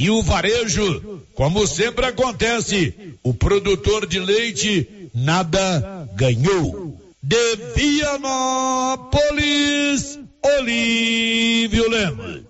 E 0.00 0.08
o 0.08 0.22
varejo, 0.22 1.20
como 1.34 1.66
sempre 1.66 2.06
acontece, 2.06 2.94
o 3.22 3.34
produtor 3.34 4.06
de 4.06 4.18
leite 4.18 5.10
nada 5.14 6.08
ganhou. 6.14 6.98
De 7.22 7.56
Vianópolis, 7.76 9.18
Olívio 10.42 11.86
Lemos. 11.90 12.49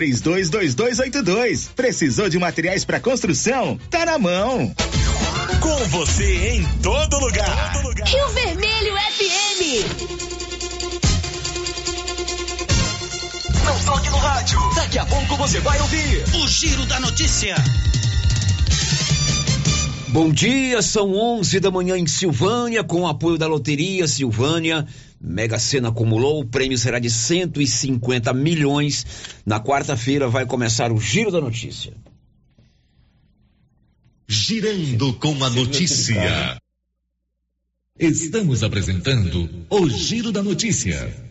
322282. 0.01 1.69
Precisou 1.75 2.27
de 2.27 2.39
materiais 2.39 2.83
para 2.83 2.99
construção? 2.99 3.79
Tá 3.89 4.05
na 4.05 4.17
mão. 4.17 4.73
Com 5.59 5.77
você 5.89 6.55
em 6.55 6.63
todo 6.81 7.19
lugar. 7.19 7.73
todo 7.73 7.87
lugar. 7.87 8.07
Rio 8.07 8.27
Vermelho 8.29 8.93
FM. 8.95 9.61
Não 13.63 13.79
toque 13.85 14.09
no 14.09 14.17
rádio. 14.17 14.59
Daqui 14.75 14.97
a 14.97 15.05
pouco 15.05 15.37
você 15.37 15.59
vai 15.59 15.79
ouvir 15.79 16.23
o 16.35 16.47
Giro 16.47 16.85
da 16.87 16.99
Notícia. 16.99 17.55
Bom 20.07 20.29
dia, 20.29 20.81
são 20.81 21.13
11 21.13 21.59
da 21.59 21.71
manhã 21.71 21.95
em 21.97 22.07
Silvânia, 22.07 22.83
com 22.83 23.01
o 23.01 23.07
apoio 23.07 23.37
da 23.37 23.47
Loteria 23.47 24.07
Silvânia. 24.07 24.85
Mega 25.23 25.59
Sena 25.59 25.89
acumulou, 25.89 26.41
o 26.41 26.45
prêmio 26.45 26.77
será 26.77 26.97
de 26.97 27.09
150 27.09 28.33
milhões. 28.33 29.05
Na 29.45 29.59
quarta-feira 29.59 30.27
vai 30.27 30.45
começar 30.47 30.91
o 30.91 30.99
Giro 30.99 31.31
da 31.31 31.39
Notícia. 31.39 31.93
Girando 34.27 35.13
com 35.13 35.43
a 35.43 35.49
notícia. 35.49 36.57
Estamos 37.99 38.63
apresentando 38.63 39.47
o 39.69 39.89
Giro 39.89 40.31
da 40.31 40.41
Notícia. 40.41 41.30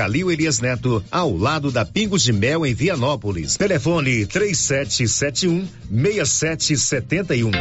Calil 0.01 0.31
Elias 0.31 0.59
Neto, 0.59 1.03
ao 1.11 1.37
lado 1.37 1.71
da 1.71 1.85
Pingos 1.85 2.23
de 2.23 2.33
Mel 2.33 2.65
em 2.65 2.73
Vianópolis. 2.73 3.55
Telefone 3.55 4.25
3771 4.25 5.67
6771. 5.91 7.51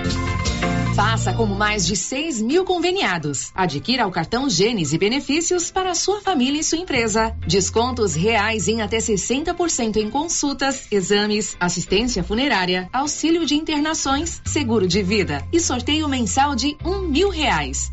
Faça 0.97 1.35
como 1.35 1.55
mais 1.55 1.87
de 1.87 1.95
6 1.95 2.41
mil 2.41 2.65
conveniados. 2.65 3.51
Adquira 3.55 4.07
o 4.07 4.11
cartão 4.11 4.49
Gênesis 4.49 4.95
e 4.95 4.99
benefícios 4.99 5.71
para 5.71 5.95
sua 5.95 6.23
família 6.23 6.61
e 6.61 6.65
sua 6.65 6.79
empresa. 6.79 7.37
Descontos 7.47 8.15
reais 8.15 8.69
em 8.69 8.81
até 8.81 8.97
60% 8.97 9.97
em 9.97 10.09
consultas, 10.09 10.87
exames, 10.91 11.55
assistência 11.61 12.25
funerária, 12.25 12.89
auxílio 12.91 13.45
de 13.45 13.55
internações, 13.55 14.41
seguro 14.47 14.89
de 14.89 15.03
vida 15.03 15.47
e 15.53 15.61
sorteio 15.61 16.09
mensal 16.09 16.55
de 16.55 16.75
um 16.83 17.03
mil 17.03 17.29
reais. 17.29 17.93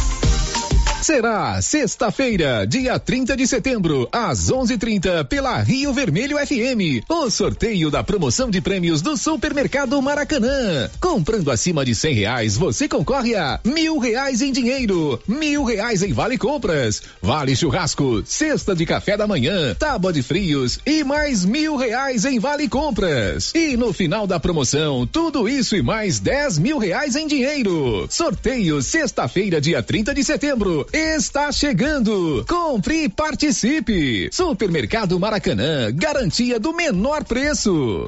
Será 1.01 1.59
sexta-feira, 1.63 2.63
dia 2.67 2.99
30 2.99 3.35
de 3.35 3.47
setembro, 3.47 4.07
às 4.11 4.51
11:30 4.51 5.25
pela 5.25 5.57
Rio 5.57 5.91
Vermelho 5.91 6.37
FM. 6.37 7.03
O 7.09 7.27
sorteio 7.31 7.89
da 7.89 8.03
promoção 8.03 8.51
de 8.51 8.61
prêmios 8.61 9.01
do 9.01 9.17
Supermercado 9.17 9.99
Maracanã. 9.99 10.91
Comprando 10.99 11.49
acima 11.49 11.83
de 11.83 11.95
cem 11.95 12.13
reais, 12.13 12.55
você 12.55 12.87
concorre 12.87 13.33
a 13.35 13.59
mil 13.65 13.97
reais 13.97 14.43
em 14.43 14.51
dinheiro, 14.51 15.19
mil 15.27 15.63
reais 15.63 16.03
em 16.03 16.13
vale 16.13 16.37
compras, 16.37 17.01
vale 17.19 17.55
churrasco, 17.55 18.21
cesta 18.23 18.75
de 18.75 18.85
café 18.85 19.17
da 19.17 19.25
manhã, 19.25 19.73
tábua 19.73 20.13
de 20.13 20.21
frios 20.21 20.79
e 20.85 21.03
mais 21.03 21.43
mil 21.43 21.77
reais 21.77 22.25
em 22.25 22.37
vale 22.37 22.69
compras. 22.69 23.51
E 23.55 23.75
no 23.75 23.91
final 23.91 24.27
da 24.27 24.39
promoção, 24.39 25.07
tudo 25.07 25.49
isso 25.49 25.75
e 25.75 25.81
mais 25.81 26.19
dez 26.19 26.59
mil 26.59 26.77
reais 26.77 27.15
em 27.15 27.25
dinheiro. 27.25 28.05
Sorteio 28.07 28.83
sexta-feira, 28.83 29.59
dia 29.59 29.81
30 29.81 30.13
de 30.13 30.23
setembro 30.23 30.85
está 30.93 31.51
chegando. 31.51 32.45
Compre 32.47 33.03
e 33.03 33.09
participe. 33.09 34.29
Supermercado 34.31 35.19
Maracanã, 35.19 35.91
garantia 35.93 36.59
do 36.59 36.73
menor 36.73 37.23
preço. 37.23 38.07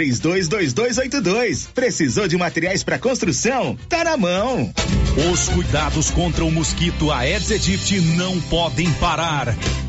322282. 0.09 1.67
Precisou 1.73 2.27
de 2.27 2.37
materiais 2.37 2.83
para 2.83 2.97
construção? 2.97 3.77
Tá 3.87 4.03
na 4.03 4.17
mão. 4.17 4.73
Os 5.31 5.49
cuidados 5.49 6.09
contra 6.09 6.43
o 6.43 6.51
mosquito 6.51 7.11
Aedes 7.11 7.51
aegypti 7.51 7.99
não 7.99 8.39
podem 8.41 8.91
parar. 8.93 9.55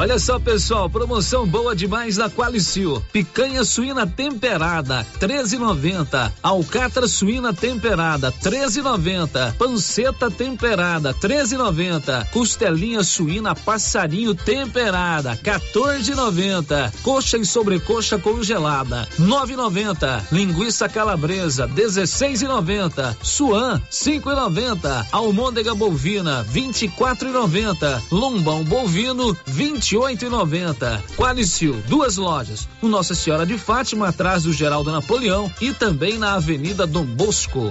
Olha 0.00 0.16
só, 0.16 0.38
pessoal, 0.38 0.88
promoção 0.88 1.44
boa 1.44 1.74
demais 1.74 2.16
na 2.16 2.30
Qualicil. 2.30 3.02
Picanha 3.12 3.64
suína 3.64 4.06
temperada, 4.06 5.04
13,90. 5.18 6.32
Alcatra 6.40 7.08
suína 7.08 7.52
temperada, 7.52 8.30
13,90. 8.30 9.56
Panceta 9.56 10.30
temperada, 10.30 11.12
13,90. 11.14 12.30
Costelinha 12.30 13.02
suína 13.02 13.56
passarinho 13.56 14.36
temperada, 14.36 15.36
14,90. 15.42 16.92
Coxa 17.02 17.36
e 17.36 17.44
sobrecoxa 17.44 18.20
congelada, 18.20 19.08
9,90. 19.18 20.26
Linguiça 20.30 20.88
calabresa, 20.88 21.66
16,90. 21.66 23.16
Suan, 23.20 23.82
5,90. 23.90 25.06
Almôndega 25.10 25.74
bovina, 25.74 26.44
24,90. 26.44 28.00
Lombão 28.12 28.62
bovino, 28.62 29.36
20 29.44 29.87
28 29.88 30.26
e 30.26 30.28
90. 30.28 31.04
Qualicil, 31.16 31.82
duas 31.88 32.18
lojas. 32.18 32.68
O 32.82 32.88
Nossa 32.88 33.14
Senhora 33.14 33.46
de 33.46 33.56
Fátima, 33.56 34.08
atrás 34.08 34.42
do 34.42 34.52
Geraldo 34.52 34.92
Napoleão 34.92 35.50
e 35.62 35.72
também 35.72 36.18
na 36.18 36.34
Avenida 36.34 36.86
Dom 36.86 37.06
Bosco. 37.06 37.70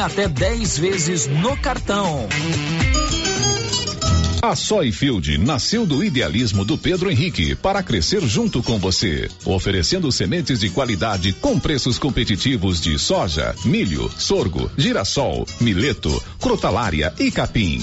até 0.00 0.28
10 0.28 0.78
vezes 0.78 1.26
no 1.26 1.56
cartão. 1.56 2.26
A 4.42 4.56
Soyfield 4.56 5.36
nasceu 5.36 5.84
do 5.84 6.02
idealismo 6.02 6.64
do 6.64 6.78
Pedro 6.78 7.10
Henrique 7.10 7.54
para 7.54 7.82
crescer 7.82 8.22
junto 8.22 8.62
com 8.62 8.78
você, 8.78 9.28
oferecendo 9.44 10.10
sementes 10.10 10.60
de 10.60 10.70
qualidade 10.70 11.34
com 11.34 11.60
preços 11.60 11.98
competitivos 11.98 12.80
de 12.80 12.98
soja, 12.98 13.54
milho, 13.66 14.10
sorgo, 14.16 14.70
girassol, 14.78 15.46
mileto, 15.60 16.22
crotalária 16.40 17.12
e 17.18 17.30
capim. 17.30 17.82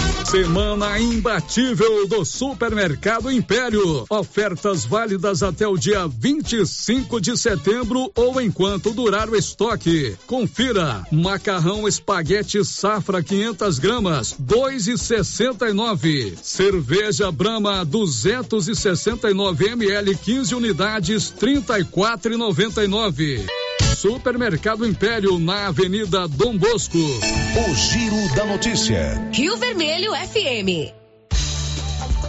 Semana 0.25 0.99
imbatível 0.99 2.07
do 2.07 2.23
Supermercado 2.23 3.31
Império. 3.31 4.05
Ofertas 4.09 4.85
válidas 4.85 5.43
até 5.43 5.67
o 5.67 5.77
dia 5.77 6.07
25 6.07 7.19
de 7.19 7.37
setembro 7.37 8.09
ou 8.15 8.39
enquanto 8.39 8.93
durar 8.93 9.29
o 9.29 9.35
estoque. 9.35 10.15
Confira: 10.25 11.05
macarrão 11.11 11.85
espaguete 11.87 12.63
safra 12.63 13.21
500 13.21 13.77
gramas, 13.79 14.33
2,69. 14.41 16.37
Cerveja 16.41 17.29
Brahma 17.31 17.83
269 17.83 19.67
ml, 19.69 20.15
15 20.15 20.55
unidades, 20.55 21.33
34,99. 21.37 23.60
Supermercado 23.95 24.85
Império 24.85 25.39
na 25.39 25.67
Avenida 25.67 26.27
Dom 26.27 26.57
Bosco. 26.57 26.97
O 26.97 27.75
Giro 27.75 28.35
da 28.35 28.45
Notícia. 28.45 29.29
Rio 29.31 29.55
Vermelho 29.57 30.11
FM. 30.13 30.91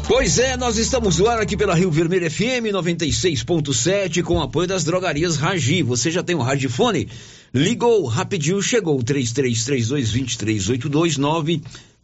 Pois 0.06 0.38
é, 0.38 0.56
nós 0.56 0.76
estamos 0.76 1.18
no 1.18 1.26
ar 1.28 1.40
aqui 1.40 1.56
pela 1.56 1.74
Rio 1.74 1.90
Vermelho 1.90 2.30
FM 2.30 2.70
96.7 2.72 4.22
com 4.22 4.40
apoio 4.42 4.68
das 4.68 4.84
drogarias 4.84 5.36
Ragi. 5.36 5.82
Você 5.82 6.10
já 6.10 6.22
tem 6.22 6.36
um 6.36 6.42
radifone? 6.42 7.08
Ligou, 7.54 8.04
rapidinho 8.06 8.60
chegou. 8.60 8.98
3332-2382 8.98 11.18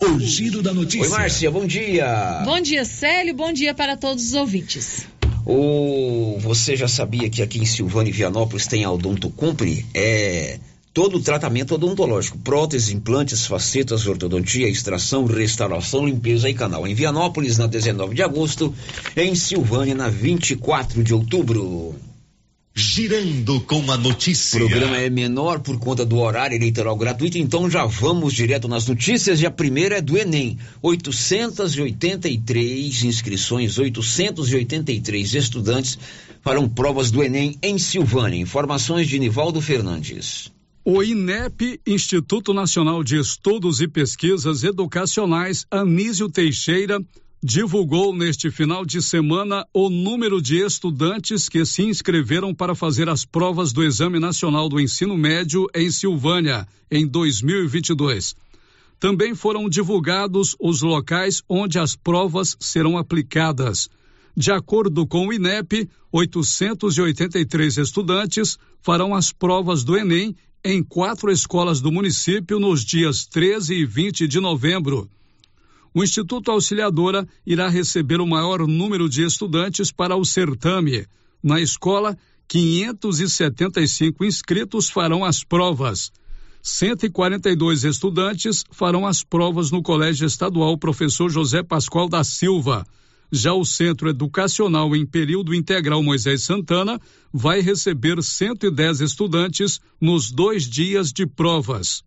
O 0.01 0.17
Giro 0.17 0.61
da 0.61 0.73
Notícia. 0.73 1.01
Oi, 1.01 1.09
Márcia, 1.09 1.51
bom 1.51 1.67
dia. 1.67 2.41
Bom 2.45 2.61
dia, 2.61 2.85
Célio. 2.85 3.33
Bom 3.33 3.51
dia 3.51 3.73
para 3.73 3.97
todos 3.97 4.27
os 4.27 4.33
ouvintes. 4.33 5.05
Ou 5.45 6.39
você 6.39 6.77
já 6.77 6.87
sabia 6.87 7.29
que 7.29 7.41
aqui 7.41 7.59
em 7.59 7.65
Silvânia 7.65 8.09
e 8.09 8.13
Vianópolis 8.13 8.65
tem 8.65 8.85
a 8.85 8.91
Odonto 8.91 9.29
Company? 9.29 9.85
É 9.93 10.57
todo 10.93 11.17
o 11.17 11.21
tratamento 11.21 11.75
odontológico, 11.75 12.37
próteses, 12.37 12.89
implantes, 12.89 13.45
facetas, 13.45 14.07
ortodontia, 14.07 14.69
extração, 14.69 15.25
restauração, 15.25 16.05
limpeza 16.05 16.49
e 16.49 16.53
canal. 16.53 16.87
Em 16.87 16.93
Vianópolis, 16.93 17.57
na 17.57 17.67
19 17.67 18.15
de 18.15 18.23
agosto, 18.23 18.73
em 19.17 19.35
Silvânia, 19.35 19.95
na 19.95 20.09
24 20.09 21.03
de 21.03 21.13
outubro. 21.13 21.93
Girando 22.75 23.59
com 23.61 23.91
a 23.91 23.97
notícia. 23.97 24.63
O 24.63 24.69
programa 24.69 24.97
é 24.97 25.09
menor 25.09 25.59
por 25.59 25.79
conta 25.79 26.05
do 26.05 26.19
horário 26.19 26.55
eleitoral 26.55 26.95
gratuito, 26.95 27.37
então 27.37 27.69
já 27.69 27.85
vamos 27.85 28.33
direto 28.33 28.67
nas 28.67 28.87
notícias. 28.87 29.41
E 29.41 29.45
a 29.45 29.51
primeira 29.51 29.97
é 29.97 30.01
do 30.01 30.17
Enem. 30.17 30.57
883 30.81 33.03
inscrições, 33.03 33.77
883 33.77 35.33
estudantes 35.33 35.99
farão 36.41 36.69
provas 36.69 37.11
do 37.11 37.21
Enem 37.21 37.57
em 37.61 37.77
Silvânia. 37.77 38.39
Informações 38.39 39.07
de 39.07 39.19
Nivaldo 39.19 39.61
Fernandes. 39.61 40.51
O 40.85 41.03
INEP, 41.03 41.81
Instituto 41.85 42.53
Nacional 42.53 43.03
de 43.03 43.19
Estudos 43.19 43.81
e 43.81 43.87
Pesquisas 43.87 44.63
Educacionais, 44.63 45.65
Anísio 45.69 46.29
Teixeira, 46.29 47.01
divulgou 47.41 48.13
neste 48.13 48.51
final 48.51 48.85
de 48.85 49.01
semana 49.01 49.65
o 49.73 49.89
número 49.89 50.41
de 50.41 50.57
estudantes 50.57 51.47
que 51.47 51.65
se 51.65 51.83
inscreveram 51.83 52.53
para 52.53 52.75
fazer 52.75 53.07
as 53.07 53.23
provas 53.23 53.71
do 53.71 53.81
Exame 53.81 54.19
Nacional 54.19 54.67
do 54.67 54.79
Ensino 54.79 55.17
Médio 55.17 55.67
em 55.73 55.89
Silvânia 55.89 56.67
em 56.91 57.07
2022. 57.07 58.35
Também 58.99 59.33
foram 59.33 59.69
divulgados 59.69 60.53
os 60.59 60.81
locais 60.81 61.41
onde 61.47 61.79
as 61.79 61.95
provas 61.95 62.57
serão 62.59 62.97
aplicadas. 62.97 63.89
De 64.35 64.51
acordo 64.51 65.07
com 65.07 65.27
o 65.27 65.33
INEP, 65.33 65.89
883 66.11 67.77
estudantes 67.77 68.57
farão 68.81 69.15
as 69.15 69.31
provas 69.31 69.85
do 69.85 69.97
Enem 69.97 70.35
em 70.63 70.83
quatro 70.83 71.31
escolas 71.31 71.79
do 71.79 71.89
município 71.89 72.59
nos 72.59 72.83
dias 72.83 73.25
13 73.25 73.75
e 73.75 73.85
20 73.85 74.27
de 74.27 74.41
novembro 74.41 75.09
o 75.93 76.03
Instituto 76.03 76.51
Auxiliadora 76.51 77.27
irá 77.45 77.67
receber 77.67 78.21
o 78.21 78.27
maior 78.27 78.67
número 78.67 79.09
de 79.09 79.23
estudantes 79.23 79.91
para 79.91 80.15
o 80.15 80.23
certame. 80.23 81.05
Na 81.41 81.59
escola, 81.59 82.17
575 82.47 84.25
inscritos 84.25 84.89
farão 84.89 85.23
as 85.23 85.43
provas. 85.43 86.11
142 86.61 87.83
estudantes 87.83 88.63
farão 88.71 89.07
as 89.07 89.23
provas 89.23 89.71
no 89.71 89.81
Colégio 89.81 90.25
Estadual 90.25 90.77
Professor 90.77 91.29
José 91.29 91.63
Pascoal 91.63 92.09
da 92.09 92.23
Silva. 92.23 92.85
Já 93.31 93.53
o 93.53 93.63
Centro 93.63 94.09
Educacional 94.09 94.95
em 94.95 95.05
Período 95.05 95.53
Integral 95.53 96.01
Moisés 96.01 96.43
Santana 96.43 96.99
vai 97.31 97.61
receber 97.61 98.21
110 98.21 99.01
estudantes 99.01 99.79
nos 100.01 100.31
dois 100.31 100.67
dias 100.67 101.13
de 101.13 101.27
provas. 101.27 102.03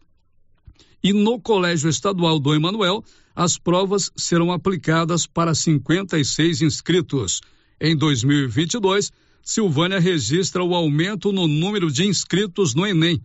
E 1.02 1.12
no 1.12 1.40
Colégio 1.40 1.88
Estadual 1.88 2.38
do 2.38 2.54
Emanuel, 2.54 3.04
as 3.34 3.58
provas 3.58 4.10
serão 4.16 4.52
aplicadas 4.52 5.26
para 5.26 5.54
56 5.54 6.62
inscritos. 6.62 7.40
Em 7.80 7.96
2022, 7.96 9.10
Silvânia 9.42 9.98
registra 9.98 10.62
o 10.62 10.74
aumento 10.74 11.32
no 11.32 11.48
número 11.48 11.90
de 11.90 12.06
inscritos 12.06 12.74
no 12.74 12.86
Enem. 12.86 13.20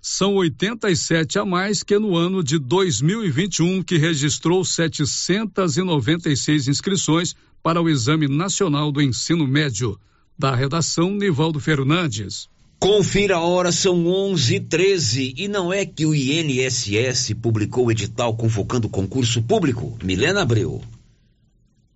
São 0.00 0.36
87 0.36 1.38
a 1.38 1.44
mais 1.44 1.82
que 1.82 1.98
no 1.98 2.16
ano 2.16 2.42
de 2.42 2.58
2021, 2.58 3.82
que 3.82 3.98
registrou 3.98 4.64
796 4.64 6.68
inscrições 6.68 7.34
para 7.62 7.82
o 7.82 7.88
Exame 7.88 8.26
Nacional 8.26 8.90
do 8.90 9.02
Ensino 9.02 9.46
Médio. 9.46 9.98
Da 10.38 10.54
redação, 10.54 11.10
Nivaldo 11.10 11.60
Fernandes. 11.60 12.48
Confira 12.80 13.36
a 13.36 13.40
hora, 13.40 13.70
são 13.70 14.06
11 14.06 14.56
h 14.56 14.66
13 14.70 15.34
e 15.36 15.48
não 15.48 15.70
é 15.70 15.84
que 15.84 16.06
o 16.06 16.14
INSS 16.14 17.34
publicou 17.34 17.86
o 17.86 17.92
edital 17.92 18.34
convocando 18.34 18.88
concurso 18.88 19.42
público? 19.42 19.98
Milena 20.02 20.40
Abreu 20.40 20.80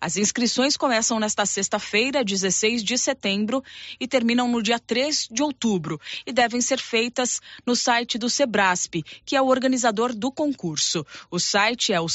As 0.00 0.16
inscrições 0.16 0.76
começam 0.76 1.18
nesta 1.18 1.46
sexta-feira, 1.46 2.22
16 2.24 2.84
de 2.84 2.96
setembro, 2.98 3.64
e 3.98 4.06
terminam 4.06 4.48
no 4.48 4.62
dia 4.62 4.78
3 4.78 5.28
de 5.30 5.42
outubro 5.42 6.00
e 6.26 6.32
devem 6.32 6.60
ser 6.60 6.78
feitas 6.78 7.40
no 7.66 7.74
site 7.74 8.18
do 8.18 8.28
Sebrasp, 8.28 9.02
que 9.24 9.34
é 9.34 9.42
o 9.42 9.46
organizador 9.46 10.14
do 10.14 10.30
concurso. 10.30 11.06
O 11.30 11.38
site 11.38 11.92
é 11.92 12.00
o 12.00 12.08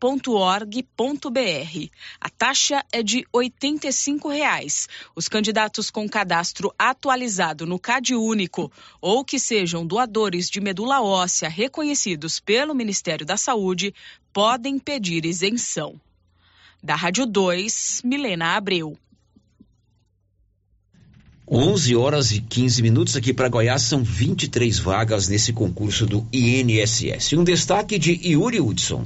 sebrasp.com 0.00 1.30
A 2.20 2.30
taxa 2.30 2.82
é 2.90 3.02
de 3.02 3.26
85 3.32 4.28
reais. 4.28 4.88
Os 5.14 5.28
candidatos 5.28 5.90
com 5.90 6.08
cadastro 6.08 6.72
atualizado 6.78 7.66
no 7.66 7.78
CAD 7.78 8.14
Único 8.14 8.72
ou 9.00 9.24
que 9.24 9.38
sejam 9.38 9.86
doadores 9.86 10.48
de 10.48 10.60
medula 10.60 11.02
óssea 11.02 11.48
reconhecidos 11.48 12.40
pelo 12.40 12.74
Ministério 12.74 13.26
da 13.26 13.36
Saúde 13.36 13.94
podem 14.32 14.78
pedir 14.78 15.26
isenção. 15.26 16.00
Da 16.82 16.94
Rádio 16.94 17.26
2, 17.26 18.00
Milena 18.02 18.56
Abreu. 18.56 18.96
11 21.52 21.96
horas 21.96 22.30
e 22.30 22.40
15 22.40 22.80
minutos 22.80 23.16
aqui 23.16 23.34
para 23.34 23.48
Goiás, 23.48 23.82
são 23.82 24.04
23 24.04 24.78
vagas 24.78 25.26
nesse 25.28 25.52
concurso 25.52 26.06
do 26.06 26.24
INSS. 26.32 27.32
Um 27.32 27.42
destaque 27.42 27.98
de 27.98 28.12
Yuri 28.12 28.60
Hudson. 28.60 29.04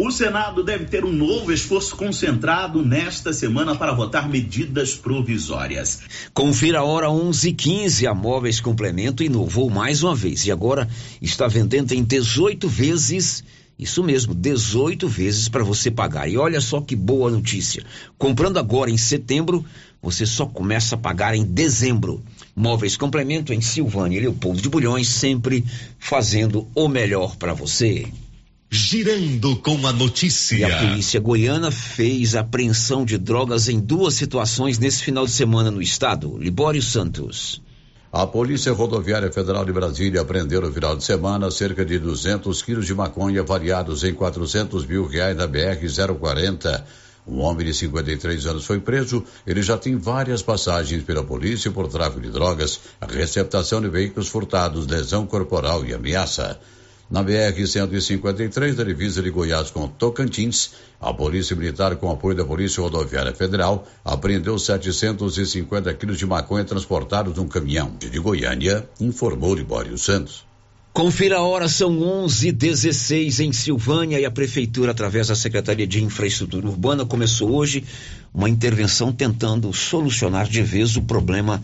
O 0.00 0.12
Senado 0.12 0.62
deve 0.62 0.84
ter 0.84 1.04
um 1.04 1.10
novo 1.10 1.52
esforço 1.52 1.96
concentrado 1.96 2.84
nesta 2.86 3.32
semana 3.32 3.74
para 3.74 3.92
votar 3.92 4.28
medidas 4.28 4.94
provisórias. 4.94 5.98
Confira 6.32 6.78
a 6.78 6.84
hora 6.84 7.08
11:15. 7.08 8.06
A 8.06 8.14
Móveis 8.14 8.60
Complemento 8.60 9.24
inovou 9.24 9.68
mais 9.68 10.04
uma 10.04 10.14
vez 10.14 10.46
e 10.46 10.52
agora 10.52 10.88
está 11.20 11.48
vendendo 11.48 11.90
em 11.90 12.04
18 12.04 12.68
vezes. 12.68 13.42
Isso 13.76 14.04
mesmo, 14.04 14.36
18 14.36 15.08
vezes 15.08 15.48
para 15.48 15.64
você 15.64 15.90
pagar. 15.90 16.28
E 16.28 16.38
olha 16.38 16.60
só 16.60 16.80
que 16.80 16.94
boa 16.94 17.28
notícia. 17.28 17.82
Comprando 18.16 18.58
agora 18.58 18.92
em 18.92 18.96
setembro, 18.96 19.64
você 20.00 20.24
só 20.24 20.46
começa 20.46 20.94
a 20.94 20.98
pagar 20.98 21.34
em 21.34 21.42
dezembro. 21.42 22.22
Móveis 22.54 22.96
Complemento 22.96 23.52
em 23.52 23.60
Silvânia 23.60 24.20
Leopoldo 24.20 24.62
de 24.62 24.68
Bulhões, 24.68 25.08
sempre 25.08 25.64
fazendo 25.98 26.68
o 26.72 26.86
melhor 26.86 27.34
para 27.34 27.52
você. 27.52 28.06
Girando 28.70 29.56
com 29.56 29.86
a 29.86 29.92
notícia. 29.94 30.56
E 30.56 30.64
a 30.64 30.78
polícia 30.78 31.18
goiana 31.18 31.70
fez 31.70 32.36
apreensão 32.36 33.02
de 33.02 33.16
drogas 33.16 33.66
em 33.66 33.80
duas 33.80 34.12
situações 34.12 34.78
nesse 34.78 35.02
final 35.02 35.24
de 35.24 35.32
semana 35.32 35.70
no 35.70 35.80
estado. 35.80 36.36
Libório 36.36 36.82
Santos. 36.82 37.62
A 38.12 38.26
Polícia 38.26 38.70
Rodoviária 38.74 39.32
Federal 39.32 39.64
de 39.64 39.72
Brasília 39.72 40.20
apreendeu 40.20 40.60
no 40.60 40.70
final 40.70 40.94
de 40.94 41.02
semana 41.02 41.50
cerca 41.50 41.82
de 41.82 41.98
200 41.98 42.60
quilos 42.60 42.84
de 42.84 42.94
maconha 42.94 43.42
variados 43.42 44.04
em 44.04 44.12
400 44.12 44.84
mil 44.84 45.06
reais 45.06 45.34
na 45.34 45.48
BR-040. 45.48 46.84
Um 47.26 47.40
homem 47.40 47.66
de 47.66 47.72
53 47.72 48.46
anos 48.46 48.66
foi 48.66 48.80
preso. 48.80 49.24
Ele 49.46 49.62
já 49.62 49.78
tem 49.78 49.96
várias 49.96 50.42
passagens 50.42 51.02
pela 51.04 51.24
polícia 51.24 51.70
por 51.70 51.88
tráfico 51.88 52.20
de 52.20 52.30
drogas, 52.30 52.80
receptação 53.00 53.80
de 53.80 53.88
veículos 53.88 54.28
furtados, 54.28 54.86
lesão 54.86 55.26
corporal 55.26 55.86
e 55.86 55.94
ameaça. 55.94 56.60
Na 57.10 57.24
BR-153, 57.24 58.74
da 58.74 58.84
divisa 58.84 59.22
de 59.22 59.30
Goiás 59.30 59.70
com 59.70 59.88
Tocantins, 59.88 60.72
a 61.00 61.12
Polícia 61.14 61.56
Militar, 61.56 61.96
com 61.96 62.10
apoio 62.10 62.36
da 62.36 62.44
Polícia 62.44 62.82
Rodoviária 62.82 63.34
Federal, 63.34 63.88
apreendeu 64.04 64.58
750 64.58 65.94
quilos 65.94 66.18
de 66.18 66.26
maconha 66.26 66.64
transportados 66.64 67.34
num 67.34 67.48
caminhão. 67.48 67.96
De 67.98 68.18
Goiânia, 68.18 68.86
informou 69.00 69.54
Libório 69.54 69.96
Santos. 69.96 70.46
Confira 70.92 71.38
a 71.38 71.42
hora, 71.42 71.68
são 71.68 71.98
11:16 71.98 73.40
em 73.40 73.52
Silvânia 73.52 74.18
e 74.20 74.26
a 74.26 74.30
prefeitura, 74.30 74.90
através 74.90 75.28
da 75.28 75.34
Secretaria 75.36 75.86
de 75.86 76.02
Infraestrutura 76.02 76.66
Urbana, 76.66 77.06
começou 77.06 77.52
hoje 77.54 77.84
uma 78.34 78.50
intervenção 78.50 79.12
tentando 79.12 79.72
solucionar 79.72 80.48
de 80.48 80.60
vez 80.60 80.96
o 80.96 81.02
problema 81.02 81.62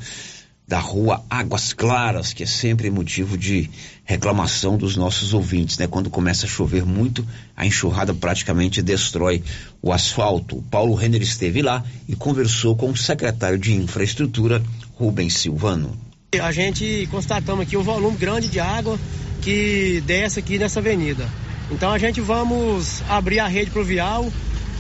da 0.67 0.79
rua 0.79 1.23
Águas 1.29 1.73
Claras, 1.73 2.33
que 2.33 2.43
é 2.43 2.47
sempre 2.47 2.91
motivo 2.91 3.37
de 3.37 3.71
reclamação 4.05 4.79
dos 4.79 4.97
nossos 4.97 5.35
ouvintes, 5.35 5.77
né? 5.79 5.87
Quando 5.87 6.09
começa 6.09 6.47
a 6.47 6.49
chover 6.49 6.85
muito, 6.85 7.27
a 7.55 7.67
enxurrada 7.67 8.15
praticamente 8.15 8.81
destrói 8.81 9.43
o 9.83 9.93
asfalto. 9.93 10.57
O 10.57 10.63
Paulo 10.63 10.95
Renner 10.95 11.23
esteve 11.23 11.61
lá 11.61 11.85
e 12.09 12.17
conversou 12.17 12.75
com 12.75 12.91
o 12.91 12.97
secretário 12.97 13.59
de 13.59 13.75
Infraestrutura, 13.75 14.63
Rubens 14.95 15.35
Silvano. 15.35 15.97
A 16.43 16.51
gente 16.51 17.07
constatamos 17.11 17.63
aqui 17.63 17.77
um 17.77 17.83
volume 17.83 18.17
grande 18.17 18.49
de 18.49 18.59
água 18.59 18.99
que 19.43 20.03
desce 20.07 20.41
aqui 20.41 20.59
nessa 20.59 20.81
avenida. 20.81 21.29
Então 21.71 21.93
a 21.93 21.99
gente 21.99 22.21
vamos 22.21 23.03
abrir 23.09 23.39
a 23.39 23.47
rede 23.47 23.71
pluvial 23.71 24.31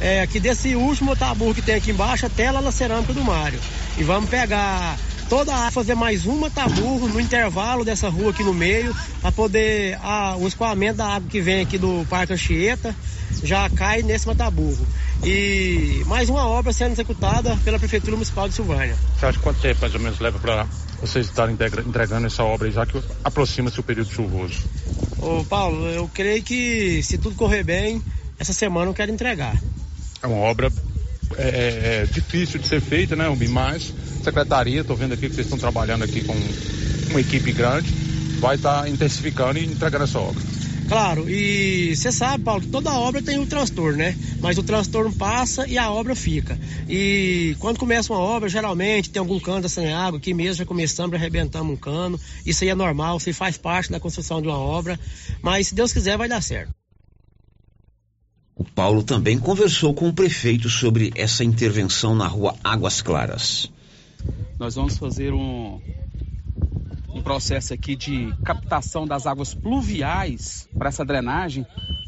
é, 0.00 0.22
aqui 0.22 0.40
desse 0.40 0.74
último 0.74 1.14
tabu 1.14 1.54
que 1.54 1.62
tem 1.62 1.76
aqui 1.76 1.90
embaixo 1.90 2.26
até 2.26 2.50
lá 2.50 2.60
na 2.60 2.72
cerâmica 2.72 3.12
do 3.12 3.22
Mário. 3.22 3.60
E 3.96 4.02
vamos 4.02 4.28
pegar 4.28 4.98
toda 5.28 5.54
a 5.54 5.70
fazer 5.70 5.94
mais 5.94 6.26
uma 6.26 6.50
taburro 6.50 7.08
no 7.08 7.20
intervalo 7.20 7.84
dessa 7.84 8.08
rua 8.08 8.30
aqui 8.30 8.42
no 8.42 8.54
meio, 8.54 8.94
para 9.20 9.32
poder 9.32 9.98
a, 10.02 10.36
o 10.36 10.46
escoamento 10.46 10.98
da 10.98 11.06
água 11.06 11.28
que 11.28 11.40
vem 11.40 11.62
aqui 11.62 11.78
do 11.78 12.06
Parque 12.08 12.32
Anchieta 12.32 12.94
já 13.42 13.68
cai 13.70 14.02
nesse 14.02 14.26
mataburro. 14.26 14.86
E 15.24 16.02
mais 16.06 16.28
uma 16.28 16.46
obra 16.46 16.72
sendo 16.72 16.92
executada 16.92 17.56
pela 17.64 17.78
Prefeitura 17.78 18.12
Municipal 18.12 18.48
de 18.48 18.54
Silvânia. 18.54 18.96
Você 19.18 19.26
acha 19.26 19.38
quanto 19.38 19.60
tempo 19.60 19.80
mais 19.80 19.94
ou 19.94 20.00
menos 20.00 20.20
leva 20.20 20.38
para 20.38 20.66
vocês 21.00 21.26
estarem 21.26 21.56
entregando 21.86 22.26
essa 22.26 22.44
obra, 22.44 22.70
já 22.70 22.86
que 22.86 23.00
aproxima-se 23.22 23.80
o 23.80 23.82
período 23.82 24.10
chuvoso? 24.10 24.62
Ô 25.18 25.44
Paulo, 25.44 25.86
eu 25.88 26.08
creio 26.12 26.42
que 26.42 27.02
se 27.02 27.18
tudo 27.18 27.36
correr 27.36 27.62
bem, 27.64 28.02
essa 28.38 28.52
semana 28.52 28.90
eu 28.90 28.94
quero 28.94 29.12
entregar. 29.12 29.56
É 30.22 30.26
uma 30.26 30.38
obra 30.38 30.70
é, 31.36 31.42
é, 31.42 32.02
é 32.02 32.06
difícil 32.06 32.58
de 32.60 32.68
ser 32.68 32.80
feita, 32.80 33.16
né, 33.16 33.24
mas 33.48 33.92
secretaria, 34.22 34.80
estou 34.80 34.96
vendo 34.96 35.12
aqui 35.12 35.28
que 35.28 35.34
vocês 35.34 35.46
estão 35.46 35.58
trabalhando 35.58 36.04
aqui 36.04 36.22
com 36.24 36.34
uma 37.10 37.20
equipe 37.20 37.52
grande, 37.52 37.92
vai 38.40 38.56
estar 38.56 38.82
tá 38.82 38.88
intensificando 38.88 39.58
e 39.58 39.64
entregando 39.64 40.04
essa 40.04 40.18
obra. 40.18 40.42
Claro, 40.88 41.28
e 41.30 41.96
você 41.96 42.12
sabe, 42.12 42.44
Paulo, 42.44 42.60
que 42.60 42.68
toda 42.68 42.92
obra 42.92 43.22
tem 43.22 43.38
um 43.38 43.46
transtorno, 43.46 43.96
né? 43.96 44.14
Mas 44.40 44.58
o 44.58 44.62
transtorno 44.62 45.10
passa 45.12 45.66
e 45.66 45.78
a 45.78 45.90
obra 45.90 46.14
fica. 46.14 46.58
E 46.88 47.56
quando 47.58 47.78
começa 47.78 48.12
uma 48.12 48.20
obra, 48.20 48.48
geralmente 48.48 49.08
tem 49.08 49.18
algum 49.18 49.40
cano 49.40 49.68
sem 49.68 49.92
água, 49.92 50.18
aqui 50.18 50.34
mesmo 50.34 50.56
já 50.56 50.66
começamos, 50.66 51.14
arrebentamos 51.14 51.72
um 51.72 51.76
cano. 51.76 52.20
Isso 52.44 52.64
aí 52.64 52.70
é 52.70 52.74
normal, 52.74 53.16
isso 53.16 53.32
faz 53.32 53.56
parte 53.56 53.90
da 53.90 53.98
construção 53.98 54.42
de 54.42 54.48
uma 54.48 54.58
obra. 54.58 55.00
Mas 55.42 55.68
se 55.68 55.74
Deus 55.74 55.92
quiser, 55.92 56.18
vai 56.18 56.28
dar 56.28 56.42
certo. 56.42 56.74
O 58.56 58.62
Paulo 58.62 59.02
também 59.02 59.36
conversou 59.36 59.92
com 59.92 60.08
o 60.08 60.12
prefeito 60.12 60.68
sobre 60.68 61.12
essa 61.16 61.42
intervenção 61.42 62.14
na 62.14 62.28
rua 62.28 62.54
Águas 62.62 63.02
Claras. 63.02 63.68
Nós 64.56 64.76
vamos 64.76 64.96
fazer 64.96 65.32
um, 65.32 65.80
um 67.08 67.20
processo 67.20 67.74
aqui 67.74 67.96
de 67.96 68.32
captação 68.44 69.08
das 69.08 69.26
águas 69.26 69.52
pluviais 69.52 70.68
para 70.78 70.88
essa 70.88 71.04
drenagem, 71.04 71.66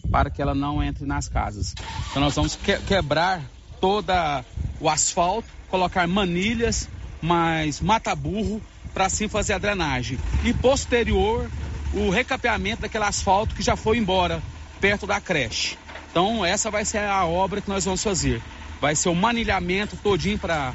para 0.09 0.31
que 0.31 0.41
ela 0.41 0.55
não 0.55 0.81
entre 0.81 1.05
nas 1.05 1.29
casas. 1.29 1.75
Então 2.11 2.23
nós 2.23 2.37
vamos 2.37 2.55
que, 2.55 2.79
quebrar 2.79 3.43
toda 3.81 4.45
o 4.81 4.89
asfalto, 4.89 5.49
colocar 5.69 6.07
manilhas, 6.07 6.89
mais 7.21 7.81
mata-burro, 7.81 8.63
para 8.95 9.07
assim 9.07 9.27
fazer 9.27 9.53
a 9.53 9.59
drenagem. 9.59 10.17
E 10.45 10.55
posterior, 10.55 11.51
o 11.93 12.09
recapeamento 12.09 12.83
daquele 12.83 13.05
asfalto 13.05 13.53
que 13.53 13.63
já 13.63 13.75
foi 13.75 13.99
embora, 13.99 14.41
perto 14.81 15.09
da 15.09 15.21
creche. 15.21 15.77
Então 16.17 16.43
essa 16.47 16.71
vai 16.71 16.83
ser 16.83 17.01
a 17.01 17.27
obra 17.27 17.61
que 17.61 17.69
nós 17.69 17.85
vamos 17.85 18.03
fazer. 18.03 18.41
Vai 18.81 18.97
ser 18.97 19.11
o 19.11 19.15
manilhamento 19.15 19.99
todinho 19.99 20.39
para 20.39 20.73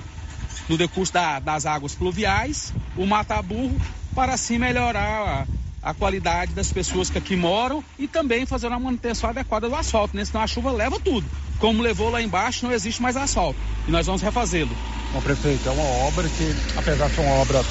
no 0.70 0.78
decurso 0.78 1.12
da, 1.12 1.40
das 1.40 1.66
águas 1.66 1.96
pluviais, 1.96 2.72
o 2.96 3.08
mata-burro, 3.08 3.76
para 4.14 4.36
assim 4.36 4.60
melhorar 4.60 5.48
a, 5.82 5.90
a, 5.90 5.94
qualidade 5.96 6.54
das 6.54 6.72
pessoas 6.72 7.10
que 7.10 7.18
aqui 7.18 7.36
moram 7.36 7.84
e 7.98 8.08
também 8.08 8.46
fazer 8.46 8.68
uma 8.68 8.80
manutenção 8.80 9.32
adequada 9.32 9.68
do 9.68 9.74
asfalto, 9.74 10.16
né? 10.16 10.24
Senão 10.24 10.44
a 10.44 10.48
chuva 10.48 10.72
leva 10.72 11.00
tudo. 11.00 11.26
Como 11.58 11.82
levou 11.82 12.12
lá 12.12 12.22
embaixo, 12.22 12.64
não 12.64 12.72
existe 12.72 13.02
mais 13.02 13.18
asfalto. 13.18 13.58
E 13.88 13.92
nós 13.92 14.06
vamos 14.06 14.22
refazê-lo. 14.22 14.78
Bom, 15.12 15.22
prefeito, 15.22 15.68
é 15.68 15.72
uma 15.72 16.06
obra 16.06 16.30
que, 16.30 16.56
apesar 16.78 17.10
de 17.10 17.16
ser 17.16 17.22
uma 17.22 17.34
obra 17.34 17.64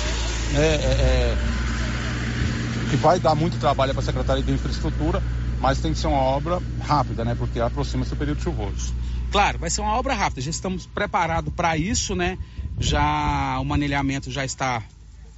né, 0.55 0.75
é, 0.75 0.75
é, 0.75 1.37
que 2.91 2.97
vai 2.97 3.21
dar 3.21 3.37
muito 3.37 3.61
trabalho 3.61 3.93
para 3.93 4.03
a 4.03 4.05
Secretaria 4.05 4.43
de 4.43 4.51
Infraestrutura, 4.51 5.23
mas 5.61 5.81
tem 5.81 5.93
que 5.93 5.99
ser 5.99 6.09
uma 6.09 6.19
obra 6.19 6.61
rápida, 6.81 7.25
né? 7.25 7.35
Porque 7.35 7.61
aproxima-se 7.61 8.13
o 8.13 8.17
período 8.17 8.43
chuvoso. 8.43 8.95
Claro, 9.31 9.59
vai 9.59 9.71
ser 9.71 9.81
uma 9.81 9.95
obra 9.95 10.15
rápida. 10.15 10.41
Já 10.41 10.51
estamos 10.51 10.87
preparados 10.87 11.53
para 11.55 11.77
isso, 11.77 12.17
né? 12.17 12.37
já 12.81 13.59
o 13.61 13.65
manilhamento 13.65 14.31
já 14.31 14.45
está 14.45 14.83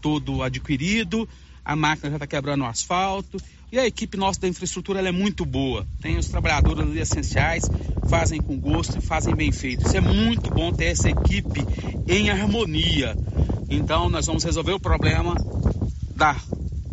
todo 0.01 0.43
adquirido, 0.43 1.29
a 1.65 1.75
máquina 1.75 2.11
já 2.11 2.17
está 2.17 2.27
quebrando 2.27 2.63
o 2.63 2.67
asfalto 2.67 3.37
e 3.71 3.79
a 3.79 3.87
equipe 3.87 4.17
nossa 4.17 4.41
da 4.41 4.49
infraestrutura 4.49 5.01
é 5.01 5.13
muito 5.13 5.45
boa. 5.45 5.87
Tem 6.01 6.17
os 6.17 6.29
trabalhadores 6.29 6.81
ali 6.81 7.01
essenciais, 7.01 7.65
fazem 8.09 8.41
com 8.41 8.59
gosto 8.59 8.99
e 8.99 9.01
fazem 9.01 9.35
bem 9.35 9.51
feito. 9.51 9.87
Isso 9.87 9.97
é 9.97 10.01
muito 10.01 10.51
bom 10.51 10.73
ter 10.73 10.87
essa 10.87 11.11
equipe 11.11 11.61
em 12.07 12.31
harmonia. 12.31 13.17
Então 13.69 14.09
nós 14.09 14.27
vamos 14.27 14.45
resolver 14.45 14.73
o 14.73 14.81
problema 14.81 15.35
da, 16.15 16.37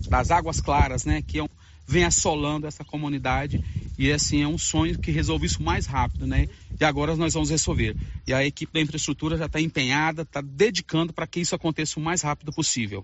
das 0.08 0.32
águas 0.32 0.60
claras, 0.62 1.06
né, 1.06 1.22
que 1.22 1.40
é 1.40 1.44
um, 1.44 1.50
vem 1.90 2.04
assolando 2.04 2.68
essa 2.68 2.86
comunidade 2.86 3.64
e 3.98 4.12
assim 4.12 4.44
é 4.44 4.48
um 4.48 4.60
sonho 4.60 5.00
que 5.00 5.10
resolve 5.10 5.48
isso 5.48 5.64
mais 5.64 5.88
rápido, 5.88 6.28
né? 6.28 6.48
E 6.80 6.86
agora 6.86 7.16
nós 7.16 7.34
vamos 7.34 7.50
resolver. 7.50 7.98
E 8.28 8.34
a 8.34 8.46
equipe 8.46 8.72
da 8.72 8.80
infraestrutura 8.80 9.36
já 9.36 9.48
está 9.48 9.60
empenhada, 9.60 10.22
está 10.22 10.40
dedicando 10.40 11.12
para 11.12 11.26
que 11.26 11.40
isso 11.40 11.56
aconteça 11.56 12.00
o 12.00 12.04
mais 12.04 12.22
rápido 12.22 12.54
possível. 12.54 13.04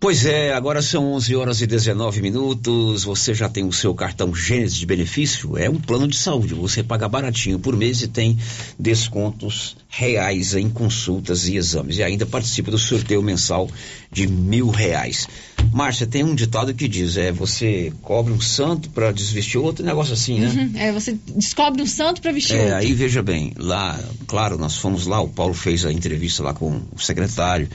Pois 0.00 0.24
é, 0.24 0.52
agora 0.52 0.80
são 0.80 1.12
11 1.14 1.34
horas 1.34 1.60
e 1.60 1.66
19 1.66 2.22
minutos. 2.22 3.02
Você 3.02 3.34
já 3.34 3.48
tem 3.48 3.64
o 3.64 3.72
seu 3.72 3.92
cartão 3.92 4.32
Gênesis 4.32 4.78
de 4.78 4.86
benefício? 4.86 5.58
É 5.58 5.68
um 5.68 5.80
plano 5.80 6.06
de 6.06 6.16
saúde. 6.16 6.54
Você 6.54 6.84
paga 6.84 7.08
baratinho 7.08 7.58
por 7.58 7.76
mês 7.76 8.00
e 8.02 8.06
tem 8.06 8.38
descontos 8.78 9.76
reais 9.88 10.54
em 10.54 10.70
consultas 10.70 11.48
e 11.48 11.56
exames. 11.56 11.98
E 11.98 12.04
ainda 12.04 12.24
participa 12.24 12.70
do 12.70 12.78
sorteio 12.78 13.20
mensal 13.20 13.68
de 14.12 14.28
mil 14.28 14.70
reais. 14.70 15.26
Márcia, 15.72 16.06
tem 16.06 16.24
um 16.24 16.34
ditado 16.34 16.74
que 16.74 16.88
diz: 16.88 17.16
é 17.16 17.30
você 17.30 17.92
cobre 18.02 18.32
um 18.32 18.40
santo 18.40 18.90
para 18.90 19.12
desvestir 19.12 19.60
outro, 19.60 19.84
negócio 19.84 20.14
assim, 20.14 20.40
né? 20.40 20.48
Uhum, 20.48 20.80
é, 20.80 20.92
você 20.92 21.18
descobre 21.36 21.82
um 21.82 21.86
santo 21.86 22.20
para 22.20 22.32
vestir 22.32 22.56
é, 22.56 22.62
outro. 22.62 22.76
Aí 22.76 22.92
veja 22.94 23.22
bem, 23.22 23.52
lá, 23.56 23.98
claro, 24.26 24.58
nós 24.58 24.76
fomos 24.76 25.06
lá, 25.06 25.20
o 25.20 25.28
Paulo 25.28 25.54
fez 25.54 25.84
a 25.84 25.92
entrevista 25.92 26.42
lá 26.42 26.54
com 26.54 26.80
o 26.94 26.98
secretário. 26.98 27.68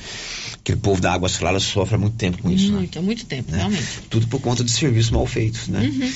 Aquele 0.59 0.79
povo 0.79 1.01
da 1.01 1.13
Águas 1.13 1.37
Claras 1.37 1.63
sofre 1.63 1.95
há 1.95 1.97
muito 1.97 2.15
tempo 2.15 2.41
com 2.41 2.49
isso. 2.49 2.71
Muito, 2.71 2.97
há 2.97 3.01
muito 3.01 3.25
tempo, 3.25 3.51
né? 3.51 3.57
realmente. 3.57 3.85
Tudo 4.09 4.27
por 4.27 4.39
conta 4.39 4.63
de 4.63 4.71
serviços 4.71 5.11
mal 5.11 5.25
feitos, 5.25 5.67
né? 5.67 5.81
Uhum. 5.81 6.11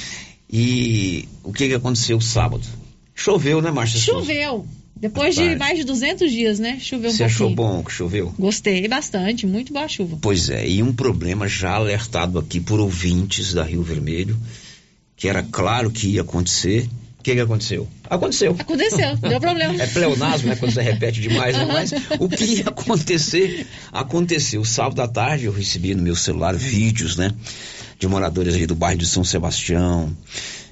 E 0.50 1.28
o 1.44 1.52
que, 1.52 1.68
que 1.68 1.74
aconteceu 1.74 2.20
sábado? 2.22 2.64
Choveu, 3.14 3.62
né, 3.62 3.72
Márcia? 3.72 4.00
Choveu. 4.00 4.66
Depois 5.00 5.36
de 5.36 5.56
mais 5.56 5.78
de 5.78 5.84
200 5.84 6.32
dias, 6.32 6.60
né? 6.60 6.78
Choveu 6.80 7.10
um 7.10 7.14
Você 7.14 7.24
achou 7.24 7.48
pouquinho. 7.54 7.76
bom 7.78 7.84
que 7.84 7.92
choveu? 7.92 8.34
Gostei 8.38 8.88
bastante, 8.88 9.46
muito 9.46 9.72
boa 9.74 9.88
chuva. 9.88 10.18
Pois 10.22 10.50
é, 10.50 10.68
e 10.68 10.82
um 10.82 10.94
problema 10.94 11.48
já 11.48 11.72
alertado 11.76 12.40
aqui 12.40 12.60
por 12.60 12.80
ouvintes 12.80 13.54
da 13.54 13.64
Rio 13.64 13.84
Vermelho, 13.84 14.38
que 15.16 15.28
era 15.28 15.44
claro 15.44 15.92
que 15.92 16.08
ia 16.08 16.22
acontecer. 16.22 16.90
O 17.20 17.24
que, 17.28 17.36
que 17.36 17.42
aconteceu? 17.42 17.88
Aconteceu. 18.10 18.56
Aconteceu, 18.58 19.18
deu 19.28 19.40
problema. 19.40 19.82
É 19.82 19.88
pleonasmo, 19.88 20.48
né? 20.48 20.56
Quando 20.56 20.72
você 20.72 20.82
repete 20.82 21.20
demais, 21.20 21.58
né? 21.58 21.66
Mas 21.66 21.92
o 22.20 22.30
que 22.30 22.46
ia 22.46 22.68
acontecer, 22.68 23.68
aconteceu. 23.92 24.64
Sábado 24.64 25.02
à 25.02 25.08
tarde 25.08 25.46
eu 25.46 25.52
recebi 25.52 25.94
no 25.94 26.02
meu 26.02 26.16
celular 26.16 26.56
vídeos, 26.56 27.18
né? 27.18 27.32
De 28.00 28.08
moradores 28.08 28.56
ali 28.56 28.66
do 28.66 28.76
bairro 28.76 29.00
de 29.00 29.06
São 29.06 29.24
Sebastião, 29.26 30.16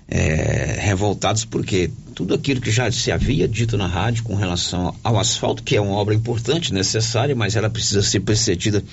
é, 0.07 0.77
revoltados 0.79 1.45
porque 1.45 1.89
tudo 2.13 2.33
aquilo 2.33 2.61
que 2.61 2.71
já 2.71 2.91
se 2.91 3.11
havia 3.11 3.47
dito 3.47 3.77
na 3.77 3.87
rádio 3.87 4.23
com 4.23 4.35
relação 4.35 4.95
ao 5.03 5.19
asfalto, 5.19 5.63
que 5.63 5.75
é 5.75 5.81
uma 5.81 5.95
obra 5.95 6.13
importante, 6.13 6.73
necessária, 6.73 7.35
mas 7.35 7.55
ela 7.55 7.69
precisa 7.69 8.01
ser 8.01 8.21
precedida 8.21 8.83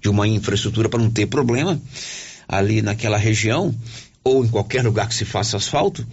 de 0.00 0.08
uma 0.08 0.26
infraestrutura 0.26 0.88
para 0.88 1.02
não 1.02 1.10
ter 1.10 1.26
problema 1.26 1.80
ali 2.48 2.80
naquela 2.80 3.16
região 3.16 3.74
ou 4.24 4.44
em 4.44 4.48
qualquer 4.48 4.84
lugar 4.84 5.08
que 5.08 5.14
se 5.14 5.24
faça 5.24 5.56
asfalto, 5.56 6.06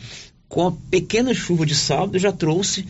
com 0.47 0.67
a 0.67 0.71
pequena 0.89 1.33
chuva 1.33 1.65
de 1.65 1.75
sábado 1.75 2.17
já 2.17 2.31
trouxe 2.31 2.85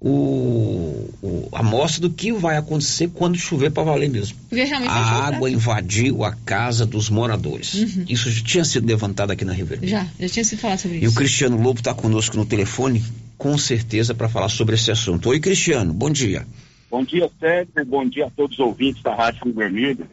o, 0.00 1.10
o- 1.22 1.48
a 1.52 1.62
mostra 1.62 2.00
do 2.02 2.10
que 2.10 2.32
vai 2.32 2.56
acontecer 2.56 3.08
quando 3.08 3.36
chover 3.36 3.70
para 3.70 3.82
valer 3.82 4.08
mesmo. 4.08 4.36
Realmente 4.50 4.88
A 4.90 5.04
chover. 5.04 5.34
água 5.34 5.50
invadiu 5.50 6.24
a 6.24 6.32
casa 6.32 6.86
dos 6.86 7.10
moradores. 7.10 7.74
Uhum. 7.74 8.04
Isso 8.08 8.30
já 8.30 8.44
tinha 8.44 8.64
sido 8.64 8.86
levantado 8.86 9.32
aqui 9.32 9.44
na 9.44 9.52
Rio 9.52 9.66
Verde. 9.66 9.88
Já, 9.88 10.06
já 10.20 10.28
tinha 10.28 10.44
sido 10.44 10.58
falado 10.60 10.78
sobre 10.78 10.98
E 10.98 11.00
o 11.00 11.08
isso. 11.08 11.16
Cristiano 11.16 11.60
Lobo 11.60 11.80
está 11.80 11.92
conosco 11.94 12.36
no 12.36 12.46
telefone, 12.46 13.02
com 13.36 13.58
certeza, 13.58 14.14
para 14.14 14.28
falar 14.28 14.48
sobre 14.48 14.76
esse 14.76 14.90
assunto. 14.90 15.28
Oi, 15.30 15.40
Cristiano, 15.40 15.92
bom 15.92 16.10
dia. 16.10 16.46
Bom 16.90 17.04
dia, 17.04 17.28
Sérgio. 17.38 17.72
Bom 17.86 18.08
dia 18.08 18.26
a 18.26 18.30
todos 18.30 18.58
os 18.58 18.64
ouvintes 18.64 19.02
da 19.02 19.14
Rádio 19.14 19.44
Rio 19.44 19.54
Vermelho. 19.54 20.06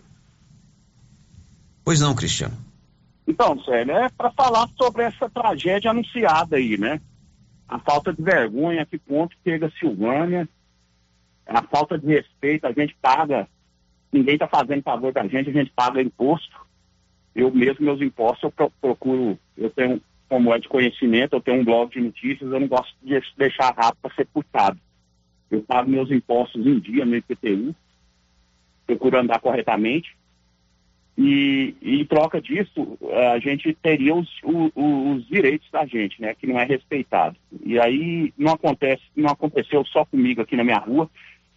Pois 1.83 1.99
não, 2.01 2.15
Cristiano. 2.15 2.57
Então, 3.27 3.59
Sérgio, 3.63 3.93
é 3.95 4.09
para 4.09 4.31
falar 4.31 4.67
sobre 4.77 5.03
essa 5.03 5.29
tragédia 5.29 5.91
anunciada 5.91 6.57
aí, 6.57 6.77
né? 6.77 6.99
A 7.67 7.79
falta 7.79 8.13
de 8.13 8.21
vergonha 8.21 8.85
que 8.85 8.97
ponto 8.97 9.35
chega 9.43 9.67
a 9.67 9.71
Silvânia, 9.71 10.47
a 11.45 11.63
falta 11.63 11.97
de 11.97 12.05
respeito, 12.07 12.65
a 12.65 12.71
gente 12.71 12.95
paga, 13.01 13.47
ninguém 14.11 14.35
está 14.35 14.47
fazendo 14.47 14.83
favor 14.83 15.11
da 15.11 15.27
gente, 15.27 15.49
a 15.49 15.53
gente 15.53 15.71
paga 15.71 16.01
imposto. 16.01 16.55
Eu 17.33 17.51
mesmo, 17.51 17.85
meus 17.85 18.01
impostos, 18.01 18.43
eu 18.43 18.51
pro- 18.51 18.71
procuro, 18.79 19.37
eu 19.57 19.69
tenho, 19.69 20.01
como 20.29 20.53
é 20.53 20.59
de 20.59 20.69
conhecimento, 20.69 21.33
eu 21.33 21.41
tenho 21.41 21.61
um 21.61 21.65
blog 21.65 21.91
de 21.91 21.99
notícias, 21.99 22.51
eu 22.51 22.59
não 22.59 22.67
gosto 22.67 22.95
de 23.03 23.19
deixar 23.37 23.73
rápido 23.75 24.01
para 24.01 24.15
ser 24.15 24.25
puxado. 24.27 24.79
Eu 25.51 25.61
pago 25.61 25.89
meus 25.89 26.09
impostos 26.11 26.65
em 26.65 26.79
dia 26.79 27.05
no 27.05 27.15
IPTU, 27.15 27.75
procuro 28.87 29.19
andar 29.19 29.39
corretamente. 29.39 30.14
E, 31.17 31.75
em 31.81 32.03
troca 32.05 32.41
disso, 32.41 32.97
eh, 33.03 33.27
a 33.27 33.39
gente 33.39 33.73
teria 33.81 34.13
os, 34.13 34.29
o- 34.43 34.69
o- 34.75 35.11
os 35.13 35.25
direitos 35.27 35.69
da 35.71 35.85
gente, 35.85 36.21
né? 36.21 36.35
Que 36.35 36.45
não 36.45 36.59
é 36.59 36.65
respeitado. 36.65 37.37
E 37.63 37.79
aí 37.79 38.33
não 38.37 38.51
acontece, 38.53 39.01
não 39.15 39.29
aconteceu 39.29 39.85
só 39.85 40.03
comigo 40.03 40.41
aqui 40.41 40.57
na 40.57 40.63
minha 40.63 40.77
rua. 40.77 41.09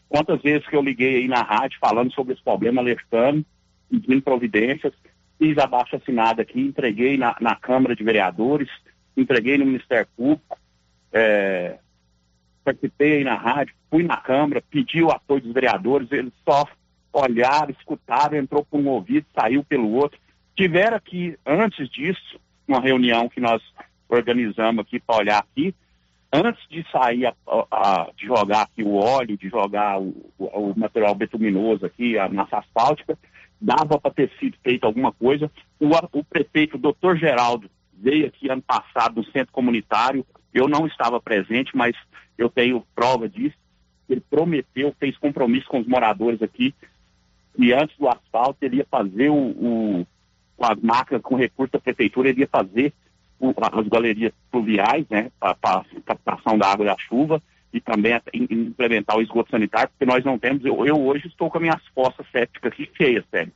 Quantas 0.08 0.40
vezes 0.42 0.66
que 0.68 0.76
eu 0.76 0.82
liguei 0.82 1.16
aí 1.16 1.28
na 1.28 1.42
rádio 1.42 1.76
falando 1.80 2.12
sobre 2.12 2.34
esse 2.34 2.42
problema, 2.42 2.80
alertando, 2.80 3.44
pedindo 3.90 4.22
providências, 4.22 4.92
fiz 5.38 5.58
abaixo 5.58 5.96
assinado 5.96 6.40
aqui, 6.40 6.60
entreguei 6.60 7.16
na, 7.16 7.34
na 7.40 7.56
Câmara 7.56 7.96
de 7.96 8.04
Vereadores, 8.04 8.68
entreguei 9.16 9.58
no 9.58 9.66
Ministério 9.66 10.06
Público, 10.16 10.56
eh, 11.12 11.78
participei 12.64 13.18
aí 13.18 13.24
na 13.24 13.34
rádio, 13.34 13.74
fui 13.90 14.04
na 14.04 14.16
Câmara, 14.18 14.62
pedi 14.70 15.02
o 15.02 15.10
apoio 15.10 15.40
dos 15.40 15.52
vereadores, 15.52 16.10
eles 16.12 16.32
só 16.48 16.64
olharam, 17.12 17.70
escutaram, 17.70 18.36
entrou 18.36 18.64
por 18.64 18.78
um 18.80 18.88
ouvido, 18.88 19.26
saiu 19.38 19.64
pelo 19.64 19.90
outro. 19.92 20.18
Tiveram 20.56 20.96
aqui, 20.96 21.36
antes 21.46 21.88
disso, 21.90 22.40
uma 22.66 22.80
reunião 22.80 23.28
que 23.28 23.40
nós 23.40 23.62
organizamos 24.08 24.80
aqui 24.82 24.98
para 25.00 25.16
olhar 25.16 25.38
aqui, 25.38 25.74
antes 26.32 26.66
de 26.68 26.84
sair, 26.90 27.26
a- 27.26 27.34
a- 27.70 28.10
de 28.16 28.26
jogar 28.26 28.62
aqui 28.62 28.82
o 28.82 28.94
óleo, 28.94 29.36
de 29.36 29.48
jogar 29.48 30.00
o, 30.00 30.14
o- 30.38 30.70
o 30.70 30.78
material 30.78 31.14
betuminoso 31.14 31.86
aqui, 31.86 32.18
a 32.18 32.28
massa 32.28 32.58
asfáltica, 32.58 33.18
dava 33.60 33.98
para 33.98 34.10
ter 34.12 34.30
sido 34.38 34.56
feito 34.62 34.84
alguma 34.84 35.12
coisa. 35.12 35.50
O, 35.80 35.88
o 36.18 36.24
prefeito, 36.24 36.76
doutor 36.78 37.16
Geraldo, 37.16 37.70
veio 37.92 38.26
aqui 38.26 38.48
ano 38.50 38.62
passado 38.62 39.16
no 39.16 39.24
centro 39.30 39.52
comunitário, 39.52 40.24
eu 40.52 40.68
não 40.68 40.86
estava 40.86 41.20
presente, 41.20 41.76
mas 41.76 41.94
eu 42.36 42.48
tenho 42.48 42.84
prova 42.94 43.28
disso. 43.28 43.56
Ele 44.08 44.20
prometeu, 44.20 44.94
fez 44.98 45.16
compromisso 45.18 45.66
com 45.68 45.80
os 45.80 45.86
moradores 45.86 46.40
aqui, 46.42 46.74
e 47.58 47.72
antes 47.72 47.96
do 47.98 48.08
asfalto 48.08 48.56
ele 48.62 48.76
ia 48.76 48.86
fazer 48.90 49.28
o, 49.30 49.34
o- 49.34 50.06
as 50.60 50.78
máquinas, 50.80 51.22
com 51.22 51.34
recurso 51.36 51.72
da 51.72 51.78
prefeitura, 51.80 52.28
ele 52.28 52.40
ia 52.40 52.48
fazer 52.48 52.92
o- 53.38 53.52
as 53.60 53.88
galerias 53.88 54.32
pluviais, 54.50 55.04
né, 55.10 55.30
para 55.38 55.84
captação 56.06 56.56
da 56.56 56.68
água 56.70 56.86
da 56.86 56.96
chuva 56.98 57.42
e 57.72 57.80
também 57.80 58.18
implementar 58.32 59.16
o 59.16 59.22
esgoto 59.22 59.50
sanitário, 59.50 59.90
porque 59.90 60.10
nós 60.10 60.24
não 60.24 60.38
temos, 60.38 60.64
eu, 60.64 60.86
eu 60.86 60.96
hoje 61.04 61.26
estou 61.26 61.50
com 61.50 61.58
as 61.58 61.62
minhas 61.62 61.86
fossas 61.94 62.26
sépticas 62.32 62.72
aqui 62.72 62.88
cheias, 62.96 63.24
sério. 63.30 63.52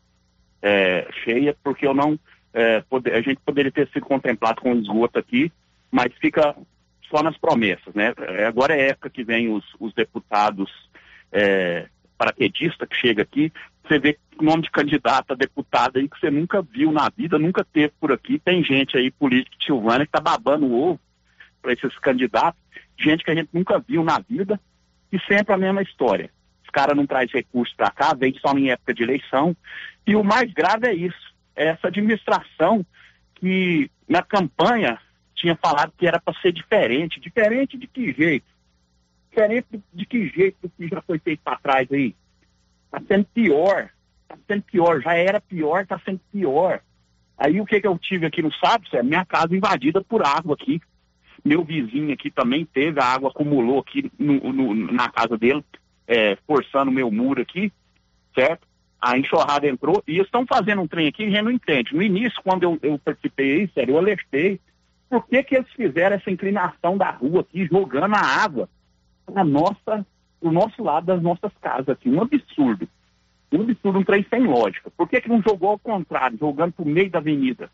É, 0.60 1.08
cheia 1.24 1.56
porque 1.64 1.86
eu 1.86 1.94
não, 1.94 2.18
é, 2.52 2.80
pode- 2.82 3.10
a 3.10 3.20
gente 3.20 3.40
poderia 3.44 3.72
ter 3.72 3.88
sido 3.88 4.04
contemplado 4.04 4.60
com 4.60 4.74
esgoto 4.74 5.18
aqui, 5.18 5.50
mas 5.90 6.12
fica 6.20 6.54
só 7.10 7.22
nas 7.22 7.36
promessas, 7.36 7.92
né? 7.94 8.12
É, 8.18 8.44
Agora 8.46 8.74
é 8.76 8.90
época 8.90 9.10
que 9.10 9.24
vem 9.24 9.48
os, 9.48 9.64
os 9.80 9.92
deputados 9.92 10.70
é, 11.32 11.86
que 12.88 12.96
chega 12.96 13.22
aqui, 13.22 13.52
você 13.92 13.98
vê 13.98 14.18
nome 14.40 14.62
de 14.62 14.70
candidato 14.70 15.33
a 15.33 15.37
deputado 15.37 15.98
aí 15.98 16.09
que 16.09 16.18
você 16.18 16.31
nunca 16.31 16.62
viu 16.62 16.90
na 16.90 17.11
vida, 17.11 17.38
nunca 17.38 17.62
teve 17.64 17.92
por 18.00 18.11
aqui. 18.11 18.38
Tem 18.38 18.64
gente 18.64 18.96
aí, 18.96 19.11
política 19.11 19.57
de 19.59 19.66
Silvânia, 19.66 20.07
que 20.07 20.12
tá 20.12 20.20
babando 20.20 20.66
o 20.66 20.90
ovo 20.92 21.00
para 21.61 21.74
esses 21.74 21.96
candidatos, 21.98 22.61
gente 22.98 23.22
que 23.22 23.31
a 23.31 23.35
gente 23.35 23.50
nunca 23.52 23.78
viu 23.78 24.02
na 24.02 24.18
vida 24.18 24.59
e 25.12 25.20
sempre 25.20 25.55
a 25.55 25.59
mesma 25.59 25.83
história. 25.83 26.31
Os 26.64 26.70
caras 26.70 26.96
não 26.96 27.07
trazem 27.07 27.35
recursos 27.35 27.74
para 27.76 27.90
cá, 27.90 28.14
vem 28.14 28.35
só 28.40 28.57
em 28.57 28.70
época 28.70 28.94
de 28.94 29.02
eleição. 29.02 29.55
E 30.07 30.16
o 30.16 30.24
mais 30.24 30.50
grave 30.52 30.88
é 30.88 30.94
isso, 30.94 31.35
é 31.55 31.66
essa 31.66 31.88
administração 31.88 32.85
que 33.35 33.90
na 34.09 34.22
campanha 34.22 34.98
tinha 35.35 35.55
falado 35.55 35.92
que 35.96 36.07
era 36.07 36.18
para 36.18 36.38
ser 36.40 36.52
diferente. 36.52 37.20
Diferente 37.20 37.76
de 37.76 37.87
que 37.87 38.12
jeito? 38.12 38.46
Diferente 39.28 39.66
de, 39.70 39.83
de 39.92 40.07
que 40.07 40.28
jeito 40.28 40.57
do 40.62 40.70
que 40.70 40.88
já 40.88 41.02
foi 41.02 41.18
feito 41.18 41.40
para 41.44 41.59
trás 41.59 41.92
aí? 41.92 42.14
Está 42.92 43.02
sendo 43.09 43.24
pior. 43.26 43.88
Está 44.22 44.38
sendo 44.46 44.62
pior. 44.62 45.00
Já 45.00 45.14
era 45.14 45.40
pior, 45.40 45.83
está 45.83 45.98
sendo 46.05 46.20
pior. 46.31 46.81
Aí 47.38 47.61
o 47.61 47.64
que, 47.66 47.81
que 47.81 47.87
eu 47.87 47.98
tive 47.98 48.26
aqui 48.26 48.42
no 48.42 48.52
sábado? 48.52 48.87
É 48.92 49.02
minha 49.02 49.24
casa 49.24 49.57
invadida 49.57 50.02
por 50.02 50.24
água 50.24 50.55
aqui. 50.55 50.81
Meu 51.44 51.64
vizinho 51.64 52.12
aqui 52.12 52.31
também 52.31 52.64
teve, 52.64 53.00
a 53.00 53.05
água 53.05 53.31
acumulou 53.31 53.81
aqui 53.81 54.11
no- 54.18 54.52
no- 54.52 54.74
na 54.92 55.09
casa 55.11 55.37
dele, 55.37 55.64
é, 56.07 56.37
forçando 56.46 56.90
o 56.90 56.94
meu 56.94 57.11
muro 57.11 57.42
aqui, 57.42 57.72
certo? 58.35 58.66
A 59.00 59.18
enxurrada 59.18 59.66
entrou 59.66 60.00
e 60.07 60.12
eles 60.12 60.26
estão 60.26 60.46
fazendo 60.46 60.83
um 60.83 60.87
trem 60.87 61.09
aqui 61.09 61.24
e 61.24 61.26
a 61.26 61.31
gente 61.31 61.42
não 61.42 61.50
entende. 61.50 61.94
No 61.96 62.02
início, 62.02 62.40
quando 62.44 62.62
eu, 62.62 62.78
eu 62.83 62.96
participei 62.98 63.68
sério, 63.74 63.94
eu 63.94 63.98
alertei 63.98 64.61
por 65.11 65.26
que, 65.26 65.42
que 65.42 65.57
eles 65.57 65.70
fizeram 65.72 66.14
essa 66.16 66.31
inclinação 66.31 66.96
da 66.96 67.11
rua 67.11 67.40
aqui, 67.40 67.66
jogando 67.66 68.14
a 68.14 68.20
água 68.20 68.68
para 69.26 69.42
nossa, 69.42 70.07
pro 70.42 70.50
nosso 70.50 70.83
lado 70.83 71.07
das 71.07 71.22
nossas 71.22 71.52
casas 71.61 71.88
aqui. 71.88 72.11
Um 72.11 72.20
absurdo. 72.20 72.88
Um 73.52 73.62
absurdo, 73.62 74.00
um 74.00 74.05
trem 74.05 74.26
sem 74.28 74.44
lógica. 74.44 74.90
Por 74.90 75.09
que, 75.09 75.20
que 75.20 75.28
não 75.28 75.40
jogou 75.40 75.70
ao 75.70 75.78
contrário, 75.78 76.37
jogando 76.37 76.72
pro 76.72 76.85
meio 76.85 77.09
da 77.09 77.18
avenida? 77.18 77.70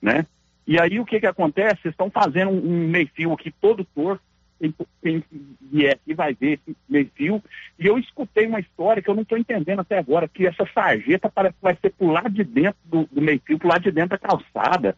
Né? 0.00 0.24
E 0.66 0.78
aí 0.78 1.00
o 1.00 1.04
que, 1.04 1.18
que 1.18 1.26
acontece? 1.26 1.82
Vocês 1.82 1.92
estão 1.92 2.10
fazendo 2.10 2.50
um, 2.50 2.58
um 2.58 2.88
meio-fio 2.88 3.32
aqui 3.32 3.50
todo 3.50 3.84
torto, 3.84 4.22
quem, 4.60 4.74
quem 5.02 5.24
vier 5.60 5.94
aqui 5.94 6.14
vai 6.14 6.32
ver 6.32 6.60
esse 6.60 6.76
meio-fio. 6.88 7.42
E 7.78 7.86
eu 7.86 7.98
escutei 7.98 8.46
uma 8.46 8.60
história 8.60 9.02
que 9.02 9.10
eu 9.10 9.14
não 9.14 9.22
estou 9.22 9.38
entendendo 9.38 9.80
até 9.80 9.98
agora, 9.98 10.28
que 10.28 10.46
essa 10.46 10.64
sarjeta 10.72 11.28
parece 11.28 11.56
que 11.56 11.62
vai 11.62 11.76
ser 11.80 11.90
pro 11.90 12.12
lado 12.12 12.30
de 12.30 12.44
dentro 12.44 12.78
do, 12.84 13.08
do 13.10 13.20
meio-fio, 13.20 13.58
pro 13.58 13.68
lado 13.68 13.82
de 13.82 13.90
dentro 13.90 14.10
da 14.10 14.18
calçada. 14.18 14.96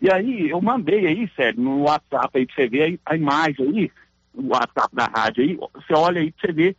E 0.00 0.12
aí, 0.12 0.50
eu 0.50 0.60
mandei 0.60 1.06
aí, 1.06 1.30
sério, 1.36 1.60
no 1.60 1.82
WhatsApp 1.82 2.36
aí 2.36 2.44
pra 2.44 2.54
você 2.56 2.68
ver 2.68 3.00
a, 3.06 3.12
a 3.12 3.16
imagem 3.16 3.66
aí, 3.66 3.90
o 4.34 4.48
WhatsApp 4.48 4.94
da 4.94 5.04
rádio 5.06 5.42
aí, 5.44 5.56
você 5.74 5.94
olha 5.94 6.20
aí 6.20 6.30
pra 6.32 6.40
você 6.46 6.52
ver 6.52 6.76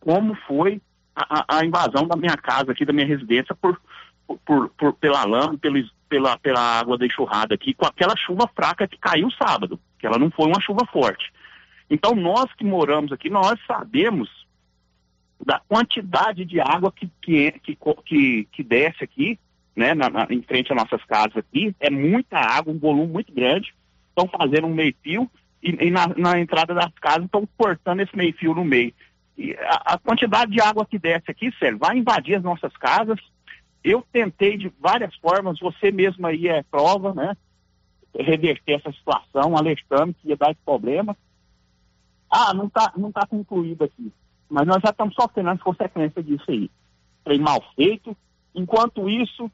como 0.00 0.34
foi 0.46 0.80
a, 1.14 1.58
a- 1.58 1.64
invasão 1.64 2.06
da 2.06 2.16
minha 2.16 2.36
casa 2.36 2.72
aqui, 2.72 2.84
da 2.84 2.92
minha 2.92 3.06
residência, 3.06 3.54
por, 3.54 3.80
por, 4.44 4.68
por- 4.70 4.92
pela 4.94 5.24
lama, 5.24 5.56
pelo, 5.58 5.82
pela, 6.08 6.38
pela 6.38 6.60
água 6.60 6.98
da 6.98 7.06
enxurrada 7.06 7.54
aqui, 7.54 7.72
com 7.74 7.86
aquela 7.86 8.16
chuva 8.16 8.48
fraca 8.54 8.86
que 8.88 8.98
caiu 8.98 9.30
sábado, 9.30 9.78
que 9.98 10.06
ela 10.06 10.18
não 10.18 10.30
foi 10.30 10.46
uma 10.46 10.60
chuva 10.60 10.84
forte. 10.86 11.32
Então, 11.88 12.14
nós 12.14 12.52
que 12.54 12.64
moramos 12.64 13.12
aqui, 13.12 13.28
nós 13.30 13.58
sabemos 13.66 14.28
da 15.44 15.60
quantidade 15.68 16.44
de 16.44 16.60
água 16.60 16.90
que, 16.92 17.10
que, 17.20 17.52
que, 17.52 17.76
co- 17.76 18.02
que, 18.02 18.48
que 18.52 18.62
desce 18.62 19.04
aqui, 19.04 19.38
né, 19.76 19.92
na, 19.94 20.08
na- 20.08 20.26
em 20.30 20.42
frente 20.42 20.72
às 20.72 20.76
nossas 20.82 21.04
casas 21.04 21.36
aqui, 21.36 21.74
é 21.80 21.90
muita 21.90 22.38
água, 22.38 22.72
um 22.72 22.78
volume 22.78 23.12
muito 23.12 23.32
grande. 23.32 23.74
Estão 24.08 24.28
fazendo 24.28 24.66
um 24.66 24.74
meio-fio 24.74 25.30
e, 25.64 25.86
e 25.86 25.90
na, 25.90 26.08
na 26.08 26.38
entrada 26.38 26.74
das 26.74 26.92
casas 27.00 27.24
estão 27.24 27.48
cortando 27.56 28.00
esse 28.00 28.14
meio-fio 28.14 28.54
no 28.54 28.64
meio. 28.64 28.92
E 29.36 29.54
a, 29.54 29.94
a 29.94 29.98
quantidade 29.98 30.52
de 30.52 30.60
água 30.60 30.84
que 30.84 30.98
desce 30.98 31.30
aqui, 31.30 31.50
sério, 31.58 31.78
vai 31.78 31.96
invadir 31.96 32.34
as 32.34 32.42
nossas 32.42 32.76
casas. 32.76 33.18
Eu 33.82 34.04
tentei 34.12 34.58
de 34.58 34.70
várias 34.78 35.14
formas, 35.16 35.58
você 35.58 35.90
mesmo 35.90 36.26
aí 36.26 36.48
é 36.48 36.62
prova, 36.62 37.14
né? 37.14 37.34
Reverter 38.14 38.74
essa 38.74 38.92
situação, 38.92 39.56
alertando 39.56 40.14
que 40.14 40.28
ia 40.28 40.36
dar 40.36 40.50
esse 40.50 40.60
problema. 40.64 41.16
Ah, 42.30 42.52
não 42.52 42.66
está 42.66 42.92
não 42.96 43.10
tá 43.10 43.26
concluído 43.26 43.84
aqui. 43.84 44.12
Mas 44.48 44.66
nós 44.66 44.82
já 44.82 44.90
estamos 44.90 45.14
sofrendo 45.14 45.50
as 45.50 45.62
consequências 45.62 46.24
disso 46.24 46.44
aí. 46.48 46.70
Trem 47.24 47.40
mal 47.40 47.64
feito. 47.74 48.14
Enquanto 48.54 49.08
isso, 49.08 49.50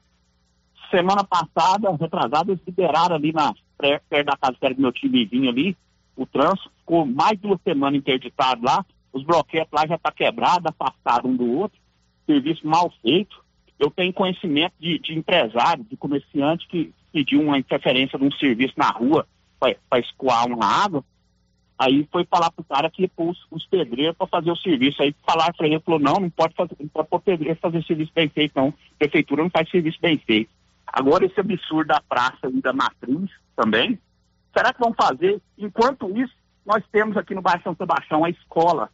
semana 0.91 1.23
passada, 1.23 1.89
retrasada, 1.95 2.51
eles 2.51 2.61
liberaram 2.65 3.15
ali 3.15 3.31
na, 3.31 3.53
perto 3.77 4.25
da 4.25 4.37
casa 4.37 4.75
do 4.75 4.81
meu 4.81 4.91
tio 4.91 5.09
Livinho 5.09 5.49
ali, 5.49 5.75
o 6.23 6.25
trânsito, 6.25 6.71
ficou 6.79 7.05
mais 7.05 7.31
de 7.31 7.47
duas 7.47 7.61
semanas 7.61 7.99
interditado 7.99 8.63
lá, 8.63 8.85
os 9.13 9.23
bloquetes 9.23 9.71
lá 9.71 9.85
já 9.87 9.97
tá 9.97 10.11
quebrado, 10.11 10.67
afastado 10.67 11.27
um 11.27 11.35
do 11.35 11.51
outro, 11.51 11.77
serviço 12.25 12.65
mal 12.65 12.91
feito. 13.01 13.43
Eu 13.77 13.89
tenho 13.89 14.13
conhecimento 14.13 14.73
de, 14.79 14.99
de 14.99 15.17
empresário, 15.17 15.83
de 15.83 15.97
comerciante 15.97 16.67
que 16.67 16.93
pediu 17.11 17.41
uma 17.41 17.57
interferência 17.57 18.17
de 18.17 18.25
um 18.25 18.31
serviço 18.31 18.73
na 18.77 18.89
rua 18.89 19.27
para 19.59 19.99
escoar 19.99 20.47
uma 20.47 20.65
água, 20.65 21.03
Aí 21.81 22.07
foi 22.11 22.23
falar 22.25 22.51
pro 22.51 22.63
cara 22.63 22.91
que 22.91 23.07
pôr 23.07 23.31
os, 23.31 23.39
os 23.49 23.65
pedreiros 23.65 24.15
para 24.15 24.27
fazer 24.27 24.51
o 24.51 24.55
serviço. 24.55 25.01
Aí 25.01 25.15
falaram 25.25 25.51
para 25.51 25.65
ele, 25.65 25.79
falou, 25.79 25.99
não, 25.99 26.13
não 26.19 26.29
pode, 26.29 26.53
fazer, 26.53 26.75
não 26.79 26.87
pode 26.87 27.09
pôr 27.09 27.19
pedreiro 27.21 27.57
fazer 27.59 27.83
serviço 27.83 28.11
bem 28.13 28.29
feito, 28.29 28.53
não. 28.55 28.71
Prefeitura 28.99 29.41
não 29.41 29.49
faz 29.49 29.67
serviço 29.67 29.97
bem 29.99 30.15
feito. 30.19 30.51
Agora 30.85 31.25
esse 31.25 31.39
absurdo 31.39 31.87
da 31.87 31.99
praça 32.07 32.51
e 32.53 32.61
da 32.61 32.71
matriz 32.71 33.31
também, 33.55 33.97
será 34.55 34.73
que 34.73 34.79
vão 34.79 34.93
fazer? 34.93 35.41
Enquanto 35.57 36.09
isso, 36.17 36.33
nós 36.65 36.83
temos 36.91 37.17
aqui 37.17 37.33
no 37.33 37.41
Baixo 37.41 37.63
São 37.63 37.75
Sebastião 37.75 38.23
a 38.23 38.29
escola. 38.29 38.89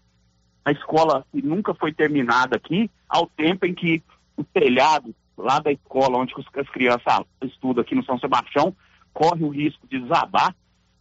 A 0.63 0.72
escola 0.72 1.26
que 1.32 1.41
nunca 1.41 1.74
foi 1.74 1.93
terminada 1.93 2.56
aqui, 2.56 2.89
ao 3.08 3.28
tempo 3.28 3.65
em 3.65 3.74
que 3.74 4.04
o 4.36 4.43
telhado 4.43 5.15
lá 5.38 5.60
da 5.60 5.72
escola 5.72 6.17
onde 6.17 6.34
as 6.38 6.70
crianças 6.70 7.24
estudam 7.43 7.82
aqui 7.82 7.96
no 7.96 8.04
São 8.04 8.20
Sebastião, 8.20 8.76
corre 9.13 9.43
o 9.43 9.50
risco 9.50 9.88
de 9.88 10.00
desabar, 10.00 10.56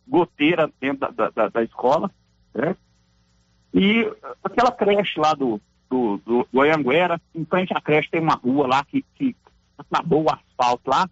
goteira 0.06 0.70
dentro 0.80 1.10
da, 1.12 1.30
da- 1.30 1.48
da- 1.48 1.62
escola, 1.62 2.10
né? 2.54 2.76
E 3.74 4.10
aquela 4.42 4.70
creche 4.70 5.18
lá 5.18 5.34
do, 5.34 5.60
do, 5.90 6.18
do, 6.18 6.48
Anhanguera, 6.62 7.20
em 7.34 7.44
frente 7.44 7.72
à 7.76 7.80
creche 7.80 8.08
tem 8.10 8.20
uma 8.20 8.34
rua 8.34 8.66
lá 8.66 8.84
que, 8.84 9.04
que 9.16 9.34
acabou 9.76 10.24
o 10.24 10.30
asfalto 10.30 10.88
lá. 10.88 11.08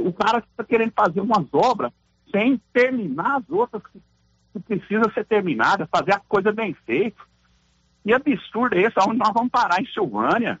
O 0.00 0.12
cara 0.12 0.38
está 0.38 0.64
querendo 0.64 0.92
fazer 0.92 1.20
umas 1.20 1.46
obras 1.52 1.92
sem 2.30 2.60
terminar 2.72 3.36
as 3.36 3.50
outras 3.50 3.82
que, 3.84 4.00
que 4.52 4.60
precisam 4.60 5.10
ser 5.12 5.24
terminadas, 5.24 5.88
fazer 5.90 6.12
a 6.12 6.20
coisa 6.20 6.52
bem 6.52 6.74
feita. 6.84 7.20
E 8.04 8.12
absurdo 8.12 8.76
é 8.76 8.82
esse, 8.82 8.98
aonde 8.98 9.18
nós 9.18 9.32
vamos 9.32 9.50
parar 9.50 9.80
em 9.80 9.86
Silvânia? 9.86 10.60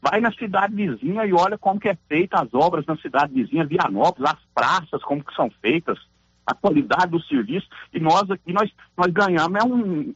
Vai 0.00 0.20
na 0.20 0.32
cidade 0.32 0.74
vizinha 0.74 1.26
e 1.26 1.32
olha 1.32 1.58
como 1.58 1.80
que 1.80 1.88
é 1.88 1.98
feita 2.08 2.40
as 2.40 2.54
obras 2.54 2.86
na 2.86 2.96
cidade 2.96 3.34
vizinha, 3.34 3.66
Vianópolis, 3.66 4.30
as 4.30 4.40
praças, 4.54 5.02
como 5.02 5.22
que 5.22 5.34
são 5.34 5.50
feitas, 5.60 5.98
a 6.46 6.54
qualidade 6.54 7.10
do 7.10 7.22
serviço. 7.22 7.68
E 7.92 8.00
nós 8.00 8.30
aqui, 8.30 8.52
nós, 8.52 8.70
nós 8.96 9.12
ganhamos 9.12 9.60
é 9.60 9.64
um 9.64 10.14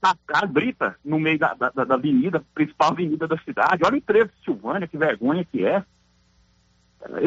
tacar 0.00 0.48
brita 0.48 0.96
no 1.04 1.20
meio 1.20 1.38
da, 1.38 1.54
da, 1.54 1.70
da 1.70 1.94
avenida, 1.94 2.42
principal 2.54 2.90
avenida 2.90 3.28
da 3.28 3.36
cidade. 3.38 3.82
Olha 3.84 3.98
o 3.98 4.00
trevo 4.00 4.30
de 4.30 4.44
Silvânia, 4.44 4.88
que 4.88 4.96
vergonha 4.96 5.44
que 5.44 5.64
é. 5.64 5.84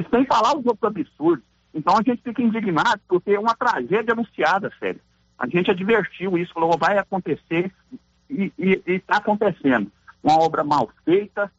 Que 0.09 0.25
falar 0.25 0.57
os 0.57 0.65
outros 0.65 0.83
absurdos. 0.83 1.45
Então 1.73 1.97
a 1.97 2.03
gente 2.03 2.21
fica 2.21 2.41
indignado 2.41 3.01
porque 3.07 3.31
é 3.31 3.39
uma 3.39 3.55
tragédia 3.55 4.13
anunciada, 4.13 4.71
sério. 4.79 5.01
A 5.37 5.47
gente 5.47 5.71
advertiu 5.71 6.37
isso, 6.37 6.53
falou, 6.53 6.77
vai 6.77 6.97
acontecer 6.97 7.71
e 8.29 8.51
está 8.85 9.17
acontecendo. 9.17 9.91
Uma 10.23 10.39
obra 10.39 10.63
mal 10.63 10.89
feita, 11.03 11.51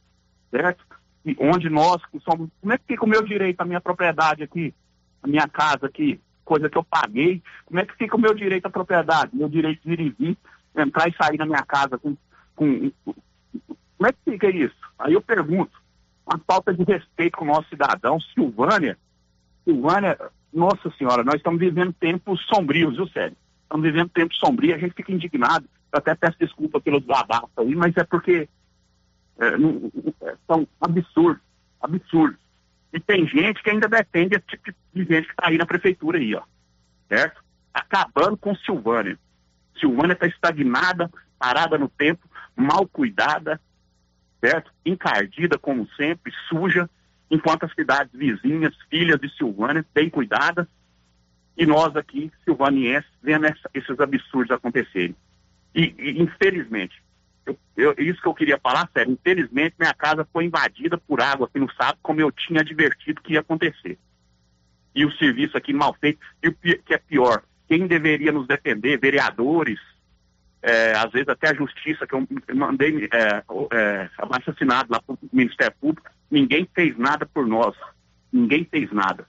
certo? 0.51 0.85
E 1.25 1.37
onde 1.41 1.69
nós 1.69 2.05
que 2.07 2.21
somos. 2.21 2.49
Como 2.61 2.73
é 2.73 2.79
que 2.79 2.85
fica 2.87 3.05
o 3.05 3.09
meu 3.09 3.23
direito, 3.23 3.61
a 3.61 3.65
minha 3.65 3.81
propriedade 3.81 4.43
aqui, 4.43 4.75
a 5.23 5.27
minha 5.27 5.49
casa 5.49 5.87
aqui, 5.87 6.21
coisa 6.45 6.69
que 6.69 6.79
eu 6.79 6.85
paguei? 6.85 7.43
Como 7.67 7.81
é 7.81 7.85
que 7.85 7.97
fica 7.97 8.17
o 8.17 8.21
meu 8.21 8.35
direito 8.35 8.67
à 8.67 8.71
propriedade, 8.71 9.35
meu 9.35 9.49
direito 9.49 9.81
de 9.83 9.93
ir 9.93 10.01
e 10.01 10.11
vir, 10.11 10.39
entrar 10.77 11.09
e 11.09 11.17
sair 11.17 11.37
da 11.37 11.47
minha 11.47 11.63
casa 11.63 11.99
com. 11.99 12.17
com 12.55 12.91
como 13.97 14.09
é 14.09 14.13
que 14.13 14.31
fica 14.33 14.51
isso? 14.51 14.77
Aí 14.99 15.15
eu 15.15 15.21
pergunto, 15.21 15.73
uma 16.27 16.39
falta 16.47 16.73
de 16.73 16.83
respeito 16.85 17.39
com 17.39 17.45
o 17.45 17.49
nosso 17.49 17.69
cidadão, 17.69 18.21
Silvânia, 18.21 18.99
Silvânia, 19.65 20.19
nossa 20.53 20.91
senhora, 20.99 21.25
nós 21.25 21.37
estamos 21.37 21.59
vivendo 21.59 21.93
tempos 21.93 22.45
sombrios, 22.47 22.97
viu, 22.97 23.09
sério? 23.09 23.37
Estamos 23.63 23.85
vivendo 23.85 24.09
tempos 24.11 24.37
sombrios, 24.39 24.75
a 24.75 24.79
gente 24.79 24.95
fica 24.95 25.13
indignado. 25.13 25.67
Eu 25.93 25.99
até 25.99 26.15
peço 26.15 26.39
desculpa 26.39 26.81
pelos 26.81 27.03
babacos 27.05 27.51
aí, 27.57 27.75
mas 27.75 27.97
é 27.97 28.05
porque 28.05 28.49
é, 29.39 29.57
não- 29.57 29.91
é, 30.23 30.37
são 30.47 30.67
absurdos, 30.81 31.43
absurdos. 31.81 32.39
E 32.93 33.01
tem 33.01 33.27
gente 33.27 33.63
que 33.63 33.71
ainda 33.71 33.89
defende 33.89 34.37
esse 34.37 34.47
tipo 34.47 34.73
de 34.93 35.01
gente 35.05 35.27
que 35.27 35.33
está 35.33 35.49
aí 35.49 35.59
na 35.59 35.67
prefeitura 35.67 36.19
aí, 36.19 36.35
ó. 36.35 36.43
Certo? 37.09 37.43
Acabando 37.73 38.37
com 38.37 38.55
Silvânia. 38.55 39.19
Silvânia 39.81 40.13
está 40.13 40.27
estagnada, 40.27 41.11
parada 41.39 41.77
no 41.77 41.89
tempo, 41.89 42.29
mal 42.55 42.87
cuidada, 42.87 43.61
certo? 44.41 44.71
Encardida, 44.87 45.59
como 45.59 45.89
sempre, 45.97 46.33
suja, 46.49 46.89
enquanto 47.31 47.65
as 47.65 47.75
cidades 47.75 48.13
vizinhas, 48.13 48.75
filhas 48.89 49.21
de 49.21 49.29
Silvânia, 49.37 49.85
bem 49.95 50.11
cuidadas, 50.11 50.67
e 51.57 51.65
nós 51.65 51.95
aqui, 51.97 52.33
silvanienses, 52.45 53.11
vendo 53.23 53.47
essa- 53.47 53.71
esses 53.73 53.99
absurdos 54.01 54.51
acontecerem. 54.51 55.15
E, 55.75 55.95
e, 55.99 56.23
infelizmente, 56.23 57.03
eu- 57.47 57.59
eu- 57.77 57.95
isso 57.99 58.21
que 58.21 58.29
eu 58.29 58.35
queria 58.35 58.59
falar, 58.59 58.89
sério, 58.93 59.13
infelizmente 59.13 59.75
minha 59.79 59.95
casa 59.95 60.27
foi 60.33 60.45
invadida 60.45 60.99
por 60.99 61.21
água 61.21 61.47
aqui 61.47 61.59
no 61.59 61.71
sábado, 61.73 61.99
como 62.03 62.21
eu 62.21 62.31
tinha 62.33 62.61
advertido 62.61 63.21
que 63.21 63.35
ia 63.35 63.41
acontecer. 63.41 63.99
E 64.95 65.05
o 65.05 65.13
serviço 65.13 65.57
aqui 65.57 65.73
mal 65.73 65.95
feito, 66.01 66.19
e 66.43 66.49
o 66.49 66.55
que 66.55 66.81
é 66.95 66.99
pior, 66.99 67.43
quem 67.69 67.87
deveria 67.87 68.33
nos 68.33 68.47
defender, 68.47 68.99
vereadores, 68.99 69.81
é, 70.63 70.93
às 70.97 71.11
vezes 71.13 71.29
até 71.29 71.51
a 71.51 71.55
justiça, 71.55 72.07
que 72.07 72.15
eu 72.15 72.27
mandei 72.55 73.09
é, 73.13 73.43
é, 73.73 74.11
lá 74.19 75.01
para 75.01 75.15
o 75.15 75.19
Ministério 75.33 75.77
Público, 75.81 76.09
ninguém 76.31 76.69
fez 76.75 76.97
nada 76.97 77.27
por 77.27 77.47
nós. 77.47 77.77
Ninguém 78.33 78.65
fez 78.65 78.91
nada. 78.93 79.27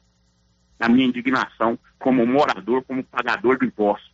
A 0.79 0.89
minha 0.89 1.05
indignação 1.05 1.77
como 1.99 2.25
morador, 2.25 2.83
como 2.83 3.03
pagador 3.03 3.59
de 3.59 3.65
impostos. 3.65 4.13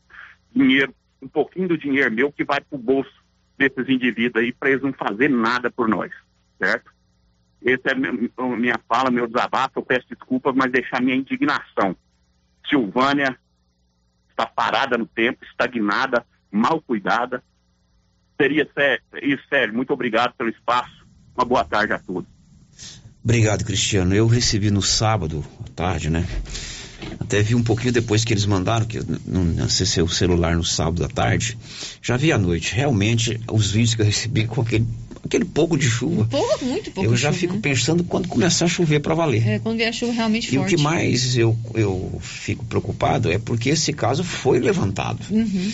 Dinheiro, 0.54 0.94
um 1.22 1.28
pouquinho 1.28 1.70
do 1.70 1.78
dinheiro 1.78 2.12
meu 2.12 2.32
que 2.32 2.44
vai 2.44 2.62
para 2.62 2.76
o 2.76 2.82
bolso 2.82 3.12
desses 3.58 3.88
indivíduos 3.90 4.44
aí 4.44 4.52
para 4.52 4.72
eles 4.72 4.82
não 4.82 4.94
fazer 4.94 5.30
nada 5.30 5.70
por 5.70 5.88
nós, 5.88 6.12
certo? 6.58 6.92
Essa 7.64 7.90
é 7.90 7.96
minha 7.96 8.80
fala, 8.88 9.12
meu 9.12 9.28
desabafo, 9.28 9.80
eu 9.80 9.84
peço 9.84 10.08
desculpas, 10.10 10.56
mas 10.56 10.72
deixar 10.72 11.02
minha 11.02 11.16
indignação. 11.16 11.96
Silvânia 12.68 13.38
está 14.30 14.48
parada 14.48 14.98
no 14.98 15.06
tempo, 15.06 15.46
estagnada, 15.46 16.26
mal 16.52 16.82
cuidada. 16.82 17.44
Seria 18.40 18.68
sério, 18.74 19.04
isso, 19.22 19.44
sério. 19.48 19.74
Muito 19.74 19.94
obrigado 19.94 20.34
pelo 20.34 20.50
espaço. 20.50 21.06
Uma 21.36 21.46
boa 21.46 21.64
tarde 21.64 21.94
a 21.94 22.00
todos. 22.00 22.30
Obrigado, 23.24 23.64
Cristiano. 23.64 24.16
Eu 24.16 24.28
recebi 24.28 24.72
no 24.72 24.82
sábado 24.82 25.46
à 25.60 25.70
tarde, 25.76 26.10
né? 26.10 26.26
Até 27.20 27.42
vi 27.42 27.56
um 27.56 27.64
pouquinho 27.64 27.92
depois 27.94 28.24
que 28.24 28.34
eles 28.34 28.46
mandaram, 28.46 28.86
que 28.86 28.98
eu 28.98 29.06
não 29.26 29.64
acessei 29.64 30.02
o 30.04 30.08
celular 30.10 30.56
no 30.56 30.64
sábado 30.64 31.04
à 31.04 31.08
tarde. 31.08 31.58
Já 32.02 32.18
vi 32.18 32.32
à 32.32 32.38
noite. 32.38 32.74
Realmente, 32.76 33.40
os 33.52 33.72
vídeos 33.72 33.96
que 33.96 34.02
eu 34.02 34.06
recebi 34.06 34.46
com 34.48 34.62
aquele 34.62 34.86
aquele 35.24 35.46
pouco 35.46 35.78
de 35.78 35.88
chuva. 35.90 36.26
Pouco, 36.26 36.66
muito 36.66 36.92
pouco 36.92 37.10
eu 37.10 37.16
já 37.16 37.30
chuva, 37.30 37.40
fico 37.40 37.54
né? 37.54 37.60
pensando 37.62 38.04
quando 38.04 38.28
começar 38.28 38.66
a 38.66 38.68
chover 38.68 39.00
para 39.00 39.14
valer. 39.14 39.48
É, 39.48 39.60
quando 39.60 39.78
vier 39.78 39.90
a 39.90 39.94
chuva 39.94 40.12
realmente 40.12 40.54
E 40.54 40.58
o 40.58 40.62
forte. 40.62 40.76
que 40.76 40.82
mais 40.82 41.38
eu, 41.38 41.58
eu 41.76 42.20
fico 42.22 42.66
preocupado 42.66 43.32
é 43.32 43.38
porque 43.38 43.70
esse 43.70 43.94
caso 43.94 44.24
foi 44.24 44.60
levantado. 44.60 45.20
Uhum. 45.30 45.72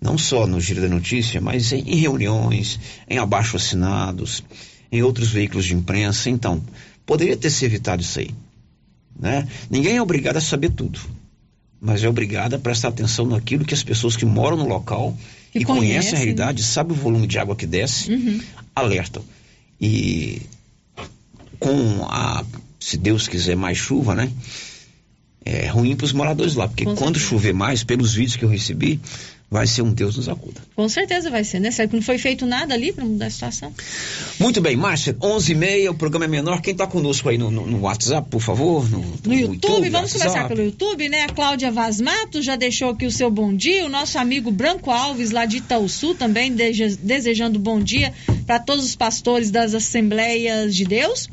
Não 0.00 0.16
só 0.18 0.46
no 0.46 0.60
Giro 0.60 0.80
da 0.82 0.88
Notícia, 0.88 1.40
mas 1.40 1.72
em, 1.72 1.80
em 1.80 1.96
reuniões, 1.96 2.78
em 3.08 3.18
abaixo 3.18 3.56
assinados, 3.56 4.42
em 4.92 5.02
outros 5.02 5.30
veículos 5.30 5.64
de 5.64 5.74
imprensa. 5.74 6.28
Então, 6.30 6.62
poderia 7.10 7.36
ter 7.36 7.50
se 7.50 7.64
evitado 7.64 8.00
isso 8.02 8.20
aí. 8.20 8.30
Né? 9.18 9.48
Ninguém 9.68 9.96
é 9.96 10.02
obrigado 10.02 10.36
a 10.36 10.40
saber 10.40 10.70
tudo, 10.70 11.00
mas 11.80 12.04
é 12.04 12.08
obrigado 12.08 12.54
a 12.54 12.58
prestar 12.58 12.86
atenção 12.88 13.26
naquilo 13.26 13.64
que 13.64 13.74
as 13.74 13.82
pessoas 13.82 14.16
que 14.16 14.24
moram 14.24 14.56
no 14.56 14.68
local 14.68 15.18
Que 15.52 15.58
e 15.58 15.64
conhecem 15.64 15.88
conhecem, 15.88 16.14
a 16.14 16.16
realidade, 16.18 16.62
sabem 16.62 16.96
o 16.96 17.00
volume 17.00 17.26
de 17.26 17.36
água 17.36 17.56
que 17.56 17.66
desce, 17.66 18.12
Uhum. 18.12 18.40
alertam. 18.76 19.24
E 19.80 20.40
com 21.58 22.04
a, 22.08 22.44
se 22.78 22.96
Deus 22.96 23.26
quiser, 23.26 23.56
mais 23.56 23.76
chuva, 23.76 24.14
né? 24.14 24.30
É 25.44 25.66
ruim 25.66 25.96
para 25.96 26.04
os 26.04 26.12
moradores 26.12 26.54
lá, 26.54 26.68
porque 26.68 26.84
Com 26.84 26.94
quando 26.94 27.14
certeza. 27.16 27.26
chover 27.26 27.52
mais, 27.54 27.82
pelos 27.82 28.14
vídeos 28.14 28.36
que 28.36 28.44
eu 28.44 28.48
recebi, 28.48 29.00
vai 29.50 29.66
ser 29.66 29.82
um 29.82 29.92
Deus 29.92 30.16
nos 30.16 30.28
acuda. 30.28 30.60
Com 30.76 30.88
certeza 30.88 31.28
vai 31.28 31.42
ser, 31.42 31.58
né? 31.58 31.70
Será 31.72 31.88
que 31.88 31.96
não 31.96 32.02
foi 32.02 32.18
feito 32.18 32.46
nada 32.46 32.72
ali 32.72 32.92
para 32.92 33.04
mudar 33.04 33.26
a 33.26 33.30
situação? 33.30 33.72
Muito 34.38 34.60
bem, 34.60 34.76
Márcia, 34.76 35.16
11 35.20 35.52
e 35.52 35.54
meia, 35.54 35.90
o 35.90 35.94
programa 35.94 36.24
é 36.26 36.28
menor. 36.28 36.60
Quem 36.62 36.72
está 36.72 36.86
conosco 36.86 37.28
aí 37.28 37.36
no, 37.36 37.50
no- 37.50 37.66
no 37.66 37.80
WhatsApp, 37.80 38.28
por 38.30 38.40
favor? 38.40 38.88
No, 38.88 39.00
No 39.26 39.34
YouTube, 39.34 39.90
vamos 39.90 40.12
WhatsApp. 40.12 40.18
começar 40.30 40.48
pelo 40.48 40.62
YouTube, 40.62 41.08
né? 41.08 41.22
A 41.24 41.28
Cláudia 41.28 41.70
Vaz 41.72 42.00
Matos 42.00 42.44
já 42.44 42.54
deixou 42.54 42.90
aqui 42.90 43.06
o 43.06 43.10
seu 43.10 43.30
bom 43.30 43.52
dia. 43.54 43.84
O 43.84 43.88
nosso 43.88 44.18
amigo 44.18 44.50
Branco 44.52 44.90
Alves, 44.90 45.30
lá 45.32 45.44
de 45.44 45.56
Itaúsu, 45.56 46.14
também 46.14 46.52
deje- 46.52 46.96
desejando 47.02 47.58
bom 47.58 47.80
dia 47.80 48.12
para 48.46 48.58
todos 48.60 48.84
os 48.84 48.94
pastores 48.94 49.50
das 49.50 49.74
Assembleias 49.74 50.74
de 50.74 50.84
Deus. 50.84 51.28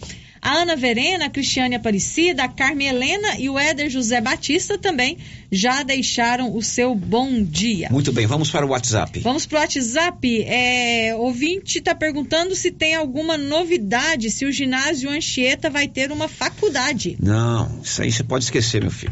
A 0.47 0.61
Ana 0.61 0.77
Verena, 0.77 1.25
a 1.25 1.29
Cristiane 1.29 1.75
Aparecida, 1.75 2.45
a 2.45 2.47
Carmen 2.47 2.87
Helena 2.87 3.37
e 3.37 3.49
o 3.49 3.59
Éder 3.59 3.89
José 3.89 4.21
Batista 4.21 4.77
também 4.77 5.17
já 5.51 5.83
deixaram 5.83 6.55
o 6.55 6.63
seu 6.63 6.95
bom 6.95 7.43
dia. 7.43 7.89
Muito 7.91 8.13
bem, 8.13 8.25
vamos 8.25 8.49
para 8.49 8.65
o 8.65 8.69
WhatsApp. 8.69 9.19
Vamos 9.19 9.45
pro 9.45 9.57
WhatsApp. 9.57 10.43
É, 10.43 11.13
ouvinte 11.15 11.79
está 11.79 11.93
perguntando 11.93 12.55
se 12.55 12.71
tem 12.71 12.95
alguma 12.95 13.37
novidade, 13.37 14.31
se 14.31 14.45
o 14.45 14.51
ginásio 14.53 15.09
Anchieta 15.09 15.69
vai 15.69 15.85
ter 15.85 16.13
uma 16.13 16.29
faculdade. 16.29 17.17
Não, 17.21 17.81
isso 17.83 18.01
aí 18.01 18.09
você 18.09 18.23
pode 18.23 18.45
esquecer, 18.45 18.81
meu 18.81 18.91
filho. 18.91 19.11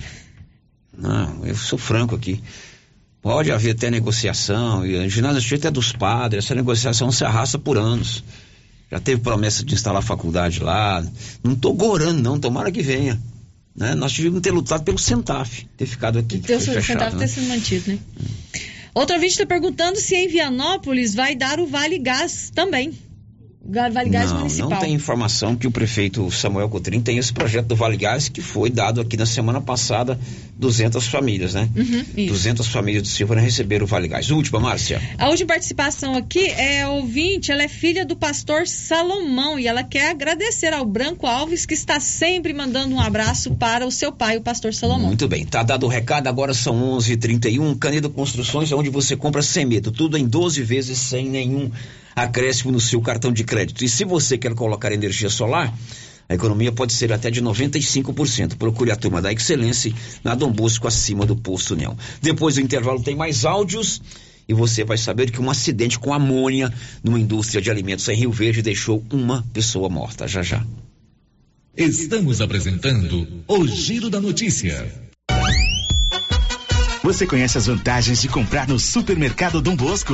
Não, 0.98 1.45
eu 1.45 1.56
sou 1.56 1.78
franco 1.78 2.15
aqui. 2.15 2.41
Pode 3.21 3.52
haver 3.52 3.71
até 3.71 3.91
negociação, 3.91 4.86
e 4.86 4.95
o 4.95 5.10
ginásio 5.10 5.39
Anchieta 5.39 5.67
é 5.67 5.71
dos 5.71 5.91
padres, 5.91 6.45
essa 6.45 6.56
negociação 6.56 7.12
se 7.12 7.26
arrasta 7.26 7.60
por 7.60 7.78
anos. 7.78 8.24
Já 8.91 9.00
teve 9.00 9.21
promessa 9.21 9.63
de 9.63 9.74
instalar 9.74 10.02
faculdade 10.02 10.60
lá. 10.60 11.04
Não 11.43 11.54
estou 11.54 11.74
gorando, 11.74 12.21
não, 12.21 12.39
tomara 12.39 12.71
que 12.71 12.82
venha. 12.82 13.19
Né? 13.76 13.93
Nós 13.95 14.13
tivemos 14.13 14.39
que 14.39 14.43
ter 14.43 14.52
lutado 14.52 14.84
pelo 14.84 14.98
Centaf, 14.98 15.67
ter 15.76 15.86
ficado 15.86 16.17
aqui. 16.17 16.41
foi 16.41 16.60
fechado, 16.60 16.84
centavo 16.84 17.15
né? 17.17 17.26
ter 17.26 17.28
sido 17.28 17.48
mantido, 17.48 17.91
né? 17.91 18.00
Outro 18.93 19.15
ouvinte 19.15 19.34
está 19.34 19.45
perguntando 19.45 20.00
se 20.00 20.15
em 20.15 20.30
Vianópolis 20.30 21.13
vai 21.13 21.36
dar 21.36 21.60
o 21.60 21.67
Vale 21.67 22.00
Gás 22.00 22.50
também. 22.56 22.93
Vale 23.67 24.10
Gás 24.10 24.32
não, 24.32 24.39
Municipal. 24.39 24.69
não 24.69 24.80
tem 24.80 24.93
informação 24.93 25.56
que 25.56 25.65
o 25.65 25.71
prefeito 25.71 26.30
Samuel 26.30 26.69
Cotrim 26.69 27.01
tem 27.01 27.17
esse 27.17 27.34
projeto 27.34 27.65
do 27.65 27.75
Vale 27.75 27.97
Gás 27.97 28.30
que 28.30 28.39
foi 28.39 28.69
dado 28.69 29.01
aqui 29.01 29.17
na 29.17 29.25
semana 29.25 29.60
passada 29.60 30.19
200 30.58 31.08
famílias, 31.08 31.56
né? 31.56 31.67
Uhum, 31.75 32.06
isso. 32.15 32.34
200 32.34 32.67
famílias 32.67 33.04
de 33.04 33.10
Silvânia 33.10 33.43
receberam 33.43 33.86
o 33.86 33.88
Vale 33.88 34.08
Gás. 34.08 34.30
Última, 34.30 34.60
Márcia. 34.60 35.01
A 35.17 35.30
última 35.30 35.47
participação 35.47 36.15
aqui 36.15 36.45
é 36.47 36.88
ouvinte, 36.88 37.51
ela 37.51 37.63
é 37.63 37.67
filha 37.67 38.06
do 38.06 38.15
pastor 38.15 38.67
Salomão 38.67 39.58
e 39.58 39.67
ela 39.67 39.84
quer 39.84 40.12
agradecer 40.12 40.71
ao 40.71 40.86
Branco 40.86 41.25
Alves 41.25 41.65
que 41.65 41.73
está 41.73 41.99
sempre 41.99 42.54
mandando 42.54 42.93
um 42.93 43.01
abraço 43.01 43.56
para 43.56 43.86
o 43.86 43.91
seu 43.91 44.12
pai, 44.12 44.38
o 44.38 44.41
pastor 44.41 44.73
Salomão. 44.73 45.08
Muito 45.08 45.28
bem, 45.28 45.43
tá 45.43 45.63
dado 45.63 45.88
o 45.88 45.89
recado, 45.89 46.28
agora 46.28 46.54
são 46.54 46.75
11 46.75 47.13
h 47.13 47.21
31 47.21 47.75
Canedo 47.75 48.10
Construções 48.10 48.71
é 48.71 48.75
onde 48.75 48.89
você 48.89 49.15
compra 49.15 49.41
sem 49.41 49.65
medo, 49.65 49.91
tudo 49.91 50.17
em 50.17 50.28
12 50.28 50.62
vezes 50.62 50.99
sem 50.99 51.28
nenhum 51.28 51.71
acréscimo 52.15 52.71
no 52.71 52.80
seu 52.80 53.01
cartão 53.01 53.32
de 53.32 53.43
crédito. 53.43 53.84
E 53.84 53.89
se 53.89 54.06
você 54.06 54.38
quer 54.38 54.54
colocar 54.54 54.91
energia 54.91 55.30
solar, 55.30 55.73
a 56.28 56.34
economia 56.34 56.71
pode 56.71 56.93
ser 56.93 57.12
até 57.12 57.30
de 57.30 57.41
95%. 57.41 58.56
Procure 58.56 58.91
a 58.91 58.95
turma 58.95 59.21
da 59.21 59.32
Excelência 59.32 59.93
na 60.23 60.34
Dom 60.34 60.51
Bosco, 60.51 60.88
acima 60.88 61.25
do 61.25 61.36
Posto 61.36 61.73
União. 61.73 61.95
Depois 62.21 62.56
do 62.56 62.62
intervalo 62.62 63.04
tem 63.04 63.15
mais 63.15 63.45
áudios 63.45 64.01
e 64.47 64.54
você 64.54 64.84
vai 64.84 64.97
saber 64.97 65.32
que 65.32 65.41
um 65.41 65.49
acidente 65.49 65.99
com 65.99 66.13
amônia 66.13 66.71
numa 67.04 67.19
indústria 67.19 67.62
de 67.62 67.69
alimentos 67.69 68.08
em 68.08 68.15
Rio 68.15 68.32
Verde 68.32 68.62
deixou 68.62 69.04
uma 69.12 69.45
pessoa 69.54 69.89
morta. 69.89 70.28
Já 70.28 70.41
já. 70.41 70.63
Estamos 71.78 72.41
apresentando 72.41 73.28
o 73.47 73.67
Giro 73.67 74.10
da 74.10 74.21
Notícia. 74.21 74.89
Você 77.04 77.28
conhece 77.28 77.58
as 77.58 77.67
vantagens 77.67 78.21
de 78.21 78.30
comprar 78.30 78.67
no 78.67 78.80
supermercado 78.80 79.62
Dom 79.62 79.75
Bosco? 79.75 80.13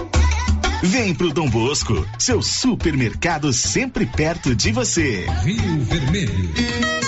Vem 0.83 1.13
pro 1.13 1.31
Dom 1.31 1.47
Bosco, 1.47 2.07
seu 2.17 2.41
supermercado 2.41 3.53
sempre 3.53 4.03
perto 4.03 4.55
de 4.55 4.71
você. 4.71 5.27
Rio 5.43 5.79
Vermelho. 5.81 7.00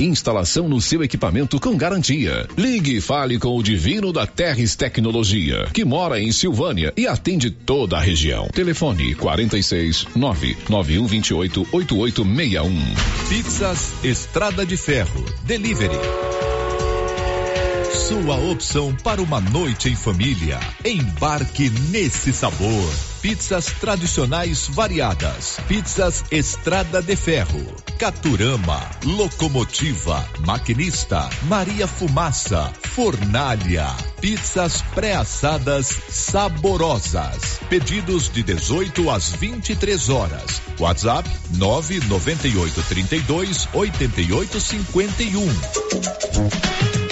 Instalação 0.00 0.68
no 0.68 0.80
seu 0.80 1.02
equipamento 1.02 1.60
com 1.60 1.76
garantia. 1.76 2.48
Ligue 2.56 2.96
e 2.96 3.00
fale 3.00 3.38
com 3.38 3.56
o 3.56 3.62
Divino 3.62 4.12
da 4.12 4.26
Terres 4.26 4.74
Tecnologia, 4.76 5.66
que 5.72 5.84
mora 5.84 6.20
em 6.20 6.32
Silvânia 6.32 6.92
e 6.96 7.06
atende 7.06 7.50
toda 7.50 7.96
a 7.96 8.00
região. 8.00 8.48
Telefone 8.48 9.14
46 9.14 10.06
99128 10.14 11.68
8861. 11.72 13.28
Pizzas 13.28 13.92
Estrada 14.04 14.64
de 14.64 14.76
Ferro. 14.76 15.24
Delivery. 15.44 15.98
Sua 18.08 18.36
opção 18.50 18.94
para 19.02 19.22
uma 19.22 19.40
noite 19.40 19.88
em 19.88 19.96
família. 19.96 20.58
Embarque 20.84 21.70
nesse 21.90 22.32
sabor. 22.32 23.11
Pizzas 23.22 23.66
tradicionais 23.80 24.66
variadas. 24.66 25.60
Pizzas 25.68 26.24
Estrada 26.28 27.00
de 27.00 27.14
Ferro. 27.14 27.64
Caturama. 27.96 28.80
Locomotiva. 29.04 30.28
Maquinista. 30.44 31.30
Maria 31.44 31.86
Fumaça. 31.86 32.72
Fornalha. 32.82 33.86
Pizzas 34.20 34.82
pré-assadas 34.92 35.86
saborosas. 36.08 37.60
Pedidos 37.70 38.28
de 38.28 38.42
18 38.42 39.08
às 39.08 39.30
23 39.30 40.08
horas. 40.08 40.60
WhatsApp 40.80 41.30
998 41.52 42.82
32 42.88 43.68
88 43.72 44.60
51. 44.60 47.11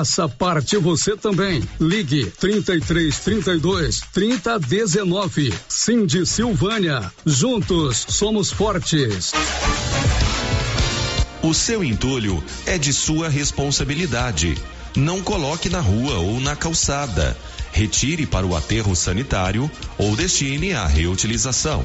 Faça 0.00 0.26
parte 0.26 0.78
você 0.78 1.14
também. 1.14 1.62
Ligue 1.78 2.24
33 2.24 3.18
32 3.18 4.00
30 4.10 4.58
19. 4.58 5.52
Cindy 5.68 6.24
Silvânia. 6.24 7.12
Juntos 7.26 8.06
somos 8.08 8.50
fortes. 8.50 9.32
O 11.42 11.52
seu 11.52 11.84
entulho 11.84 12.42
é 12.64 12.78
de 12.78 12.94
sua 12.94 13.28
responsabilidade. 13.28 14.56
Não 14.96 15.20
coloque 15.20 15.68
na 15.68 15.80
rua 15.80 16.14
ou 16.14 16.40
na 16.40 16.56
calçada. 16.56 17.36
Retire 17.70 18.24
para 18.24 18.46
o 18.46 18.56
aterro 18.56 18.96
sanitário 18.96 19.70
ou 19.98 20.16
destine 20.16 20.72
à 20.72 20.86
reutilização. 20.86 21.84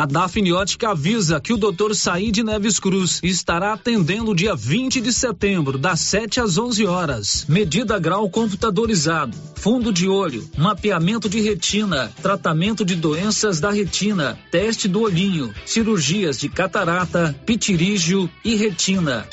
A 0.00 0.06
Dafniótica 0.06 0.92
avisa 0.92 1.38
que 1.42 1.52
o 1.52 1.58
Dr. 1.58 1.92
Saíde 1.92 2.42
Neves 2.42 2.80
Cruz 2.80 3.20
estará 3.22 3.74
atendendo 3.74 4.34
dia 4.34 4.56
20 4.56 4.98
de 4.98 5.12
setembro, 5.12 5.76
das 5.76 6.00
7 6.00 6.40
às 6.40 6.56
11 6.56 6.86
horas. 6.86 7.44
Medida 7.46 7.98
grau 7.98 8.30
computadorizado, 8.30 9.36
fundo 9.56 9.92
de 9.92 10.08
olho, 10.08 10.48
mapeamento 10.56 11.28
de 11.28 11.42
retina, 11.42 12.10
tratamento 12.22 12.82
de 12.82 12.94
doenças 12.94 13.60
da 13.60 13.70
retina, 13.70 14.38
teste 14.50 14.88
do 14.88 15.02
olhinho, 15.02 15.52
cirurgias 15.66 16.38
de 16.38 16.48
catarata, 16.48 17.38
pitirígio 17.44 18.26
e 18.42 18.56
retina. 18.56 19.26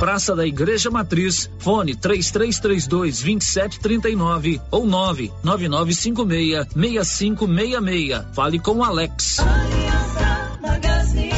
Praça 0.00 0.34
da 0.34 0.46
Igreja 0.46 0.90
Matriz, 0.90 1.50
fone 1.58 1.94
3332 1.94 3.20
2739 3.20 4.58
ou 4.70 4.86
99956 4.86 6.66
6566. 6.72 8.24
Fale 8.32 8.58
com 8.58 8.82
Alex. 8.82 9.36
magazine. 10.60 11.37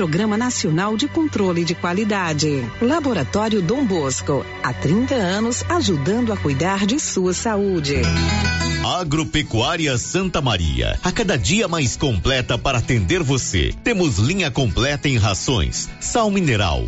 Programa 0.01 0.35
Nacional 0.35 0.97
de 0.97 1.07
Controle 1.07 1.63
de 1.63 1.75
Qualidade. 1.75 2.67
Laboratório 2.81 3.61
Dom 3.61 3.85
Bosco, 3.85 4.43
há 4.63 4.73
30 4.73 5.13
anos 5.13 5.63
ajudando 5.69 6.33
a 6.33 6.37
cuidar 6.37 6.87
de 6.87 6.99
sua 6.99 7.35
saúde. 7.35 7.97
Agropecuária 8.83 9.95
Santa 9.99 10.41
Maria, 10.41 10.99
a 11.03 11.11
cada 11.11 11.37
dia 11.37 11.67
mais 11.67 11.95
completa 11.95 12.57
para 12.57 12.79
atender 12.79 13.21
você. 13.21 13.75
Temos 13.83 14.17
linha 14.17 14.49
completa 14.49 15.07
em 15.07 15.17
rações, 15.17 15.87
sal 15.99 16.31
mineral, 16.31 16.87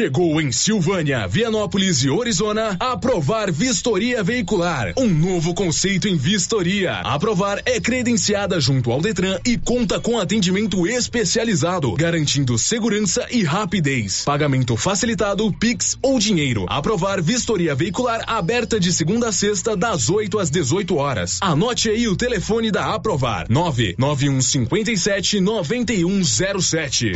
Chegou 0.00 0.40
em 0.40 0.50
Silvânia, 0.50 1.28
Vianópolis 1.28 2.02
e 2.02 2.08
Orizona 2.08 2.74
a 2.80 2.92
Aprovar 2.92 3.52
Vistoria 3.52 4.22
Veicular, 4.24 4.94
um 4.96 5.06
novo 5.06 5.52
conceito 5.52 6.08
em 6.08 6.16
vistoria. 6.16 6.92
A 6.92 7.16
Aprovar 7.16 7.60
é 7.66 7.78
credenciada 7.78 8.58
junto 8.58 8.90
ao 8.90 9.02
Detran 9.02 9.38
e 9.44 9.58
conta 9.58 10.00
com 10.00 10.18
atendimento 10.18 10.86
especializado, 10.86 11.92
garantindo 11.92 12.56
segurança 12.56 13.26
e 13.30 13.42
rapidez. 13.42 14.24
Pagamento 14.24 14.74
facilitado, 14.74 15.52
Pix 15.52 15.98
ou 16.00 16.18
dinheiro. 16.18 16.64
Aprovar 16.66 17.20
Vistoria 17.20 17.74
Veicular 17.74 18.24
aberta 18.26 18.80
de 18.80 18.94
segunda 18.94 19.28
a 19.28 19.32
sexta 19.32 19.76
das 19.76 20.08
8 20.08 20.38
às 20.38 20.50
18 20.50 20.96
horas. 20.96 21.38
Anote 21.42 21.90
aí 21.90 22.08
o 22.08 22.16
telefone 22.16 22.70
da 22.70 22.94
Aprovar: 22.94 23.44
99157 23.50 25.40
9107. 25.40 27.12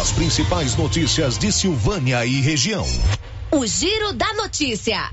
As 0.00 0.12
principais 0.12 0.76
notícias 0.76 1.36
de 1.36 1.50
Silvânia 1.50 2.11
e 2.12 2.40
região. 2.42 2.84
O 3.50 3.66
Giro 3.66 4.12
da 4.12 4.34
Notícia. 4.34 5.10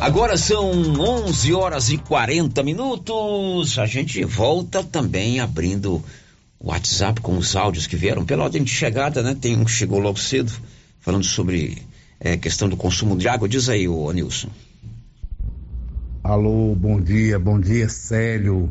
Agora 0.00 0.36
são 0.36 0.70
11 0.70 1.54
horas 1.54 1.90
e 1.90 1.96
40 1.96 2.62
minutos. 2.62 3.78
A 3.78 3.86
gente 3.86 4.22
volta 4.24 4.84
também 4.84 5.40
abrindo 5.40 6.04
o 6.60 6.68
WhatsApp 6.68 7.20
com 7.22 7.38
os 7.38 7.56
áudios 7.56 7.86
que 7.86 7.96
vieram 7.96 8.24
pela 8.24 8.44
ordem 8.44 8.62
de 8.62 8.70
chegada, 8.70 9.22
né? 9.22 9.34
Tem 9.34 9.56
um 9.56 9.64
que 9.64 9.70
chegou 9.70 9.98
logo 9.98 10.18
cedo 10.18 10.52
falando 11.00 11.24
sobre 11.24 11.82
é, 12.20 12.36
questão 12.36 12.68
do 12.68 12.76
consumo 12.76 13.16
de 13.16 13.26
água. 13.28 13.48
Diz 13.48 13.68
aí, 13.68 13.88
ô 13.88 14.12
Nilson. 14.12 14.50
Alô, 16.22 16.74
bom 16.74 17.00
dia, 17.00 17.38
bom 17.38 17.58
dia, 17.58 17.88
Célio. 17.88 18.70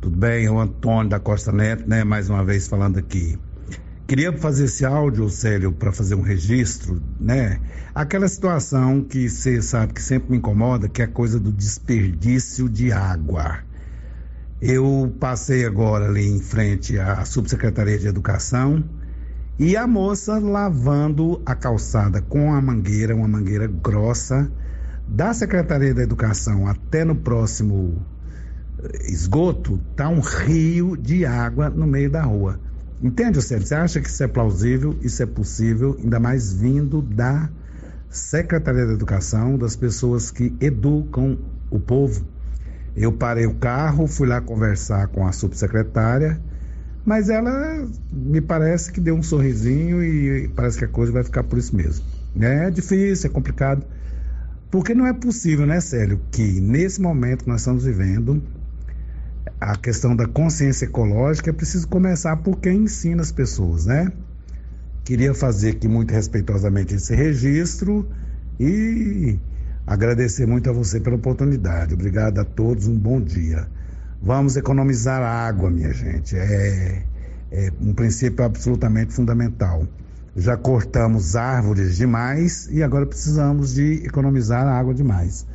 Tudo 0.00 0.16
bem? 0.16 0.46
É 0.46 0.50
o 0.50 0.60
Antônio 0.60 1.08
da 1.08 1.18
Costa 1.18 1.50
Neto, 1.50 1.88
né? 1.88 2.04
Mais 2.04 2.30
uma 2.30 2.44
vez 2.44 2.68
falando 2.68 2.98
aqui. 2.98 3.36
Queria 4.08 4.32
fazer 4.32 4.64
esse 4.64 4.86
áudio, 4.86 5.28
Célio, 5.28 5.70
para 5.70 5.92
fazer 5.92 6.14
um 6.14 6.22
registro, 6.22 6.98
né? 7.20 7.60
Aquela 7.94 8.26
situação 8.26 9.04
que 9.04 9.28
você 9.28 9.60
sabe 9.60 9.92
que 9.92 10.02
sempre 10.02 10.30
me 10.30 10.38
incomoda, 10.38 10.88
que 10.88 11.02
é 11.02 11.04
a 11.04 11.08
coisa 11.08 11.38
do 11.38 11.52
desperdício 11.52 12.70
de 12.70 12.90
água. 12.90 13.58
Eu 14.62 15.14
passei 15.20 15.66
agora 15.66 16.06
ali 16.06 16.26
em 16.26 16.40
frente 16.40 16.98
à 16.98 17.22
Subsecretaria 17.26 17.98
de 17.98 18.06
Educação 18.06 18.82
e 19.58 19.76
a 19.76 19.86
moça 19.86 20.38
lavando 20.38 21.42
a 21.44 21.54
calçada 21.54 22.22
com 22.22 22.54
a 22.54 22.62
mangueira, 22.62 23.14
uma 23.14 23.28
mangueira 23.28 23.66
grossa, 23.66 24.50
da 25.06 25.34
Secretaria 25.34 25.92
da 25.92 26.02
Educação 26.02 26.66
até 26.66 27.04
no 27.04 27.14
próximo 27.14 28.00
esgoto, 29.02 29.78
tá 29.94 30.08
um 30.08 30.20
rio 30.20 30.96
de 30.96 31.26
água 31.26 31.68
no 31.68 31.86
meio 31.86 32.10
da 32.10 32.22
rua. 32.22 32.67
Entende, 33.00 33.40
Célio? 33.40 33.64
Você 33.64 33.74
acha 33.76 34.00
que 34.00 34.08
isso 34.08 34.24
é 34.24 34.26
plausível, 34.26 34.96
isso 35.02 35.22
é 35.22 35.26
possível, 35.26 35.96
ainda 36.02 36.18
mais 36.18 36.52
vindo 36.52 37.00
da 37.00 37.48
Secretaria 38.10 38.86
da 38.86 38.92
Educação, 38.92 39.56
das 39.56 39.76
pessoas 39.76 40.32
que 40.32 40.52
educam 40.60 41.38
o 41.70 41.78
povo? 41.78 42.26
Eu 42.96 43.12
parei 43.12 43.46
o 43.46 43.54
carro, 43.54 44.08
fui 44.08 44.26
lá 44.26 44.40
conversar 44.40 45.06
com 45.08 45.24
a 45.24 45.30
subsecretária, 45.30 46.40
mas 47.04 47.28
ela 47.30 47.88
me 48.12 48.40
parece 48.40 48.90
que 48.90 49.00
deu 49.00 49.14
um 49.14 49.22
sorrisinho 49.22 50.02
e 50.02 50.48
parece 50.48 50.78
que 50.78 50.84
a 50.84 50.88
coisa 50.88 51.12
vai 51.12 51.22
ficar 51.22 51.44
por 51.44 51.56
isso 51.56 51.76
mesmo. 51.76 52.04
É 52.40 52.68
difícil, 52.68 53.30
é 53.30 53.32
complicado, 53.32 53.86
porque 54.72 54.92
não 54.92 55.06
é 55.06 55.12
possível, 55.12 55.64
né, 55.64 55.80
Célio, 55.80 56.20
que 56.32 56.60
nesse 56.60 57.00
momento 57.00 57.44
que 57.44 57.48
nós 57.48 57.60
estamos 57.60 57.84
vivendo, 57.84 58.42
a 59.60 59.76
questão 59.76 60.14
da 60.14 60.26
consciência 60.26 60.84
ecológica 60.84 61.50
é 61.50 61.52
preciso 61.52 61.88
começar 61.88 62.36
por 62.36 62.58
quem 62.60 62.82
ensina 62.82 63.22
as 63.22 63.32
pessoas, 63.32 63.86
né? 63.86 64.12
Queria 65.04 65.34
fazer 65.34 65.70
aqui 65.70 65.88
muito 65.88 66.12
respeitosamente 66.12 66.94
esse 66.94 67.14
registro 67.14 68.08
e 68.60 69.38
agradecer 69.86 70.46
muito 70.46 70.68
a 70.70 70.72
você 70.72 71.00
pela 71.00 71.16
oportunidade. 71.16 71.94
Obrigado 71.94 72.38
a 72.38 72.44
todos, 72.44 72.86
um 72.86 72.96
bom 72.96 73.20
dia. 73.20 73.66
Vamos 74.22 74.56
economizar 74.56 75.22
água, 75.22 75.70
minha 75.70 75.92
gente. 75.92 76.36
É, 76.36 77.02
é 77.50 77.72
um 77.80 77.94
princípio 77.94 78.44
absolutamente 78.44 79.14
fundamental. 79.14 79.86
Já 80.36 80.56
cortamos 80.56 81.34
árvores 81.34 81.96
demais 81.96 82.68
e 82.70 82.82
agora 82.82 83.06
precisamos 83.06 83.74
de 83.74 84.04
economizar 84.04 84.66
água 84.66 84.94
demais. 84.94 85.46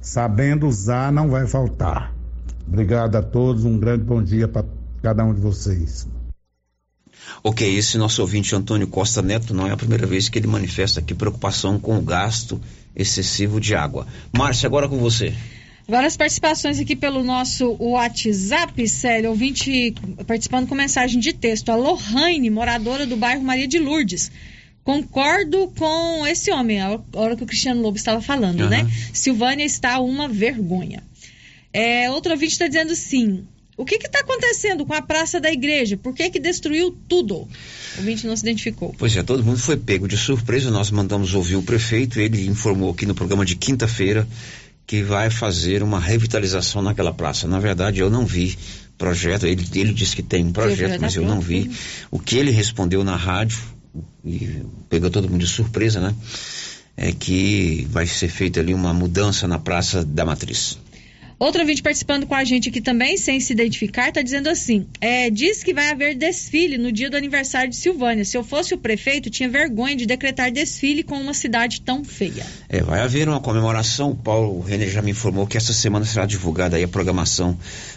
Sabendo 0.00 0.68
usar, 0.68 1.10
não 1.10 1.28
vai 1.28 1.46
faltar. 1.46 2.17
Obrigado 2.68 3.16
a 3.16 3.22
todos, 3.22 3.64
um 3.64 3.78
grande 3.78 4.04
bom 4.04 4.22
dia 4.22 4.46
para 4.46 4.64
cada 5.02 5.24
um 5.24 5.34
de 5.34 5.40
vocês. 5.40 6.06
Ok, 7.42 7.76
esse 7.76 7.96
nosso 7.96 8.20
ouvinte 8.20 8.54
Antônio 8.54 8.86
Costa 8.86 9.22
Neto 9.22 9.54
não 9.54 9.66
é 9.66 9.72
a 9.72 9.76
primeira 9.76 10.06
vez 10.06 10.28
que 10.28 10.38
ele 10.38 10.46
manifesta 10.46 11.00
aqui 11.00 11.14
preocupação 11.14 11.78
com 11.78 11.98
o 11.98 12.02
gasto 12.02 12.60
excessivo 12.94 13.60
de 13.60 13.74
água. 13.74 14.06
Márcia, 14.36 14.66
agora 14.66 14.88
com 14.88 14.98
você. 14.98 15.34
Agora 15.86 16.06
as 16.06 16.16
participações 16.16 16.78
aqui 16.78 16.94
pelo 16.94 17.24
nosso 17.24 17.76
WhatsApp, 17.80 18.86
Célio, 18.86 19.30
ouvinte 19.30 19.94
participando 20.26 20.68
com 20.68 20.74
mensagem 20.74 21.18
de 21.18 21.32
texto. 21.32 21.70
A 21.70 21.76
Lohane, 21.76 22.50
moradora 22.50 23.06
do 23.06 23.16
bairro 23.16 23.42
Maria 23.42 23.66
de 23.66 23.78
Lourdes. 23.78 24.30
Concordo 24.84 25.72
com 25.78 26.26
esse 26.26 26.50
homem, 26.50 26.80
a 26.80 27.00
hora 27.14 27.36
que 27.36 27.44
o 27.44 27.46
Cristiano 27.46 27.80
Lobo 27.80 27.96
estava 27.96 28.20
falando, 28.20 28.62
Aham. 28.62 28.70
né? 28.70 28.90
Silvânia 29.12 29.64
está 29.64 29.98
uma 30.00 30.28
vergonha. 30.28 31.02
É, 31.72 32.10
outro 32.10 32.32
ouvinte 32.32 32.52
está 32.52 32.66
dizendo 32.66 32.92
assim: 32.92 33.46
o 33.76 33.84
que 33.84 33.94
está 33.94 34.20
acontecendo 34.20 34.84
com 34.84 34.92
a 34.92 35.00
praça 35.00 35.40
da 35.40 35.52
igreja? 35.52 35.96
Por 35.96 36.12
que, 36.12 36.28
que 36.30 36.40
destruiu 36.40 36.96
tudo? 37.08 37.36
O 37.36 37.48
ouvinte 37.98 38.26
não 38.26 38.36
se 38.36 38.42
identificou. 38.42 38.94
Pois 38.98 39.16
é, 39.16 39.22
todo 39.22 39.44
mundo 39.44 39.58
foi 39.58 39.76
pego 39.76 40.08
de 40.08 40.16
surpresa. 40.16 40.70
Nós 40.70 40.90
mandamos 40.90 41.32
ouvir 41.34 41.56
o 41.56 41.62
prefeito. 41.62 42.18
Ele 42.18 42.46
informou 42.46 42.90
aqui 42.90 43.06
no 43.06 43.14
programa 43.14 43.44
de 43.44 43.54
quinta-feira 43.54 44.26
que 44.84 45.02
vai 45.02 45.30
fazer 45.30 45.82
uma 45.82 46.00
revitalização 46.00 46.82
naquela 46.82 47.12
praça. 47.12 47.46
Na 47.46 47.60
verdade, 47.60 48.00
eu 48.00 48.10
não 48.10 48.26
vi 48.26 48.58
projeto. 48.96 49.46
Ele, 49.46 49.64
ele 49.74 49.94
disse 49.94 50.16
que 50.16 50.22
tem 50.22 50.44
um 50.44 50.52
projeto, 50.52 51.00
mas 51.00 51.14
eu 51.14 51.22
não 51.22 51.40
vi. 51.40 51.70
O 52.10 52.18
que 52.18 52.36
ele 52.36 52.50
respondeu 52.50 53.04
na 53.04 53.14
rádio, 53.14 53.58
e 54.24 54.62
pegou 54.88 55.08
todo 55.08 55.28
mundo 55.28 55.40
de 55.40 55.46
surpresa, 55.46 56.00
né? 56.00 56.14
É 56.96 57.12
que 57.12 57.86
vai 57.90 58.06
ser 58.06 58.28
feita 58.28 58.58
ali 58.58 58.74
uma 58.74 58.92
mudança 58.92 59.46
na 59.46 59.58
Praça 59.58 60.04
da 60.04 60.24
Matriz. 60.24 60.78
Outro 61.38 61.60
ouvinte 61.60 61.82
participando 61.82 62.26
com 62.26 62.34
a 62.34 62.42
gente 62.42 62.68
aqui 62.68 62.80
também, 62.80 63.16
sem 63.16 63.38
se 63.38 63.52
identificar, 63.52 64.08
está 64.08 64.22
dizendo 64.22 64.48
assim: 64.48 64.86
é, 65.00 65.30
diz 65.30 65.62
que 65.62 65.72
vai 65.72 65.90
haver 65.90 66.16
desfile 66.16 66.76
no 66.76 66.90
dia 66.90 67.08
do 67.08 67.16
aniversário 67.16 67.70
de 67.70 67.76
Silvânia. 67.76 68.24
Se 68.24 68.36
eu 68.36 68.42
fosse 68.42 68.74
o 68.74 68.78
prefeito, 68.78 69.30
tinha 69.30 69.48
vergonha 69.48 69.94
de 69.94 70.04
decretar 70.04 70.50
desfile 70.50 71.04
com 71.04 71.14
uma 71.14 71.32
cidade 71.32 71.80
tão 71.80 72.04
feia. 72.04 72.44
É, 72.68 72.82
vai 72.82 73.00
haver 73.00 73.28
uma 73.28 73.40
comemoração. 73.40 74.10
O 74.10 74.16
Paulo 74.16 74.60
Renner 74.62 74.90
já 74.90 75.00
me 75.00 75.12
informou 75.12 75.46
que 75.46 75.56
essa 75.56 75.72
semana 75.72 76.04
será 76.04 76.26
divulgada 76.26 76.76
aí 76.76 76.82
a 76.82 76.88
programação 76.88 77.56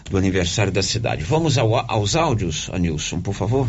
do 0.10 0.18
aniversário 0.18 0.72
da 0.72 0.84
cidade. 0.84 1.24
Vamos 1.24 1.58
ao- 1.58 1.90
aos 1.92 2.16
áudios, 2.16 2.70
Anilson, 2.72 3.22
por 3.22 3.34
favor. 3.34 3.68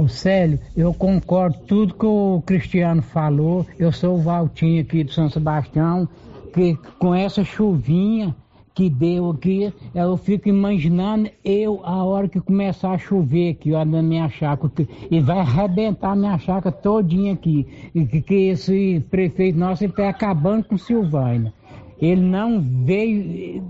Ô 0.00 0.08
Célio, 0.08 0.58
eu 0.74 0.94
concordo 0.94 1.58
tudo 1.66 1.92
que 1.92 2.06
o 2.06 2.42
Cristiano 2.46 3.02
falou. 3.02 3.66
Eu 3.78 3.92
sou 3.92 4.14
o 4.14 4.22
Valtinho 4.22 4.80
aqui 4.80 5.04
do 5.04 5.12
São 5.12 5.28
Sebastião, 5.28 6.08
que 6.54 6.74
com 6.98 7.14
essa 7.14 7.44
chuvinha 7.44 8.34
que 8.74 8.88
deu 8.88 9.28
aqui, 9.28 9.70
eu 9.94 10.16
fico 10.16 10.48
imaginando 10.48 11.28
eu 11.44 11.82
a 11.84 12.02
hora 12.02 12.30
que 12.30 12.40
começar 12.40 12.92
a 12.92 12.98
chover 12.98 13.50
aqui, 13.50 13.74
ó, 13.74 13.84
na 13.84 14.00
minha 14.00 14.26
chácara, 14.30 14.72
e 15.10 15.20
vai 15.20 15.40
arrebentar 15.40 16.16
minha 16.16 16.38
chácara 16.38 16.74
todinha 16.74 17.34
aqui. 17.34 17.66
E 17.94 18.06
que, 18.06 18.22
que 18.22 18.34
esse 18.48 19.04
prefeito 19.10 19.58
nosso 19.58 19.84
está 19.84 20.08
acabando 20.08 20.64
com 20.64 20.78
Silvânia. 20.78 21.52
Ele 22.00 22.22
não 22.22 22.58
veio 22.58 23.62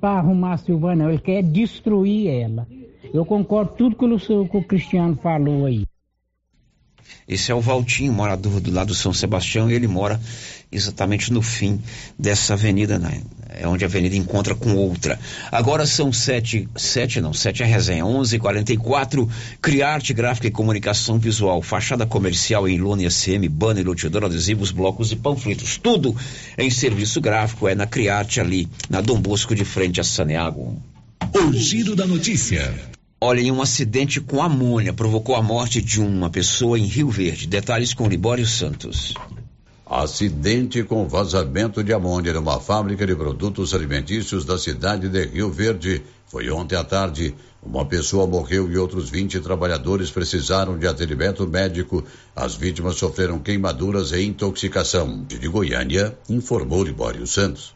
para 0.00 0.20
arrumar 0.20 0.54
a 0.54 0.56
Silvânia, 0.56 1.04
ele 1.10 1.18
quer 1.18 1.42
destruir 1.42 2.28
ela. 2.28 2.66
Eu 3.14 3.24
concordo 3.24 3.74
tudo 3.78 3.94
que 3.94 4.04
o, 4.04 4.48
que 4.48 4.56
o 4.56 4.64
Cristiano 4.64 5.16
falou 5.22 5.66
aí. 5.66 5.86
Esse 7.28 7.52
é 7.52 7.54
o 7.54 7.60
Valtinho, 7.60 8.12
morador 8.12 8.60
do 8.60 8.72
lado 8.72 8.88
do 8.88 8.94
São 8.94 9.12
Sebastião, 9.12 9.70
e 9.70 9.74
ele 9.74 9.86
mora 9.86 10.20
exatamente 10.72 11.32
no 11.32 11.40
fim 11.40 11.80
dessa 12.18 12.54
avenida, 12.54 12.98
né? 12.98 13.22
É 13.50 13.68
onde 13.68 13.84
a 13.84 13.86
avenida 13.86 14.16
encontra 14.16 14.56
com 14.56 14.74
outra. 14.74 15.16
Agora 15.52 15.86
são 15.86 16.12
sete, 16.12 16.68
sete 16.74 17.20
não, 17.20 17.32
sete 17.32 17.62
é 17.62 17.66
resenha, 17.66 18.04
onze 18.04 18.34
e 18.34 18.38
quarenta 18.40 18.72
e 18.72 18.76
quatro, 18.76 19.30
Criarte 19.62 20.12
Gráfica 20.12 20.48
e 20.48 20.50
Comunicação 20.50 21.16
Visual, 21.16 21.62
fachada 21.62 22.04
comercial 22.04 22.68
em 22.68 22.80
lona 22.80 23.04
e 23.04 23.10
SM, 23.10 23.48
banner, 23.48 23.86
lotidor, 23.86 24.24
adesivos, 24.24 24.72
blocos 24.72 25.12
e 25.12 25.16
panfletos, 25.16 25.78
tudo 25.78 26.16
em 26.58 26.68
serviço 26.68 27.20
gráfico, 27.20 27.68
é 27.68 27.76
na 27.76 27.86
Criarte 27.86 28.40
ali, 28.40 28.68
na 28.90 29.00
Dom 29.00 29.20
Bosco 29.20 29.54
de 29.54 29.64
frente 29.64 30.00
a 30.00 30.04
Saneago. 30.04 30.82
O 31.32 31.52
giro 31.52 31.94
da 31.94 32.06
notícia. 32.08 32.74
Olha, 33.26 33.40
em 33.40 33.50
um 33.50 33.62
acidente 33.62 34.20
com 34.20 34.42
amônia 34.42 34.92
provocou 34.92 35.34
a 35.34 35.42
morte 35.42 35.80
de 35.80 35.98
uma 35.98 36.28
pessoa 36.28 36.78
em 36.78 36.84
Rio 36.84 37.08
Verde. 37.08 37.46
Detalhes 37.46 37.94
com 37.94 38.06
Libório 38.06 38.46
Santos. 38.46 39.14
Acidente 39.86 40.82
com 40.82 41.08
vazamento 41.08 41.82
de 41.82 41.94
amônia 41.94 42.34
numa 42.34 42.60
fábrica 42.60 43.06
de 43.06 43.16
produtos 43.16 43.72
alimentícios 43.72 44.44
da 44.44 44.58
cidade 44.58 45.08
de 45.08 45.24
Rio 45.24 45.50
Verde. 45.50 46.02
Foi 46.26 46.50
ontem 46.50 46.76
à 46.76 46.84
tarde. 46.84 47.34
Uma 47.62 47.86
pessoa 47.86 48.26
morreu 48.26 48.70
e 48.70 48.76
outros 48.76 49.08
20 49.08 49.40
trabalhadores 49.40 50.10
precisaram 50.10 50.78
de 50.78 50.86
atendimento 50.86 51.48
médico. 51.48 52.04
As 52.36 52.54
vítimas 52.54 52.96
sofreram 52.96 53.38
queimaduras 53.38 54.12
e 54.12 54.22
intoxicação. 54.22 55.24
De 55.24 55.48
Goiânia, 55.48 56.14
informou 56.28 56.84
Libório 56.84 57.26
Santos. 57.26 57.74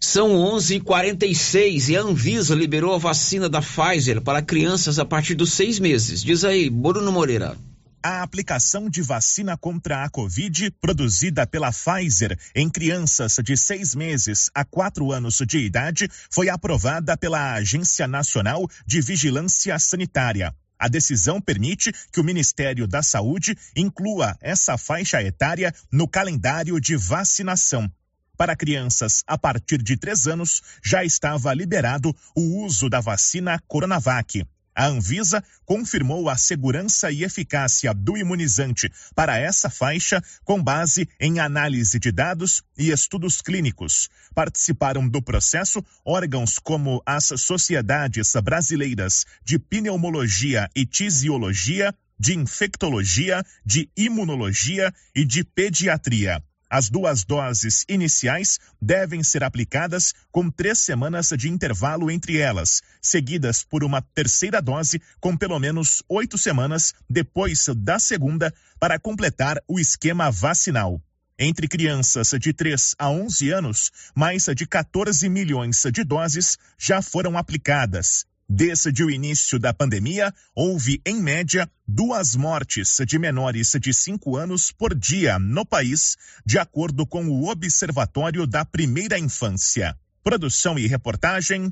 São 0.00 0.30
11:46 0.30 1.88
e 1.88 1.96
a 1.96 2.02
Anvisa 2.02 2.54
liberou 2.54 2.94
a 2.94 2.98
vacina 2.98 3.48
da 3.48 3.60
Pfizer 3.60 4.20
para 4.20 4.40
crianças 4.40 4.96
a 4.96 5.04
partir 5.04 5.34
dos 5.34 5.52
seis 5.52 5.80
meses. 5.80 6.22
Diz 6.22 6.44
aí, 6.44 6.70
Bruno 6.70 7.10
Moreira. 7.10 7.56
A 8.00 8.22
aplicação 8.22 8.88
de 8.88 9.02
vacina 9.02 9.56
contra 9.56 10.04
a 10.04 10.08
Covid, 10.08 10.70
produzida 10.80 11.44
pela 11.48 11.72
Pfizer 11.72 12.38
em 12.54 12.70
crianças 12.70 13.38
de 13.42 13.56
seis 13.56 13.92
meses 13.92 14.48
a 14.54 14.64
quatro 14.64 15.10
anos 15.10 15.42
de 15.44 15.58
idade, 15.58 16.08
foi 16.30 16.48
aprovada 16.48 17.16
pela 17.16 17.54
Agência 17.54 18.06
Nacional 18.06 18.70
de 18.86 19.00
Vigilância 19.00 19.76
Sanitária. 19.80 20.54
A 20.78 20.86
decisão 20.86 21.40
permite 21.40 21.92
que 22.12 22.20
o 22.20 22.24
Ministério 22.24 22.86
da 22.86 23.02
Saúde 23.02 23.58
inclua 23.74 24.36
essa 24.40 24.78
faixa 24.78 25.20
etária 25.20 25.74
no 25.90 26.06
calendário 26.06 26.80
de 26.80 26.94
vacinação. 26.94 27.90
Para 28.38 28.54
crianças 28.54 29.24
a 29.26 29.36
partir 29.36 29.82
de 29.82 29.96
três 29.96 30.28
anos, 30.28 30.62
já 30.80 31.04
estava 31.04 31.52
liberado 31.52 32.14
o 32.36 32.64
uso 32.64 32.88
da 32.88 33.00
vacina 33.00 33.60
Coronavac. 33.66 34.46
A 34.72 34.86
Anvisa 34.86 35.42
confirmou 35.66 36.30
a 36.30 36.36
segurança 36.36 37.10
e 37.10 37.24
eficácia 37.24 37.92
do 37.92 38.16
imunizante 38.16 38.92
para 39.12 39.36
essa 39.36 39.68
faixa 39.68 40.22
com 40.44 40.62
base 40.62 41.08
em 41.18 41.40
análise 41.40 41.98
de 41.98 42.12
dados 42.12 42.62
e 42.78 42.92
estudos 42.92 43.42
clínicos. 43.42 44.08
Participaram 44.32 45.08
do 45.08 45.20
processo 45.20 45.84
órgãos 46.04 46.60
como 46.60 47.02
as 47.04 47.32
sociedades 47.38 48.34
brasileiras 48.40 49.24
de 49.44 49.58
pneumologia 49.58 50.70
e 50.76 50.86
tisiologia, 50.86 51.92
de 52.16 52.38
infectologia, 52.38 53.44
de 53.66 53.90
imunologia 53.96 54.94
e 55.12 55.24
de 55.24 55.42
pediatria. 55.42 56.40
As 56.70 56.90
duas 56.90 57.24
doses 57.24 57.86
iniciais 57.88 58.58
devem 58.80 59.22
ser 59.22 59.42
aplicadas 59.42 60.12
com 60.30 60.50
três 60.50 60.78
semanas 60.78 61.30
de 61.30 61.48
intervalo 61.48 62.10
entre 62.10 62.36
elas, 62.36 62.82
seguidas 63.00 63.64
por 63.64 63.82
uma 63.82 64.02
terceira 64.02 64.60
dose 64.60 65.00
com 65.18 65.34
pelo 65.34 65.58
menos 65.58 66.02
oito 66.08 66.36
semanas 66.36 66.92
depois 67.08 67.66
da 67.74 67.98
segunda, 67.98 68.52
para 68.78 68.98
completar 68.98 69.58
o 69.66 69.80
esquema 69.80 70.30
vacinal. 70.30 71.00
Entre 71.38 71.66
crianças 71.66 72.30
de 72.38 72.52
3 72.52 72.96
a 72.98 73.08
11 73.08 73.50
anos, 73.50 73.90
mais 74.14 74.44
de 74.54 74.66
14 74.66 75.26
milhões 75.28 75.82
de 75.90 76.04
doses 76.04 76.58
já 76.76 77.00
foram 77.00 77.38
aplicadas. 77.38 78.26
Desde 78.50 79.04
o 79.04 79.10
início 79.10 79.58
da 79.58 79.74
pandemia, 79.74 80.32
houve, 80.54 81.02
em 81.04 81.20
média, 81.20 81.70
duas 81.86 82.34
mortes 82.34 82.96
de 83.06 83.18
menores 83.18 83.72
de 83.78 83.92
5 83.92 84.36
anos 84.38 84.72
por 84.72 84.94
dia 84.94 85.38
no 85.38 85.66
país, 85.66 86.16
de 86.46 86.58
acordo 86.58 87.06
com 87.06 87.26
o 87.26 87.50
Observatório 87.50 88.46
da 88.46 88.64
Primeira 88.64 89.18
Infância. 89.18 89.94
Produção 90.24 90.78
e 90.78 90.86
reportagem, 90.86 91.70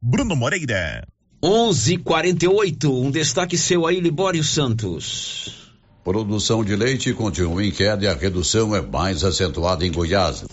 Bruno 0.00 0.36
Moreira. 0.36 1.08
11:48. 1.42 3.02
Um 3.02 3.10
destaque 3.10 3.56
seu 3.56 3.86
aí, 3.86 3.98
Libório 3.98 4.44
Santos. 4.44 5.70
Produção 6.04 6.62
de 6.62 6.76
leite 6.76 7.14
continua 7.14 7.64
em 7.64 7.70
queda 7.70 8.04
e 8.04 8.08
a 8.08 8.14
redução 8.14 8.76
é 8.76 8.82
mais 8.82 9.24
acentuada 9.24 9.86
em 9.86 9.92
Goiás. 9.92 10.44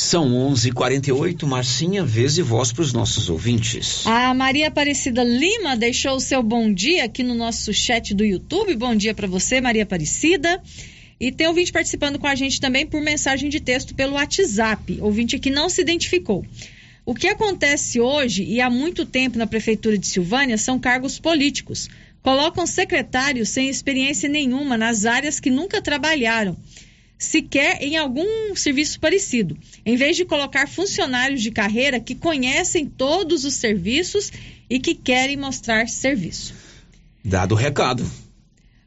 São 0.00 0.32
11:48. 0.32 1.44
Marcinha, 1.44 2.04
vez 2.04 2.38
e 2.38 2.42
voz 2.42 2.70
para 2.70 2.82
os 2.82 2.92
nossos 2.92 3.28
ouvintes. 3.28 4.06
A 4.06 4.32
Maria 4.32 4.68
Aparecida 4.68 5.24
Lima 5.24 5.76
deixou 5.76 6.14
o 6.14 6.20
seu 6.20 6.40
bom 6.40 6.72
dia 6.72 7.04
aqui 7.04 7.24
no 7.24 7.34
nosso 7.34 7.74
chat 7.74 8.14
do 8.14 8.24
YouTube. 8.24 8.76
Bom 8.76 8.94
dia 8.94 9.12
para 9.12 9.26
você, 9.26 9.60
Maria 9.60 9.82
Aparecida. 9.82 10.62
E 11.18 11.32
tem 11.32 11.48
ouvinte 11.48 11.72
participando 11.72 12.16
com 12.16 12.28
a 12.28 12.36
gente 12.36 12.60
também 12.60 12.86
por 12.86 13.02
mensagem 13.02 13.50
de 13.50 13.58
texto 13.58 13.92
pelo 13.92 14.12
WhatsApp. 14.12 14.98
Ouvinte 15.00 15.36
que 15.36 15.50
não 15.50 15.68
se 15.68 15.80
identificou. 15.80 16.46
O 17.04 17.12
que 17.12 17.26
acontece 17.26 18.00
hoje 18.00 18.44
e 18.44 18.60
há 18.60 18.70
muito 18.70 19.04
tempo 19.04 19.36
na 19.36 19.48
Prefeitura 19.48 19.98
de 19.98 20.06
Silvânia 20.06 20.56
são 20.56 20.78
cargos 20.78 21.18
políticos. 21.18 21.88
Colocam 22.22 22.68
secretários 22.68 23.48
sem 23.48 23.68
experiência 23.68 24.28
nenhuma 24.28 24.78
nas 24.78 25.04
áreas 25.04 25.40
que 25.40 25.50
nunca 25.50 25.82
trabalharam. 25.82 26.56
Sequer 27.18 27.82
em 27.82 27.96
algum 27.96 28.54
serviço 28.54 29.00
parecido, 29.00 29.58
em 29.84 29.96
vez 29.96 30.16
de 30.16 30.24
colocar 30.24 30.68
funcionários 30.68 31.42
de 31.42 31.50
carreira 31.50 31.98
que 31.98 32.14
conhecem 32.14 32.86
todos 32.86 33.44
os 33.44 33.54
serviços 33.54 34.30
e 34.70 34.78
que 34.78 34.94
querem 34.94 35.36
mostrar 35.36 35.88
serviço. 35.88 36.54
Dado 37.24 37.52
o 37.52 37.56
recado. 37.56 38.08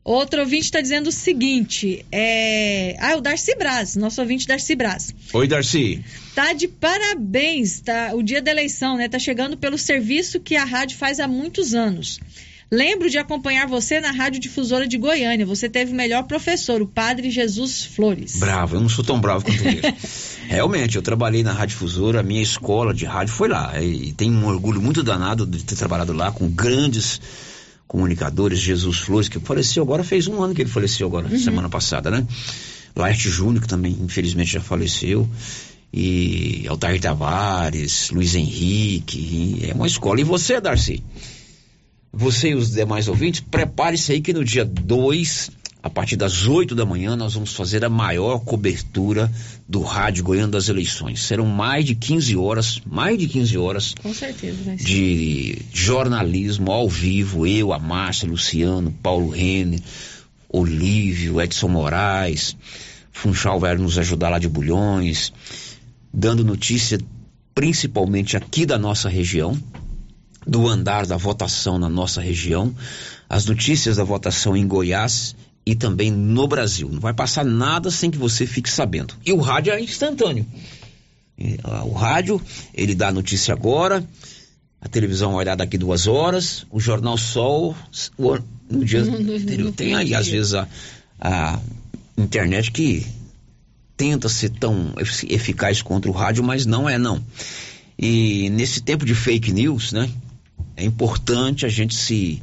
Outro 0.04 0.40
ouvinte 0.40 0.66
está 0.66 0.82
dizendo 0.82 1.08
o 1.08 1.12
seguinte: 1.12 2.04
é... 2.12 2.96
Ah, 3.00 3.18
o 3.18 3.22
Darcy 3.22 3.56
Braz, 3.56 3.96
nosso 3.96 4.20
ouvinte 4.20 4.48
Darcy 4.48 4.76
Braz. 4.76 5.14
Oi, 5.32 5.48
Darcy. 5.48 6.04
Tá 6.34 6.54
de 6.54 6.68
parabéns, 6.68 7.82
tá? 7.82 8.12
O 8.16 8.24
dia 8.24 8.42
da 8.42 8.50
eleição, 8.50 8.98
né? 8.98 9.08
Tá 9.08 9.20
chegando 9.20 9.58
pelo 9.58 9.78
serviço 9.78 10.40
que 10.40 10.56
a 10.56 10.64
rádio 10.64 10.98
faz 10.98 11.20
há 11.20 11.28
muitos 11.28 11.76
anos. 11.76 12.20
Lembro 12.74 13.10
de 13.10 13.18
acompanhar 13.18 13.68
você 13.68 14.00
na 14.00 14.12
Rádio 14.12 14.40
Difusora 14.40 14.88
de 14.88 14.98
Goiânia. 14.98 15.46
Você 15.46 15.68
teve 15.70 15.92
o 15.92 15.96
melhor 15.96 16.24
professor, 16.24 16.82
o 16.82 16.88
Padre 16.88 17.30
Jesus 17.30 17.84
Flores. 17.84 18.38
Bravo, 18.38 18.78
eu 18.78 18.80
não 18.80 18.88
sou 18.88 19.04
tão 19.04 19.20
bravo 19.20 19.44
quanto 19.44 19.62
ele. 19.68 19.82
Realmente, 20.48 20.96
eu 20.96 21.02
trabalhei 21.02 21.44
na 21.44 21.52
Rádio 21.52 21.74
Difusora, 21.76 22.22
a 22.22 22.24
minha 22.24 22.42
escola 22.42 22.94
de 22.94 23.04
rádio 23.04 23.34
foi 23.34 23.50
lá. 23.50 23.74
E 23.82 24.14
tenho 24.14 24.34
um 24.34 24.46
orgulho 24.46 24.82
muito 24.82 25.04
danado 25.04 25.46
de 25.46 25.66
ter 25.66 25.76
trabalhado 25.76 26.14
lá 26.14 26.32
com 26.32 26.48
grandes 26.48 27.20
comunicadores, 27.90 28.60
Jesus 28.60 29.00
Flores, 29.00 29.28
que 29.28 29.38
faleceu 29.38 29.84
agora, 29.84 30.02
fez 30.02 30.28
um 30.30 30.42
ano 30.42 30.56
que 30.56 30.62
ele 30.62 30.70
faleceu 30.70 31.08
agora, 31.08 31.28
Uhum. 31.28 31.38
semana 31.38 31.68
passada, 31.68 32.10
né? 32.10 32.26
Laerte 32.96 33.28
Júnior, 33.30 33.64
que 33.64 33.68
também 33.68 33.98
infelizmente 34.02 34.54
já 34.54 34.62
faleceu. 34.62 35.30
E 35.94 36.66
Altair 36.70 37.02
Tavares, 37.02 38.12
Luiz 38.12 38.34
Henrique, 38.34 39.60
é 39.70 39.74
uma 39.74 39.88
escola. 39.88 40.22
E 40.22 40.24
você, 40.24 40.62
Darcy? 40.62 41.04
Você 42.14 42.50
e 42.50 42.56
os 42.56 42.72
demais 42.72 43.08
ouvintes, 43.08 43.40
prepare-se 43.40 44.12
aí 44.12 44.22
que 44.22 44.34
no 44.34 44.44
dia 44.44 44.66
2, 44.66 45.50
a 45.82 45.90
partir 45.90 46.18
das 46.18 46.46
8 46.46 46.76
da 46.76 46.86
manhã, 46.86 47.16
nós 47.16 47.36
vamos 47.36 47.54
fazer 47.54 47.86
a 47.86 47.90
maior 47.90 48.40
cobertura 48.40 49.32
do 49.68 49.82
Rádio 49.82 50.26
Goiano 50.26 50.52
das 50.52 50.68
eleições. 50.68 51.24
Serão 51.24 51.46
mais 51.46 51.86
de 51.86 51.96
15 51.96 52.36
horas, 52.36 52.82
mais 52.86 53.18
de 53.18 53.28
15 53.28 53.58
horas 53.58 53.96
Com 54.02 54.14
certeza, 54.14 54.76
de 54.76 55.60
jornalismo 55.74 56.70
ao 56.70 56.90
vivo, 56.90 57.48
eu, 57.48 57.72
a 57.72 57.80
Márcia, 57.80 58.28
Luciano, 58.28 58.92
Paulo 59.02 59.30
Rene, 59.30 59.82
Olívio, 60.50 61.40
Edson 61.40 61.70
Moraes, 61.70 62.58
Funchal 63.12 63.58
vai 63.58 63.76
nos 63.78 63.98
ajudar 63.98 64.30
lá 64.30 64.40
de 64.40 64.50
Bulhões, 64.50 65.32
dando 66.14 66.44
notícia 66.44 67.00
principalmente 67.56 68.36
aqui 68.36 68.66
da 68.66 68.78
nossa 68.78 69.08
região, 69.08 69.58
do 70.46 70.68
andar 70.68 71.06
da 71.06 71.18
votação 71.18 71.78
na 71.78 71.88
nossa 71.90 72.20
região, 72.22 72.74
as 73.30 73.46
notícias 73.46 73.98
da 73.98 74.04
votação 74.04 74.56
em 74.58 74.68
Goiás 74.68 75.36
e 75.66 75.76
também 75.76 76.12
no 76.12 76.48
Brasil. 76.48 76.90
Não 76.92 77.00
vai 77.00 77.14
passar 77.14 77.46
nada 77.46 77.92
sem 77.92 78.10
que 78.10 78.18
você 78.18 78.46
fique 78.48 78.70
sabendo. 78.70 79.14
E 79.26 79.32
o 79.32 79.40
rádio 79.40 79.72
é 79.74 79.80
instantâneo. 79.82 80.46
Ah, 81.64 81.84
O 81.86 81.94
rádio, 81.94 82.42
ele 82.74 82.94
dá 82.96 83.10
a 83.10 83.12
notícia 83.14 83.54
agora, 83.54 84.04
a 84.80 84.88
televisão 84.88 85.34
vai 85.36 85.46
dar 85.46 85.56
daqui 85.56 85.78
duas 85.78 86.08
horas, 86.08 86.66
o 86.72 86.80
Jornal 86.80 87.18
Sol 87.18 87.76
o- 88.18 88.38
no 88.70 88.84
dia 88.86 89.02
anterior. 89.02 89.72
Tem 89.74 89.96
aí, 89.96 90.16
às 90.16 90.28
vezes, 90.28 90.54
a, 90.56 90.68
a 91.20 91.60
internet 92.18 92.72
que 92.72 93.06
tenta 93.96 94.28
ser 94.28 94.50
tão 94.50 94.94
efic- 94.98 95.32
eficaz 95.32 95.82
contra 95.82 96.10
o 96.10 96.14
rádio, 96.14 96.44
mas 96.44 96.66
não 96.66 96.90
é 96.90 96.98
não. 96.98 97.24
E 97.98 98.50
nesse 98.50 98.82
tempo 98.82 99.06
de 99.06 99.14
fake 99.14 99.52
news, 99.52 99.92
né, 99.92 100.10
é 100.82 100.86
importante 100.86 101.66
a 101.66 101.70
gente 101.70 101.94
se 101.94 102.42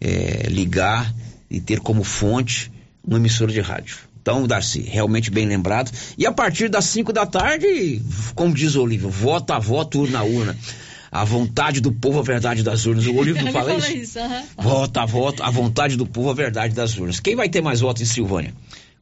eh, 0.00 0.46
ligar 0.48 1.12
e 1.50 1.60
ter 1.60 1.80
como 1.80 2.04
fonte 2.04 2.70
uma 3.04 3.18
emissora 3.18 3.52
de 3.52 3.60
rádio. 3.60 3.96
Então, 4.20 4.46
Darcy, 4.46 4.82
realmente 4.82 5.32
bem 5.32 5.44
lembrado. 5.46 5.90
E 6.16 6.24
a 6.24 6.30
partir 6.30 6.68
das 6.68 6.84
5 6.84 7.12
da 7.12 7.26
tarde, 7.26 8.00
como 8.36 8.54
diz 8.54 8.76
o 8.76 8.82
Olívio, 8.82 9.10
vota 9.10 9.56
a 9.56 9.58
voto, 9.58 10.00
urna 10.00 10.20
a 10.20 10.22
urna. 10.22 10.56
A 11.10 11.24
vontade 11.24 11.80
do 11.80 11.92
povo, 11.92 12.20
a 12.20 12.22
verdade 12.22 12.62
das 12.62 12.86
urnas. 12.86 13.04
O 13.06 13.16
Olívio 13.16 13.42
não 13.44 13.52
fala 13.52 13.80
fala 13.80 13.92
isso? 13.92 14.18
aham. 14.18 14.44
Vota 14.56 15.02
a 15.02 15.06
voto, 15.06 15.42
a 15.42 15.50
vontade 15.50 15.96
do 15.96 16.06
povo, 16.06 16.30
a 16.30 16.34
verdade 16.34 16.72
das 16.72 16.96
urnas. 16.96 17.18
Quem 17.18 17.34
vai 17.34 17.48
ter 17.48 17.60
mais 17.60 17.80
votos 17.80 18.00
em 18.00 18.06
Silvânia? 18.06 18.54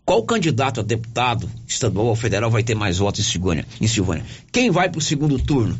Qual 0.06 0.22
candidato 0.24 0.80
a 0.80 0.82
deputado 0.82 1.48
estadual 1.68 2.06
ou 2.06 2.16
federal 2.16 2.50
vai 2.50 2.62
ter 2.62 2.74
mais 2.74 2.96
votos 2.96 3.20
em 3.20 3.30
Silvânia? 3.30 3.66
Em 3.78 3.86
Silvânia? 3.86 4.24
Quem 4.50 4.70
vai 4.70 4.88
para 4.88 4.98
o 4.98 5.02
segundo 5.02 5.38
turno? 5.38 5.78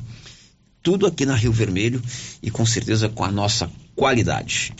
Tudo 0.83 1.07
aqui 1.07 1.27
na 1.27 1.35
Rio 1.35 1.53
Vermelho 1.53 2.03
e 2.43 2.51
com 2.51 2.65
certeza 2.65 3.09
com 3.09 3.25
a 3.25 3.31
nossa 3.31 3.71
qualidade. 3.95 4.73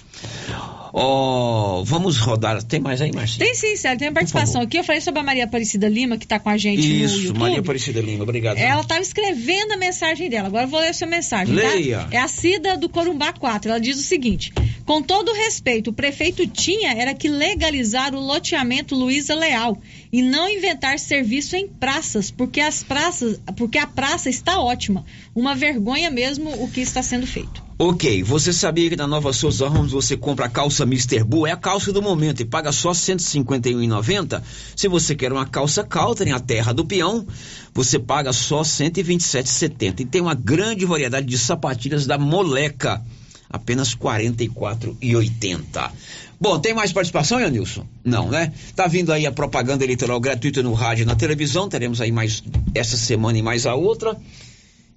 Ó, 0.93 1.83
vamos 1.85 2.19
rodar. 2.19 2.63
Tem 2.63 2.81
mais 2.81 3.01
aí, 3.01 3.13
Marcinho? 3.13 3.39
Tem 3.39 3.55
sim, 3.55 3.77
Célio, 3.77 3.99
tem 3.99 4.09
a 4.09 4.13
participação 4.13 4.61
aqui. 4.63 4.79
Eu 4.79 4.85
falei 4.85 5.01
sobre 5.01 5.21
a 5.21 5.23
Maria 5.23 5.45
Aparecida 5.45 5.89
Lima, 5.89 6.17
que 6.17 6.25
está 6.25 6.39
com 6.39 6.49
a 6.49 6.57
gente 6.57 6.87
no 6.87 7.05
Isso, 7.05 7.21
YouTube. 7.21 7.39
Maria 7.39 7.61
Aparecida 7.61 8.01
Lima, 8.01 8.23
obrigado. 8.25 8.59
Ela 8.59 8.81
estava 8.83 9.01
escrevendo 9.01 9.73
a 9.73 9.77
mensagem 9.77 10.29
dela. 10.29 10.49
Agora 10.49 10.65
eu 10.65 10.69
vou 10.69 10.81
ler 10.81 10.89
a 10.89 10.95
sua 10.95 11.07
mensagem, 11.07 11.55
Leia. 11.55 12.01
tá? 12.01 12.09
É 12.11 12.19
a 12.19 12.29
Cida 12.29 12.77
do 12.77 12.89
Corumbá 12.89 13.33
4. 13.33 13.71
Ela 13.71 13.81
diz 13.81 13.99
o 13.99 14.03
seguinte: 14.03 14.53
Com 14.85 15.03
todo 15.03 15.31
o 15.31 15.35
respeito, 15.35 15.91
o 15.91 15.93
prefeito 15.93 16.47
tinha 16.47 16.93
era 16.93 17.15
que 17.15 17.29
legalizar 17.29 18.15
o 18.15 18.21
loteamento 18.21 18.95
Luiza 18.95 19.35
Leal 19.35 19.79
e 20.13 20.23
não 20.23 20.49
inventar 20.49 20.99
serviço 20.99 21.55
em 21.57 21.69
praças, 21.69 22.31
porque 22.31 22.61
as 22.61 22.83
praças, 22.83 23.41
porque 23.57 23.79
a 23.79 23.87
praça 23.87 24.29
está 24.29 24.61
ótima. 24.61 25.05
Uma 25.35 25.55
vergonha 25.55 26.11
mesmo 26.11 26.51
o 26.63 26.69
que 26.69 26.81
está 26.81 27.03
sendo 27.03 27.27
feito. 27.27 27.70
Ok, 27.83 28.23
você 28.23 28.53
sabia 28.53 28.91
que 28.91 28.95
na 28.95 29.07
Nova 29.07 29.33
Souza 29.33 29.67
Ramos 29.67 29.93
você 29.93 30.15
compra 30.15 30.45
a 30.45 30.49
calça 30.51 30.83
Mr. 30.83 31.25
Bull? 31.25 31.47
É 31.47 31.53
a 31.53 31.57
calça 31.57 31.91
do 31.91 32.03
momento 32.03 32.43
e 32.43 32.45
paga 32.45 32.71
só 32.73 32.91
R$ 32.91 32.95
151,90. 32.95 34.43
Se 34.77 34.87
você 34.87 35.15
quer 35.15 35.33
uma 35.33 35.47
calça 35.47 35.83
Caltrin, 35.83 36.33
a 36.33 36.39
terra 36.39 36.75
do 36.75 36.85
peão, 36.85 37.27
você 37.73 37.99
paga 37.99 38.35
só 38.35 38.59
R$ 38.59 38.65
127,70. 38.65 40.01
E 40.01 40.05
tem 40.05 40.21
uma 40.21 40.35
grande 40.35 40.85
variedade 40.85 41.27
de 41.27 41.39
sapatilhas 41.39 42.07
da 42.07 42.19
Moleca, 42.19 43.03
apenas 43.49 43.95
R$ 43.95 44.01
44,80. 44.01 45.91
Bom, 46.39 46.59
tem 46.59 46.75
mais 46.75 46.93
participação, 46.93 47.41
Yanilson? 47.41 47.87
Não, 48.05 48.29
né? 48.29 48.53
Tá 48.77 48.87
vindo 48.89 49.11
aí 49.11 49.25
a 49.25 49.33
propaganda 49.33 49.85
eleitoral 49.85 50.21
gratuita 50.21 50.63
no 50.63 50.75
rádio 50.75 51.05
e 51.05 51.07
na 51.07 51.17
televisão. 51.17 51.67
Teremos 51.67 51.99
aí 52.03 52.13
mais 52.13 52.43
essa 52.75 52.99
semana 52.99 53.39
e 53.39 53.43
mais 53.43 53.65
a 53.65 53.75
outra. 53.75 54.19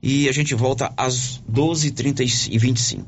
E 0.06 0.28
a 0.28 0.34
gente 0.34 0.54
volta 0.54 0.91
às 0.97 1.41
12h25. 1.49 3.06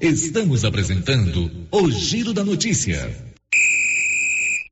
Estamos 0.00 0.64
apresentando 0.64 1.50
o 1.68 1.90
Giro 1.90 2.32
da 2.32 2.44
Notícia. 2.44 3.10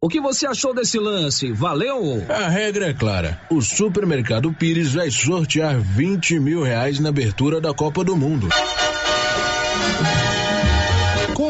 O 0.01 0.09
que 0.09 0.21
você 0.21 0.47
achou 0.47 0.73
desse 0.73 0.97
lance? 0.97 1.51
Valeu? 1.51 2.25
A 2.29 2.49
regra 2.49 2.91
é 2.91 2.95
clara. 2.95 3.43
O 3.51 3.61
supermercado 3.61 4.53
Pires 4.53 4.95
vai 4.95 5.11
sortear 5.11 5.81
20 5.81 6.39
mil 6.39 6.63
reais 6.63 7.01
na 7.01 7.09
abertura 7.09 7.61
da 7.61 7.75
Copa 7.75 8.05
do 8.05 8.17
Mundo. 8.17 8.49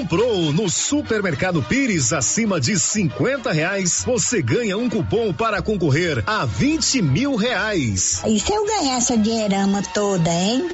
Comprou 0.01 0.51
no 0.51 0.71
Supermercado 0.71 1.63
Pires 1.63 2.11
acima 2.11 2.59
de 2.59 2.81
50 2.81 3.53
reais, 3.53 4.03
você 4.03 4.41
ganha 4.41 4.79
um 4.79 4.89
cupom 4.89 5.31
para 5.31 5.61
concorrer 5.61 6.25
a 6.27 6.47
20 6.47 7.03
mil 7.03 7.37
reais. 7.37 8.23
E 8.27 8.41
se 8.41 8.51
eu 8.51 8.65
ganhar 8.65 8.97
essa 8.97 9.15
dinheirama 9.19 9.83
toda, 9.93 10.31
hein? 10.31 10.71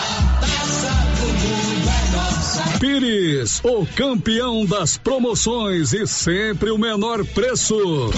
Pires, 2.78 3.60
o 3.64 3.84
campeão 3.96 4.64
das 4.64 4.96
promoções 4.96 5.92
e 5.92 6.06
sempre 6.06 6.70
o 6.70 6.78
menor 6.78 7.24
preço. 7.24 8.12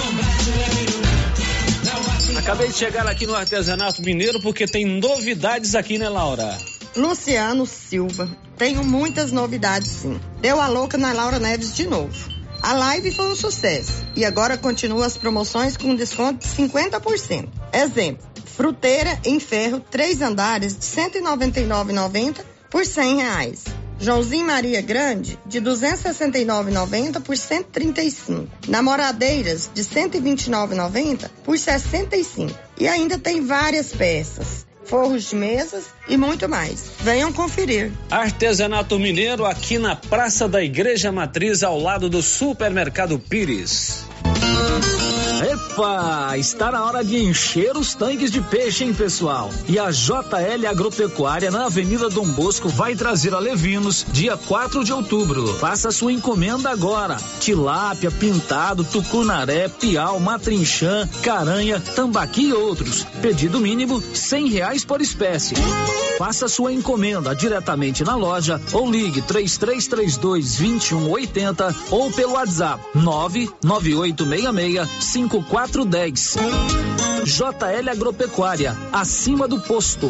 Acabei 2.37 2.67
de 2.67 2.75
chegar 2.75 3.07
aqui 3.07 3.25
no 3.25 3.33
Artesanato 3.33 4.03
Mineiro 4.03 4.39
porque 4.41 4.67
tem 4.67 4.85
novidades 4.85 5.73
aqui, 5.73 5.97
né, 5.97 6.07
Laura? 6.07 6.55
Luciano 6.95 7.65
Silva. 7.65 8.29
Tenho 8.59 8.83
muitas 8.83 9.31
novidades, 9.31 9.89
sim. 9.89 10.19
Deu 10.41 10.59
a 10.59 10.67
louca 10.67 10.97
na 10.97 11.13
Laura 11.13 11.39
Neves 11.39 11.73
de 11.73 11.87
novo. 11.87 12.29
A 12.61 12.73
live 12.73 13.09
foi 13.09 13.31
um 13.31 13.35
sucesso 13.35 14.05
e 14.17 14.25
agora 14.25 14.57
continua 14.57 15.05
as 15.05 15.15
promoções 15.15 15.77
com 15.77 15.95
desconto 15.95 16.45
de 16.45 16.53
50%. 16.53 17.47
Exemplo: 17.71 18.27
fruteira 18.43 19.17
em 19.23 19.39
ferro, 19.39 19.79
três 19.79 20.21
andares 20.21 20.77
de 20.77 20.85
R$ 20.99 21.09
199,90 21.09 22.43
por 22.69 22.85
100 22.85 23.15
reais. 23.15 23.63
Joãozinho 23.97 24.45
Maria 24.45 24.81
Grande, 24.81 25.39
de 25.45 25.59
R$ 25.59 25.65
269,90 25.65 27.21
por 27.21 27.35
R$ 27.35 27.41
135. 27.41 28.47
Namoradeiras, 28.67 29.69
de 29.73 29.83
R$ 29.83 30.09
129,90 30.09 31.29
por 31.45 31.53
R$ 31.53 31.57
65. 31.57 32.53
E 32.77 32.89
ainda 32.89 33.17
tem 33.17 33.45
várias 33.45 33.93
peças, 33.93 34.65
forros 34.89 35.29
de 35.29 35.35
mesas 35.35 35.85
e 36.07 36.17
muito 36.17 36.49
mais. 36.49 36.91
Venham 37.01 37.31
conferir. 37.31 37.91
Artesanato 38.09 38.97
Mineiro 38.97 39.45
aqui 39.45 39.77
na 39.77 39.95
Praça 39.95 40.49
da 40.49 40.63
Igreja 40.63 41.11
Matriz, 41.11 41.61
ao 41.63 41.79
lado 41.79 42.09
do 42.09 42.21
Supermercado 42.23 43.19
Pires. 43.19 44.03
Epa, 45.41 46.37
está 46.37 46.69
na 46.71 46.83
hora 46.83 47.03
de 47.03 47.17
encher 47.17 47.77
os 47.77 47.95
tanques 47.95 48.29
de 48.29 48.41
peixe, 48.41 48.83
hein, 48.83 48.93
pessoal? 48.93 49.49
E 49.67 49.79
a 49.79 49.89
JL 49.89 50.67
Agropecuária 50.69 51.49
na 51.49 51.65
Avenida 51.65 52.09
Dom 52.09 52.27
Bosco 52.27 52.67
vai 52.67 52.93
trazer 52.95 53.33
a 53.33 53.39
Levinos 53.39 54.05
dia 54.11 54.35
4 54.35 54.83
de 54.83 54.91
outubro. 54.91 55.53
Faça 55.55 55.91
sua 55.91 56.11
encomenda 56.11 56.69
agora. 56.69 57.15
tilápia, 57.39 58.11
pintado, 58.11 58.83
tucunaré, 58.83 59.69
piau, 59.69 60.19
matrinchã, 60.19 61.07
caranha, 61.23 61.79
tambaqui 61.95 62.49
e 62.49 62.53
outros. 62.53 63.05
Pedido 63.21 63.59
mínimo 63.59 64.03
cem 64.13 64.49
reais 64.49 64.83
por 64.83 64.99
espécie. 64.99 65.55
Faça 66.17 66.49
sua 66.49 66.73
encomenda 66.73 67.33
diretamente 67.33 68.03
na 68.03 68.13
loja 68.13 68.59
ou 68.73 68.91
ligue 68.91 69.21
três 69.21 69.57
três 69.57 69.87
três 69.87 70.17
dois 70.17 70.55
vinte 70.55 70.89
e 70.89 70.95
um 70.95 71.09
oitenta 71.09 71.73
ou 71.89 72.11
pelo 72.11 72.33
WhatsApp 72.33 72.83
nove 72.93 73.49
nove 74.49 74.51
oito 74.51 74.53
meia 74.53 74.53
meia 74.53 74.87
cinco 74.99 75.43
quatro 75.43 75.85
dez. 75.85 76.35
JL 77.23 77.89
Agropecuária, 77.89 78.75
acima 78.91 79.47
do 79.47 79.59
posto. 79.59 80.09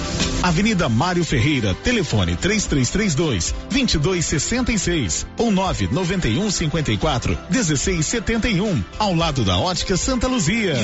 Avenida 0.43 0.89
Mário 0.89 1.23
Ferreira, 1.23 1.75
telefone 1.83 2.35
3332 2.35 3.53
2266 3.69 5.27
ou 5.37 5.51
991 5.51 6.49
54 6.49 7.37
1671, 7.49 8.83
ao 8.97 9.13
lado 9.13 9.45
da 9.45 9.57
Ótica 9.57 9.95
Santa 9.95 10.27
Luzia. 10.27 10.75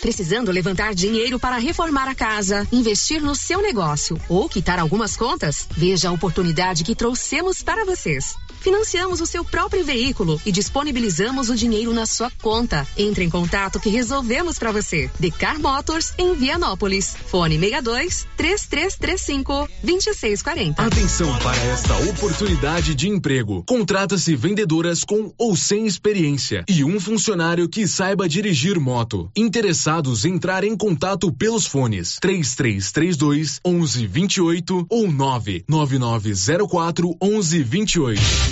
Precisando 0.00 0.50
levantar 0.50 0.94
dinheiro 0.94 1.38
para 1.38 1.58
reformar 1.58 2.08
a 2.08 2.14
casa, 2.14 2.66
investir 2.72 3.20
no 3.22 3.36
seu 3.36 3.60
negócio 3.60 4.18
ou 4.28 4.48
quitar 4.48 4.78
algumas 4.78 5.14
contas? 5.14 5.68
Veja 5.70 6.08
a 6.08 6.12
oportunidade 6.12 6.84
que 6.84 6.96
trouxemos 6.96 7.62
para 7.62 7.84
vocês. 7.84 8.34
Financiamos 8.62 9.20
o 9.20 9.26
seu 9.26 9.44
próprio 9.44 9.84
veículo 9.84 10.40
e 10.46 10.52
disponibilizamos 10.52 11.50
o 11.50 11.56
dinheiro 11.56 11.92
na 11.92 12.06
sua 12.06 12.30
conta. 12.40 12.86
Entre 12.96 13.24
em 13.24 13.28
contato 13.28 13.80
que 13.80 13.88
resolvemos 13.88 14.56
para 14.56 14.70
você. 14.70 15.10
Decar 15.18 15.58
Motors 15.58 16.14
em 16.16 16.32
Vianópolis. 16.34 17.16
Fone 17.26 17.58
62 17.58 18.24
3335 18.36 19.68
2640. 19.82 20.80
Atenção 20.80 21.36
para 21.40 21.60
esta 21.64 21.96
oportunidade 22.08 22.94
de 22.94 23.08
emprego. 23.08 23.64
Contrata-se 23.64 24.36
vendedoras 24.36 25.02
com 25.02 25.34
ou 25.36 25.56
sem 25.56 25.84
experiência 25.84 26.64
e 26.68 26.84
um 26.84 27.00
funcionário 27.00 27.68
que 27.68 27.88
saiba 27.88 28.28
dirigir 28.28 28.78
moto. 28.78 29.28
Interessados 29.34 30.24
entrar 30.24 30.62
em 30.62 30.76
contato 30.76 31.32
pelos 31.32 31.66
fones 31.66 32.18
3332 32.20 33.60
1128 33.66 34.86
ou 34.88 35.10
99904 35.10 37.16
1128. 37.20 38.51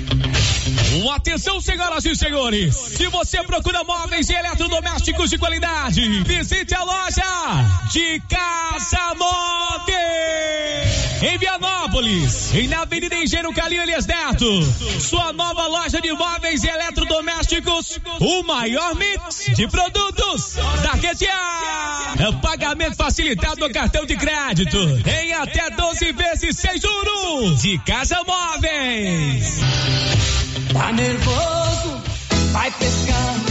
Atenção, 1.13 1.61
senhoras 1.61 2.03
e 2.03 2.13
senhores! 2.15 2.75
Se 2.75 3.07
você 3.07 3.41
procura 3.43 3.81
móveis 3.83 4.29
e 4.29 4.33
eletrodomésticos 4.33 5.29
de 5.29 5.37
qualidade, 5.37 6.01
visite 6.23 6.75
a 6.75 6.83
loja 6.83 7.23
de 7.91 8.21
Casa 8.27 9.15
Móveis! 9.15 10.01
Em 11.21 11.37
Vianópolis, 11.37 12.53
e 12.53 12.67
na 12.67 12.81
Avenida 12.81 13.15
Engenheiro 13.15 13.53
Calil 13.53 13.83
Elias 13.83 14.05
Neto. 14.05 14.61
Sua 14.99 15.31
nova 15.31 15.67
loja 15.67 16.01
de 16.01 16.11
móveis 16.11 16.63
e 16.63 16.67
eletrodomésticos, 16.67 17.99
o 18.19 18.43
maior 18.43 18.93
mix 18.95 19.45
de 19.55 19.67
produtos 19.67 20.55
da 20.83 20.91
região. 20.91 22.41
Pagamento 22.41 22.97
facilitado 22.97 23.61
no 23.61 23.71
cartão 23.71 24.05
de 24.05 24.17
crédito, 24.17 24.77
em 25.07 25.31
até 25.33 25.69
12 25.69 26.11
vezes 26.11 26.57
sem 26.57 26.77
juros. 26.77 27.61
De 27.61 27.77
Casa 27.79 28.17
Móveis. 28.27 29.61
Tá 30.81 30.91
nervoso? 30.93 32.01
Vai 32.53 32.71
pescar. 32.71 33.50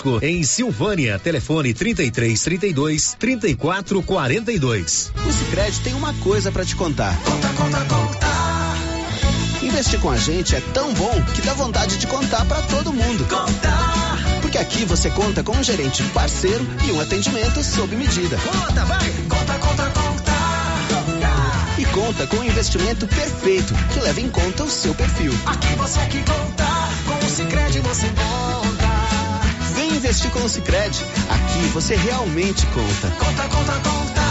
em 0.21 0.43
Silvânia. 0.43 1.19
Telefone 1.19 1.73
33 1.73 2.41
32 2.41 3.15
34 3.19 4.03
42. 4.03 5.11
O 5.25 5.31
Sicredi 5.31 5.79
tem 5.81 5.93
uma 5.93 6.13
coisa 6.15 6.51
para 6.51 6.65
te 6.65 6.75
contar. 6.75 7.15
Conta, 7.23 7.47
conta, 7.49 7.85
conta. 7.85 8.27
Investir 9.61 9.99
com 9.99 10.09
a 10.09 10.17
gente 10.17 10.55
é 10.55 10.61
tão 10.73 10.93
bom 10.93 11.13
que 11.35 11.41
dá 11.41 11.53
vontade 11.53 11.97
de 11.97 12.07
contar 12.07 12.43
para 12.45 12.61
todo 12.63 12.91
mundo. 12.91 13.25
Contar. 13.25 14.17
Porque 14.41 14.57
aqui 14.57 14.83
você 14.85 15.09
conta 15.11 15.43
com 15.43 15.55
um 15.55 15.63
gerente 15.63 16.03
parceiro 16.05 16.65
e 16.85 16.91
um 16.91 16.99
atendimento 16.99 17.63
sob 17.63 17.95
medida. 17.95 18.37
Conta, 18.37 18.85
vai. 18.85 19.09
Conta, 19.29 19.53
conta, 19.59 19.89
conta. 19.91 20.31
E 21.77 21.85
conta 21.85 22.27
com 22.27 22.37
um 22.37 22.43
investimento 22.43 23.07
perfeito 23.07 23.73
que 23.93 23.99
leva 23.99 24.19
em 24.19 24.29
conta 24.29 24.63
o 24.63 24.69
seu 24.69 24.93
perfil. 24.93 25.33
Aqui 25.45 25.75
você 25.75 25.99
é 25.99 26.05
que 26.07 26.17
conta. 26.19 26.65
Com 27.05 27.25
o 27.25 27.29
Sicredi 27.29 27.79
você 27.79 28.07
conta 28.07 28.40
investir 30.11 30.29
com 30.31 30.43
o 30.43 30.49
Sicredi. 30.49 31.05
Aqui 31.29 31.67
você 31.69 31.95
realmente 31.95 32.65
conta. 32.67 33.15
Conta, 33.17 33.43
conta, 33.47 33.89
conta. 33.89 34.30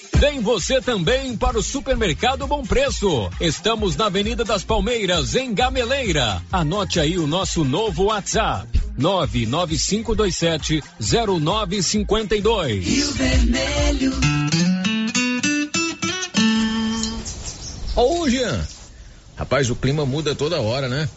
Vem 0.21 0.39
você 0.39 0.79
também 0.79 1.35
para 1.35 1.57
o 1.57 1.63
Supermercado 1.63 2.45
Bom 2.45 2.61
Preço. 2.61 3.27
Estamos 3.39 3.95
na 3.95 4.05
Avenida 4.05 4.43
das 4.43 4.63
Palmeiras, 4.63 5.33
em 5.33 5.51
Gameleira. 5.51 6.39
Anote 6.51 6.99
aí 6.99 7.17
o 7.17 7.25
nosso 7.25 7.63
novo 7.63 8.03
WhatsApp: 8.03 8.67
99527 8.99 10.83
0952. 10.99 12.85
Rio 12.85 13.11
Vermelho. 13.13 14.13
Ô, 17.95 18.29
Jean. 18.29 18.63
Rapaz, 19.35 19.71
o 19.71 19.75
clima 19.75 20.05
muda 20.05 20.35
toda 20.35 20.61
hora, 20.61 20.87
né? 20.87 21.09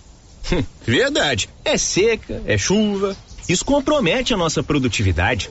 Verdade. 0.87 1.51
É 1.63 1.77
seca, 1.77 2.41
é 2.47 2.57
chuva. 2.57 3.15
Isso 3.47 3.67
compromete 3.67 4.33
a 4.33 4.37
nossa 4.39 4.63
produtividade. 4.63 5.51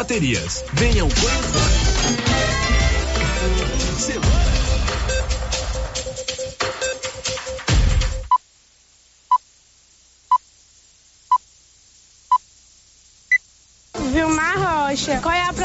baterias. 0.00 0.64
Venham 0.72 1.10
conhecer. 1.10 2.59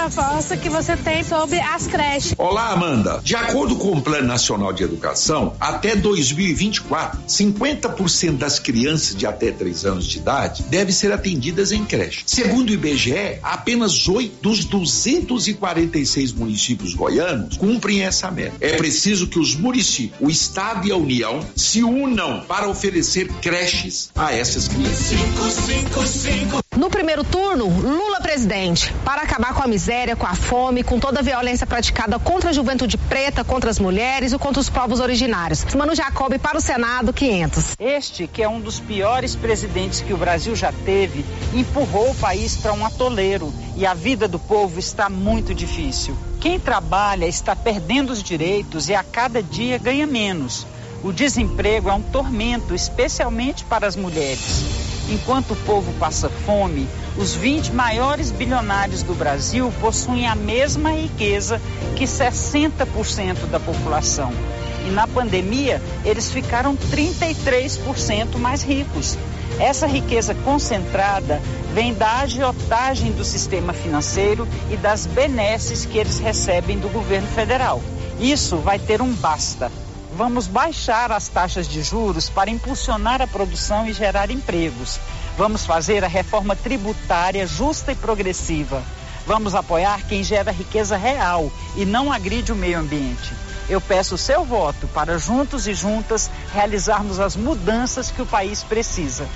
Rocha, 0.06 0.16
qual 0.16 0.26
a 0.28 0.36
proposta 0.36 0.58
que 0.58 0.70
você 0.70 0.96
tem 0.96 1.24
sobre 1.24 1.60
as 1.60 1.88
creches? 1.88 2.36
Olá, 2.38 2.70
Amanda. 2.70 3.20
De 3.24 3.36
acordo 3.36 3.76
com 3.76 3.92
o 3.92 4.02
Plano 4.02 4.28
Nacional 4.28 4.72
de 4.72 4.84
Educação, 4.84 5.56
até 5.60 5.96
2024, 5.96 7.22
50% 7.28 8.38
das 8.38 8.60
crianças 8.60 9.16
de 9.16 9.26
até 9.26 9.52
3 9.52 9.86
anos 9.86 10.06
de 10.06 10.18
idade 10.18 10.64
devem 10.64 10.94
ser 10.94 11.12
atendidas 11.12 11.72
em 11.72 11.84
creche. 11.86 12.24
Segundo 12.26 12.70
o 12.70 12.74
IBGE, 12.74 13.40
apenas 13.42 14.08
8 14.08 14.42
dos 14.42 14.66
246 14.66 16.34
municípios 16.34 16.94
goianos 16.94 17.58
cumprem 17.58 18.04
essa 18.04 18.30
meta. 18.30 18.56
É 18.62 18.74
preciso 18.74 19.28
que 19.28 19.40
os 19.40 19.56
municípios, 19.56 20.20
o 20.22 20.30
Estado 20.30 20.88
e 20.88 20.92
a 20.92 20.98
União 20.98 21.40
se 21.56 21.84
unam 21.84 22.42
para 22.42 22.68
oferecer 22.68 23.28
creches 23.42 24.10
a 24.16 24.34
essas 24.34 24.68
crianças. 24.68 25.10
555. 25.10 26.60
No 26.78 26.90
primeiro 26.90 27.24
turno, 27.24 27.68
Lula 27.68 28.20
presidente. 28.20 28.94
Para 29.06 29.22
acabar 29.22 29.54
com 29.54 29.64
a 29.64 29.68
miséria, 29.68 29.95
com 30.16 30.26
a 30.26 30.36
fome, 30.36 30.84
com 30.84 31.00
toda 31.00 31.20
a 31.20 31.24
violência 31.24 31.66
praticada 31.66 32.20
contra 32.20 32.50
a 32.50 32.54
juventude 32.54 32.98
preta, 32.98 33.46
contra 33.46 33.70
as 33.70 33.80
mulheres 33.80 34.34
e 34.34 34.38
contra 34.38 34.60
os 34.60 34.70
povos 34.70 35.00
originários. 35.00 35.64
Mano 35.74 35.96
Jacob 35.96 36.38
para 36.38 36.58
o 36.58 36.62
Senado 36.62 37.14
500. 37.14 37.76
Este, 37.80 38.28
que 38.28 38.44
é 38.44 38.50
um 38.50 38.60
dos 38.60 38.80
piores 38.80 39.36
presidentes 39.36 40.02
que 40.02 40.12
o 40.12 40.18
Brasil 40.18 40.54
já 40.56 40.74
teve, 40.84 41.24
empurrou 41.54 42.12
o 42.12 42.16
país 42.16 42.58
para 42.58 42.74
um 42.74 42.86
atoleiro 42.86 43.54
e 43.78 43.86
a 43.86 43.94
vida 43.94 44.28
do 44.28 44.38
povo 44.38 44.80
está 44.80 45.10
muito 45.10 45.54
difícil. 45.54 46.18
Quem 46.42 46.60
trabalha 46.60 47.26
está 47.26 47.56
perdendo 47.56 48.12
os 48.12 48.22
direitos 48.22 48.90
e 48.90 48.96
a 48.96 49.04
cada 49.04 49.42
dia 49.42 49.78
ganha 49.78 50.06
menos. 50.06 50.68
O 51.04 51.14
desemprego 51.14 51.90
é 51.90 51.94
um 51.94 52.02
tormento, 52.02 52.74
especialmente 52.74 53.64
para 53.64 53.88
as 53.88 53.96
mulheres. 53.96 54.95
Enquanto 55.10 55.52
o 55.52 55.56
povo 55.56 55.94
passa 56.00 56.30
fome, 56.30 56.88
os 57.16 57.34
20 57.34 57.72
maiores 57.74 58.32
bilionários 58.32 59.04
do 59.04 59.14
Brasil 59.14 59.72
possuem 59.80 60.28
a 60.28 60.36
mesma 60.36 60.92
riqueza 60.92 61.62
que 61.96 62.06
60% 62.06 63.46
da 63.52 63.60
população. 63.60 64.34
E 64.88 64.90
na 64.90 65.08
pandemia, 65.08 65.82
eles 66.04 66.32
ficaram 66.32 66.76
33% 66.76 68.38
mais 68.38 68.64
ricos. 68.64 69.18
Essa 69.60 69.88
riqueza 69.88 70.34
concentrada 70.34 71.42
vem 71.74 71.94
da 71.94 72.20
agiotagem 72.20 73.12
do 73.12 73.24
sistema 73.24 73.74
financeiro 73.74 74.48
e 74.72 74.78
das 74.78 75.06
benesses 75.06 75.86
que 75.86 75.98
eles 75.98 76.20
recebem 76.20 76.80
do 76.80 76.90
governo 76.90 77.28
federal. 77.28 77.82
Isso 78.20 78.58
vai 78.58 78.80
ter 78.80 79.02
um 79.02 79.14
basta 79.14 79.72
Vamos 80.16 80.48
baixar 80.48 81.12
as 81.12 81.28
taxas 81.28 81.68
de 81.68 81.84
juros 81.84 82.30
para 82.30 82.50
impulsionar 82.50 83.22
a 83.22 83.28
produção 83.28 83.86
e 83.86 83.92
gerar 83.92 84.32
empregos. 84.32 84.98
Vamos 85.38 85.66
fazer 85.66 86.06
a 86.06 86.08
reforma 86.08 86.56
tributária 86.56 87.46
justa 87.46 87.92
e 87.92 87.96
progressiva. 87.96 88.82
Vamos 89.28 89.54
apoiar 89.54 90.08
quem 90.08 90.24
gera 90.24 90.54
riqueza 90.54 90.96
real 90.96 91.52
e 91.76 91.84
não 91.84 92.14
agride 92.14 92.54
o 92.54 92.56
meio 92.56 92.80
ambiente. 92.80 93.34
Eu 93.68 93.82
peço 93.82 94.16
o 94.16 94.18
seu 94.18 94.46
voto 94.46 94.88
para 94.88 95.18
juntos 95.18 95.68
e 95.68 95.74
juntas 95.74 96.32
realizarmos 96.54 97.20
as 97.20 97.36
mudanças 97.36 98.10
que 98.10 98.22
o 98.22 98.26
país 98.26 98.64
precisa. 98.64 99.28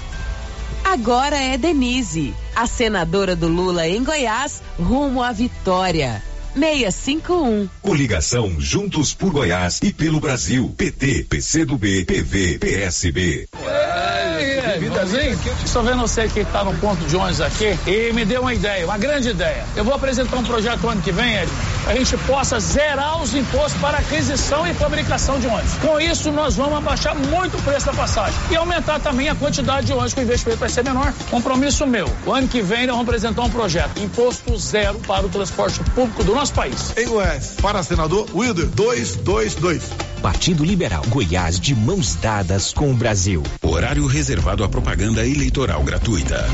Agora 0.86 1.36
é 1.36 1.58
Denise, 1.58 2.34
a 2.56 2.66
senadora 2.66 3.36
do 3.36 3.50
Lula 3.50 3.86
em 3.86 4.02
Goiás, 4.02 4.62
rumo 4.80 5.22
à 5.22 5.34
vitória. 5.34 6.24
651. 6.54 7.70
Coligação 7.82 8.56
Juntos 8.60 9.14
por 9.14 9.32
Goiás 9.32 9.80
e 9.84 9.94
pelo 9.94 10.20
Brasil. 10.20 10.74
PT, 10.78 11.26
PCdoB, 11.30 12.06
PV, 12.06 12.60
PSB. 12.60 13.48
Vidazinho, 14.80 15.38
estou 15.66 15.84
vendo 15.84 16.00
você 16.00 16.28
que 16.28 16.40
está 16.40 16.64
no 16.64 16.74
ponto 16.76 17.04
de 17.06 17.16
ônibus 17.16 17.42
aqui 17.42 17.78
e 17.88 18.14
me 18.14 18.24
deu 18.24 18.42
uma 18.42 18.54
ideia, 18.54 18.86
uma 18.86 18.98
grande 18.98 19.30
ideia. 19.30 19.66
Eu 19.76 19.84
vou 19.84 19.94
apresentar 19.94 20.38
um 20.38 20.44
projeto 20.44 20.88
ano 20.88 21.02
que 21.02 21.12
vem, 21.12 21.36
Ed, 21.36 21.52
a 21.90 21.96
gente 21.96 22.16
possa 22.18 22.60
zerar 22.60 23.20
os 23.20 23.34
impostos 23.34 23.82
para 23.82 23.98
aquisição 23.98 24.68
e 24.68 24.76
fabricação 24.76 25.40
de 25.40 25.48
ônibus. 25.48 25.74
Com 25.82 26.00
isso, 26.00 26.32
nós 26.32 26.56
vamos 26.56 26.78
abaixar 26.78 27.16
muito 27.16 27.58
o 27.58 27.62
preço 27.64 27.88
da 27.88 27.94
passagem 27.94 28.40
e 28.52 28.56
aumentar 28.56 29.00
também 29.00 29.28
a 29.28 29.34
quantidade 29.34 29.88
de 29.88 29.94
ônibus 29.94 30.14
que 30.14 30.20
o 30.20 30.24
investimento 30.24 30.60
vai 30.60 30.70
ser 30.70 30.84
menor. 30.84 31.12
Compromisso 31.32 31.88
meu. 31.88 32.08
O 32.28 32.32
ano 32.32 32.48
que 32.48 32.62
vem 32.62 32.86
nós 32.86 32.96
vamos 32.96 33.10
apresentar 33.10 33.42
um 33.42 33.50
projeto, 33.50 34.00
imposto 34.00 34.56
zero 34.56 35.00
para 35.00 35.26
o 35.26 35.30
transporte 35.30 35.80
público 35.96 36.24
do 36.24 36.36
nosso 36.36 36.54
país. 36.54 36.94
Em 36.96 37.08
Goiás, 37.08 37.56
para 37.60 37.82
senador 37.82 38.28
Wilder 38.36 38.68
222. 38.68 39.82
Partido 40.22 40.64
Liberal, 40.64 41.04
Goiás 41.08 41.60
de 41.60 41.74
mãos 41.74 42.14
dadas 42.14 42.72
com 42.72 42.92
o 42.92 42.94
Brasil. 42.94 43.42
Horário 43.64 44.06
reservado 44.06 44.64
à 44.64 44.70
propaganda 44.70 45.26
eleitoral 45.26 45.82
gratuita. 45.84 46.46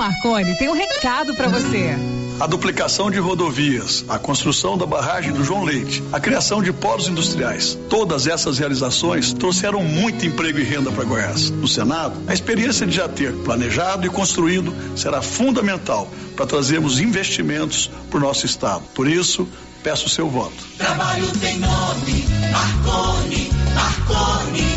Marconi 0.00 0.56
tem 0.56 0.66
um 0.66 0.72
recado 0.72 1.34
para 1.34 1.46
você 1.46 1.94
a 2.40 2.46
duplicação 2.46 3.10
de 3.10 3.18
rodovias, 3.18 4.02
a 4.08 4.18
construção 4.18 4.78
da 4.78 4.86
barragem 4.86 5.30
do 5.30 5.44
João 5.44 5.62
Leite, 5.62 6.02
a 6.10 6.18
criação 6.18 6.62
de 6.62 6.72
polos 6.72 7.06
industriais. 7.06 7.78
Todas 7.90 8.26
essas 8.26 8.58
realizações 8.58 9.34
trouxeram 9.34 9.84
muito 9.84 10.24
emprego 10.24 10.58
e 10.58 10.62
renda 10.62 10.90
para 10.90 11.04
Goiás. 11.04 11.50
No 11.50 11.68
Senado, 11.68 12.18
a 12.26 12.32
experiência 12.32 12.86
de 12.86 12.96
já 12.96 13.06
ter 13.10 13.34
planejado 13.44 14.06
e 14.06 14.08
construído 14.08 14.74
será 14.96 15.20
fundamental 15.20 16.10
para 16.34 16.46
trazermos 16.46 16.98
investimentos 16.98 17.90
para 18.08 18.16
o 18.16 18.22
nosso 18.22 18.46
estado. 18.46 18.84
Por 18.94 19.06
isso, 19.06 19.46
peço 19.82 20.06
o 20.06 20.08
seu 20.08 20.30
voto. 20.30 20.64
Trabalho 20.78 21.30
tem 21.40 21.58
nome, 21.58 22.24
Marconi, 22.50 23.50
Marconi, 23.74 24.68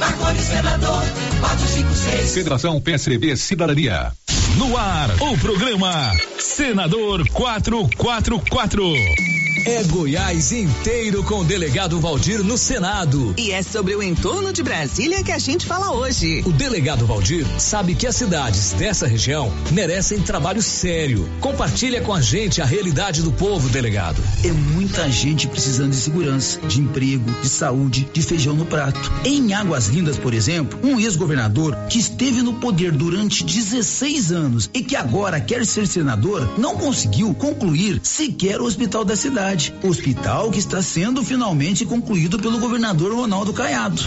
Marconi 0.00 0.40
senador, 0.40 1.04
456. 1.38 2.34
Federação 2.34 2.80
PSDB 2.80 3.36
Cidadania. 3.36 4.12
No 4.56 4.76
ar, 4.76 5.10
o 5.20 5.38
programa 5.38 6.12
Senador 6.38 7.26
444. 7.30 9.41
É 9.64 9.84
Goiás 9.84 10.50
inteiro 10.50 11.22
com 11.22 11.36
o 11.36 11.44
delegado 11.44 12.00
Valdir 12.00 12.42
no 12.42 12.58
Senado. 12.58 13.32
E 13.38 13.52
é 13.52 13.62
sobre 13.62 13.94
o 13.94 14.02
entorno 14.02 14.52
de 14.52 14.60
Brasília 14.60 15.22
que 15.22 15.30
a 15.30 15.38
gente 15.38 15.66
fala 15.66 15.92
hoje. 15.92 16.42
O 16.44 16.50
delegado 16.50 17.06
Valdir 17.06 17.46
sabe 17.60 17.94
que 17.94 18.04
as 18.04 18.16
cidades 18.16 18.72
dessa 18.72 19.06
região 19.06 19.52
merecem 19.70 20.20
trabalho 20.20 20.60
sério. 20.60 21.30
Compartilha 21.40 22.00
com 22.00 22.12
a 22.12 22.20
gente 22.20 22.60
a 22.60 22.64
realidade 22.64 23.22
do 23.22 23.30
povo, 23.30 23.68
delegado. 23.68 24.20
É 24.44 24.50
muita 24.50 25.08
gente 25.08 25.46
precisando 25.46 25.90
de 25.90 25.96
segurança, 25.96 26.60
de 26.62 26.80
emprego, 26.80 27.30
de 27.40 27.48
saúde, 27.48 28.08
de 28.12 28.20
feijão 28.20 28.54
no 28.54 28.66
prato. 28.66 29.12
Em 29.24 29.54
Águas 29.54 29.86
Lindas, 29.86 30.18
por 30.18 30.34
exemplo, 30.34 30.76
um 30.82 30.98
ex-governador 30.98 31.76
que 31.88 32.00
esteve 32.00 32.42
no 32.42 32.54
poder 32.54 32.90
durante 32.90 33.44
16 33.44 34.32
anos 34.32 34.68
e 34.74 34.82
que 34.82 34.96
agora 34.96 35.40
quer 35.40 35.64
ser 35.64 35.86
senador 35.86 36.58
não 36.58 36.76
conseguiu 36.76 37.32
concluir 37.32 38.00
sequer 38.02 38.60
o 38.60 38.64
hospital 38.64 39.04
da 39.04 39.14
cidade 39.14 39.51
cidade, 39.52 39.74
hospital 39.82 40.50
que 40.50 40.58
está 40.58 40.82
sendo 40.82 41.22
finalmente 41.22 41.84
concluído 41.84 42.38
pelo 42.38 42.58
governador 42.58 43.14
Ronaldo 43.14 43.52
Caiado. 43.52 44.02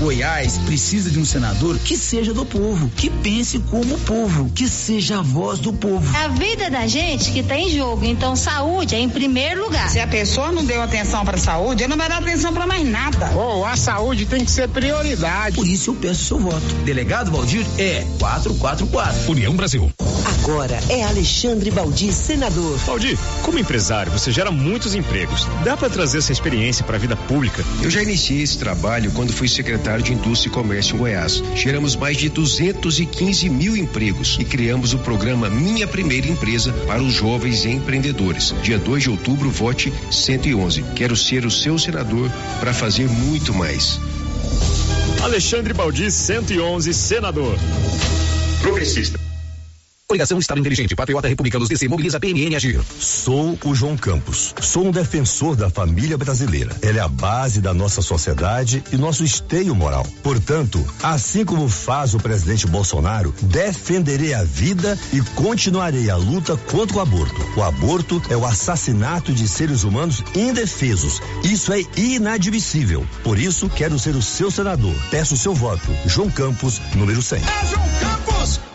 Goiás 0.00 0.58
precisa 0.58 1.10
de 1.10 1.18
um 1.18 1.24
senador 1.24 1.78
que 1.78 1.96
seja 1.96 2.32
do 2.32 2.44
povo, 2.44 2.90
que 2.96 3.10
pense 3.10 3.58
como 3.70 3.94
o 3.94 3.98
povo, 4.00 4.50
que 4.54 4.68
seja 4.68 5.18
a 5.18 5.22
voz 5.22 5.58
do 5.58 5.72
povo. 5.72 6.04
A 6.16 6.28
vida 6.28 6.70
da 6.70 6.86
gente 6.86 7.32
que 7.32 7.40
está 7.40 7.56
em 7.56 7.70
jogo, 7.70 8.04
então 8.04 8.36
saúde 8.36 8.94
é 8.94 8.98
em 8.98 9.08
primeiro 9.08 9.64
lugar. 9.64 9.88
Se 9.90 10.00
a 10.00 10.06
pessoa 10.06 10.52
não 10.52 10.64
deu 10.64 10.82
atenção 10.82 11.24
para 11.24 11.36
a 11.36 11.40
saúde, 11.40 11.82
ele 11.82 11.90
não 11.90 11.96
vai 11.96 12.08
dar 12.08 12.18
atenção 12.18 12.52
para 12.52 12.66
mais 12.66 12.86
nada. 12.86 13.32
Oh, 13.36 13.64
a 13.64 13.76
saúde 13.76 14.26
tem 14.26 14.44
que 14.44 14.50
ser 14.50 14.68
prioridade. 14.68 15.56
Por 15.56 15.66
isso 15.66 15.90
eu 15.90 15.94
peço 15.94 16.24
seu 16.24 16.38
voto. 16.38 16.66
Delegado 16.84 17.30
Valdir 17.30 17.66
é 17.78 18.04
444. 18.18 19.30
União 19.30 19.54
Brasil. 19.54 19.92
Agora 20.48 20.80
é 20.88 21.04
Alexandre 21.04 21.70
Baldi, 21.70 22.10
senador. 22.10 22.78
Baldi, 22.86 23.18
como 23.42 23.58
empresário, 23.58 24.10
você 24.10 24.32
gera 24.32 24.50
muitos 24.50 24.94
empregos. 24.94 25.46
Dá 25.62 25.76
para 25.76 25.90
trazer 25.90 26.18
essa 26.18 26.32
experiência 26.32 26.82
para 26.86 26.96
a 26.96 26.98
vida 26.98 27.14
pública? 27.14 27.62
Eu 27.82 27.90
já 27.90 28.02
iniciei 28.02 28.40
esse 28.40 28.56
trabalho 28.56 29.10
quando 29.10 29.30
fui 29.30 29.46
secretário 29.46 30.02
de 30.02 30.14
Indústria 30.14 30.48
e 30.48 30.54
Comércio 30.54 30.94
em 30.94 30.98
Goiás. 31.00 31.42
Geramos 31.54 31.94
mais 31.94 32.16
de 32.16 32.30
215 32.30 33.46
mil 33.50 33.76
empregos 33.76 34.38
e 34.40 34.44
criamos 34.46 34.94
o 34.94 34.98
programa 34.98 35.50
Minha 35.50 35.86
Primeira 35.86 36.26
Empresa 36.26 36.72
para 36.86 37.02
os 37.02 37.12
jovens 37.12 37.66
empreendedores. 37.66 38.54
Dia 38.62 38.78
2 38.78 39.02
de 39.02 39.10
outubro, 39.10 39.50
vote 39.50 39.92
111. 40.10 40.82
Quero 40.96 41.14
ser 41.14 41.44
o 41.44 41.50
seu 41.50 41.78
senador 41.78 42.30
para 42.58 42.72
fazer 42.72 43.06
muito 43.06 43.52
mais. 43.52 44.00
Alexandre 45.20 45.74
Baldi, 45.74 46.10
111, 46.10 46.94
senador. 46.94 47.58
Progressista. 48.62 49.17
Coligação 50.10 50.38
Estado 50.38 50.58
Inteligente, 50.58 50.96
Patriota 50.96 51.28
Republicanos 51.28 51.68
DC, 51.68 51.86
mobiliza 51.86 52.18
PMN 52.18 52.56
Agir. 52.56 52.80
Sou 52.98 53.58
o 53.62 53.74
João 53.74 53.94
Campos. 53.94 54.54
Sou 54.58 54.86
um 54.86 54.90
defensor 54.90 55.54
da 55.54 55.68
família 55.68 56.16
brasileira. 56.16 56.74
Ela 56.80 56.96
é 56.96 57.00
a 57.02 57.08
base 57.08 57.60
da 57.60 57.74
nossa 57.74 58.00
sociedade 58.00 58.82
e 58.90 58.96
nosso 58.96 59.22
esteio 59.22 59.74
moral. 59.74 60.06
Portanto, 60.22 60.82
assim 61.02 61.44
como 61.44 61.68
faz 61.68 62.14
o 62.14 62.18
presidente 62.18 62.66
Bolsonaro, 62.66 63.34
defenderei 63.42 64.32
a 64.32 64.42
vida 64.42 64.98
e 65.12 65.20
continuarei 65.34 66.08
a 66.08 66.16
luta 66.16 66.56
contra 66.56 66.96
o 66.96 67.00
aborto. 67.00 67.46
O 67.54 67.62
aborto 67.62 68.22
é 68.30 68.36
o 68.36 68.46
assassinato 68.46 69.30
de 69.30 69.46
seres 69.46 69.84
humanos 69.84 70.24
indefesos. 70.34 71.20
Isso 71.44 71.70
é 71.70 71.82
inadmissível. 71.98 73.06
Por 73.22 73.38
isso, 73.38 73.68
quero 73.68 73.98
ser 73.98 74.16
o 74.16 74.22
seu 74.22 74.50
senador. 74.50 74.94
Peço 75.10 75.34
o 75.34 75.38
seu 75.38 75.54
voto. 75.54 75.86
João 76.06 76.30
Campos, 76.30 76.80
número 76.94 77.20
100. 77.20 77.40
É 77.40 77.66
João 77.66 77.88
Campos! 78.00 78.68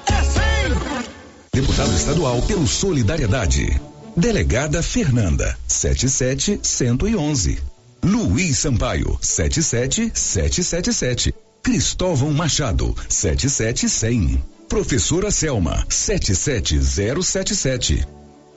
100! 1.54 1.54
Deputado 1.54 1.95
estadual 1.95 2.41
pelo 2.41 2.68
Solidariedade. 2.68 3.80
Delegada 4.18 4.82
Fernanda, 4.82 5.56
77111. 5.68 7.62
Luiz 8.04 8.58
Sampaio, 8.58 9.16
77777. 9.22 11.36
Cristóvão 11.62 12.34
Machado, 12.34 12.95
77100. 13.08 14.43
Professora 14.68 15.30
Selma, 15.32 15.86
77077. 15.88 18.08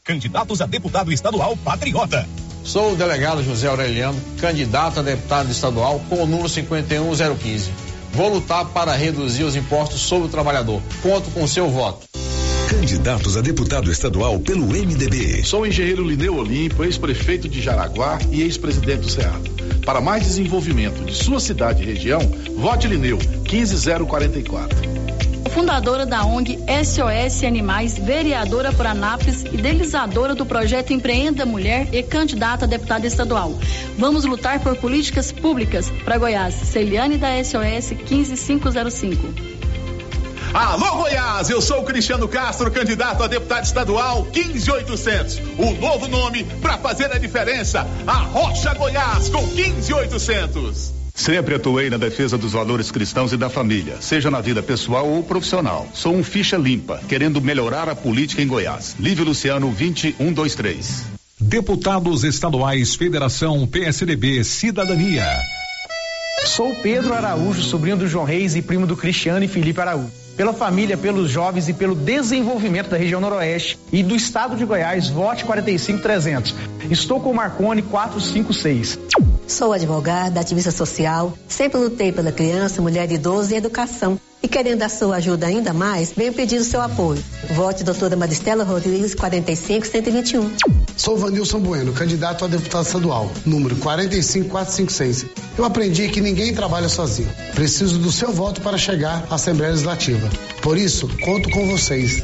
Candidatos 0.02 0.62
a 0.62 0.66
deputado 0.66 1.12
estadual 1.12 1.54
patriota. 1.58 2.26
Sou 2.64 2.92
o 2.92 2.96
delegado 2.96 3.44
José 3.44 3.68
Aureliano, 3.68 4.18
candidato 4.40 5.00
a 5.00 5.02
deputado 5.02 5.50
estadual 5.50 6.00
com 6.08 6.22
o 6.22 6.26
número 6.26 6.48
51015. 6.48 7.70
Vou 8.12 8.32
lutar 8.32 8.64
para 8.66 8.92
reduzir 8.92 9.42
os 9.44 9.54
impostos 9.54 10.00
sobre 10.00 10.28
o 10.28 10.30
trabalhador. 10.30 10.80
Conto 11.02 11.30
com 11.30 11.46
seu 11.46 11.70
voto. 11.70 12.06
Candidatos 12.76 13.38
a 13.38 13.40
deputado 13.40 13.90
estadual 13.90 14.38
pelo 14.38 14.66
MDB. 14.66 15.42
Sou 15.42 15.62
o 15.62 15.66
engenheiro 15.66 16.06
Lineu 16.06 16.36
Olimpo, 16.36 16.84
ex-prefeito 16.84 17.48
de 17.48 17.62
Jaraguá 17.62 18.18
e 18.30 18.42
ex-presidente 18.42 19.00
do 19.00 19.08
Cerrado. 19.08 19.50
Para 19.84 19.98
mais 19.98 20.24
desenvolvimento 20.24 21.02
de 21.02 21.14
sua 21.14 21.40
cidade 21.40 21.82
e 21.82 21.86
região, 21.86 22.20
vote 22.54 22.86
Lineu 22.86 23.18
15044 23.48 24.96
fundadora 25.56 26.04
da 26.04 26.22
ONG 26.22 26.58
SOS 26.84 27.42
Animais, 27.42 27.96
vereadora 27.96 28.74
por 28.74 28.86
Anápolis, 28.86 29.42
idealizadora 29.42 30.34
do 30.34 30.44
projeto 30.44 30.92
Empreenda 30.92 31.46
Mulher 31.46 31.88
e 31.94 32.02
candidata 32.02 32.66
a 32.66 32.68
deputada 32.68 33.06
estadual. 33.06 33.58
Vamos 33.96 34.26
lutar 34.26 34.60
por 34.60 34.76
políticas 34.76 35.32
públicas 35.32 35.90
para 36.04 36.18
Goiás. 36.18 36.52
Celiane 36.52 37.16
da 37.16 37.42
SOS 37.42 37.94
15505. 38.06 39.55
Alô 40.56 41.02
Goiás, 41.02 41.50
eu 41.50 41.60
sou 41.60 41.80
o 41.80 41.84
Cristiano 41.84 42.26
Castro, 42.26 42.70
candidato 42.70 43.22
a 43.22 43.26
deputado 43.26 43.62
estadual 43.62 44.26
15800. 44.32 45.38
O 45.58 45.72
novo 45.72 46.08
nome 46.08 46.44
para 46.62 46.78
fazer 46.78 47.12
a 47.12 47.18
diferença. 47.18 47.86
A 48.06 48.14
Rocha 48.14 48.72
Goiás 48.72 49.28
com 49.28 49.46
15800. 49.48 50.94
Sempre 51.14 51.56
atuei 51.56 51.90
na 51.90 51.98
defesa 51.98 52.38
dos 52.38 52.54
valores 52.54 52.90
cristãos 52.90 53.34
e 53.34 53.36
da 53.36 53.50
família, 53.50 53.98
seja 54.00 54.30
na 54.30 54.40
vida 54.40 54.62
pessoal 54.62 55.06
ou 55.06 55.22
profissional. 55.22 55.86
Sou 55.92 56.16
um 56.16 56.24
ficha 56.24 56.56
limpa, 56.56 57.02
querendo 57.06 57.38
melhorar 57.42 57.90
a 57.90 57.94
política 57.94 58.40
em 58.40 58.46
Goiás. 58.46 58.96
Lívio 58.98 59.26
Luciano 59.26 59.70
20123. 59.70 61.04
Deputados 61.38 62.24
estaduais 62.24 62.94
Federação 62.94 63.66
PSDB 63.66 64.42
Cidadania. 64.42 65.26
Sou 66.46 66.74
Pedro 66.76 67.12
Araújo, 67.12 67.60
sobrinho 67.60 67.98
do 67.98 68.08
João 68.08 68.24
Reis 68.24 68.56
e 68.56 68.62
primo 68.62 68.86
do 68.86 68.96
Cristiano 68.96 69.44
e 69.44 69.48
Felipe 69.48 69.82
Araújo. 69.82 70.25
Pela 70.36 70.52
família, 70.52 70.96
pelos 70.96 71.30
jovens 71.30 71.68
e 71.68 71.72
pelo 71.72 71.94
desenvolvimento 71.94 72.90
da 72.90 72.96
região 72.96 73.20
noroeste 73.20 73.78
e 73.90 74.02
do 74.02 74.14
estado 74.14 74.54
de 74.54 74.64
Goiás, 74.64 75.08
vote 75.08 75.44
45300. 75.44 76.54
Estou 76.90 77.20
com 77.20 77.30
o 77.30 77.34
Marcone 77.34 77.80
456. 77.82 78.98
Sou 79.48 79.72
advogada, 79.72 80.40
ativista 80.40 80.72
social, 80.72 81.36
sempre 81.48 81.78
lutei 81.78 82.10
pela 82.10 82.32
criança, 82.32 82.82
mulher, 82.82 83.10
idoso 83.12 83.52
e 83.52 83.56
educação. 83.56 84.18
E 84.42 84.48
querendo 84.48 84.82
a 84.82 84.88
sua 84.88 85.16
ajuda 85.16 85.46
ainda 85.46 85.72
mais, 85.72 86.12
venho 86.12 86.32
pedir 86.32 86.58
o 86.58 86.64
seu 86.64 86.80
apoio. 86.80 87.22
Vote 87.50 87.84
doutora 87.84 88.16
Maristela 88.16 88.64
Rodrigues 88.64 89.14
45121. 89.14 90.50
Sou 90.96 91.16
Vanilson 91.16 91.60
Bueno, 91.60 91.92
candidato 91.92 92.44
a 92.44 92.48
deputado 92.48 92.84
estadual, 92.86 93.30
número 93.44 93.76
45456. 93.76 95.26
Eu 95.56 95.64
aprendi 95.64 96.08
que 96.08 96.20
ninguém 96.20 96.52
trabalha 96.52 96.88
sozinho. 96.88 97.30
Preciso 97.54 97.98
do 97.98 98.12
seu 98.12 98.32
voto 98.32 98.60
para 98.60 98.76
chegar 98.76 99.26
à 99.30 99.36
Assembleia 99.36 99.72
Legislativa. 99.72 100.28
Por 100.60 100.76
isso, 100.76 101.08
conto 101.24 101.50
com 101.50 101.66
vocês. 101.68 102.22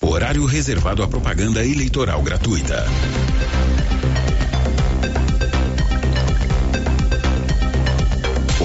Horário 0.00 0.44
reservado 0.44 1.02
à 1.02 1.08
propaganda 1.08 1.64
eleitoral 1.64 2.22
gratuita. 2.22 2.84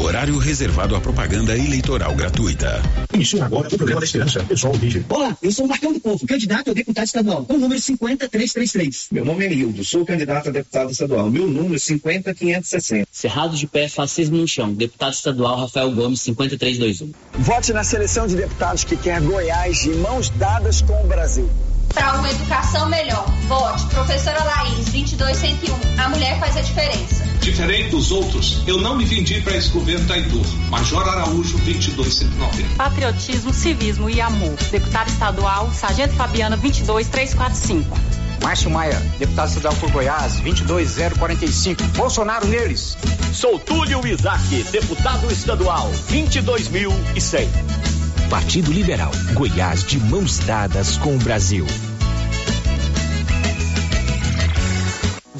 Horário 0.10 0.40
reservado 0.40 0.96
à 0.96 1.00
propaganda 1.00 1.56
eleitoral 1.56 2.16
gratuita. 2.16 2.82
Inicia 3.14 3.46
agora 3.46 3.68
o 3.68 3.78
programa 3.78 4.00
da 4.00 4.06
Esperança, 4.08 4.44
pessoal. 4.44 4.74
Olá, 5.08 5.38
eu 5.40 5.52
sou 5.52 5.68
Marcão 5.68 5.94
do 5.94 6.00
Povo, 6.00 6.26
candidato 6.26 6.72
a 6.72 6.74
deputado 6.74 7.06
estadual, 7.06 7.46
com 7.46 7.54
o 7.54 7.60
número 7.60 7.80
50333. 7.80 9.10
Meu 9.12 9.24
nome 9.24 9.46
é 9.46 9.50
Nildo, 9.50 9.86
sou 9.86 10.04
candidato 10.04 10.50
a 10.50 10.52
deputado 10.52 10.90
estadual, 10.90 11.30
meu 11.30 11.48
número 11.48 11.76
é 11.76 11.78
50560. 11.78 13.08
Cerrado 13.12 13.56
de 13.56 13.68
Pé, 13.68 13.88
Fascismo 13.88 14.38
no 14.38 14.48
Chão, 14.48 14.74
deputado 14.74 15.14
estadual 15.14 15.60
Rafael 15.60 15.92
Gomes, 15.92 16.22
5321. 16.22 17.12
Vote 17.34 17.72
na 17.72 17.84
seleção 17.84 18.26
de 18.26 18.36
deputados 18.36 18.84
que 18.84 18.98
quer 18.98 19.22
Goiás 19.22 19.82
de 19.84 19.90
mãos 19.90 20.30
dadas 20.30 20.82
com 20.82 21.06
o 21.06 21.08
Brasil. 21.08 21.48
Para 21.94 22.18
uma 22.18 22.32
educação 22.32 22.90
melhor, 22.90 23.32
vote 23.48 23.86
Professora 23.94 24.44
Laís, 24.44 24.86
22101. 24.86 26.02
A 26.04 26.10
mulher 26.10 26.40
faz 26.40 26.58
a 26.58 26.62
diferença. 26.62 27.39
Diferente 27.50 27.90
dos 27.90 28.12
outros, 28.12 28.62
eu 28.68 28.80
não 28.80 28.96
me 28.96 29.04
vendi 29.06 29.42
para 29.42 29.58
esse 29.58 29.70
governo 29.70 30.06
traidor. 30.06 30.46
Major 30.70 31.10
Araújo, 31.10 31.58
22190. 31.58 32.76
Patriotismo, 32.76 33.52
civismo 33.52 34.08
e 34.08 34.22
amor. 34.22 34.56
Deputado 34.70 35.10
estadual, 35.10 35.74
Sargento 35.74 36.14
Fabiana, 36.14 36.56
22345. 36.56 37.98
Márcio 38.44 38.70
Maia, 38.70 39.02
deputado 39.18 39.48
estadual 39.48 39.76
por 39.78 39.90
Goiás, 39.90 40.40
22045. 40.42 41.84
Bolsonaro 41.96 42.46
neles. 42.46 42.96
Sou 43.34 43.58
Túlio 43.58 44.06
Isaac, 44.06 44.64
deputado 44.72 45.32
estadual, 45.32 45.92
22100. 46.08 47.50
Partido 48.30 48.72
Liberal. 48.72 49.12
Goiás 49.34 49.84
de 49.84 50.00
mãos 50.00 50.38
dadas 50.38 50.98
com 50.98 51.16
o 51.16 51.18
Brasil. 51.18 51.66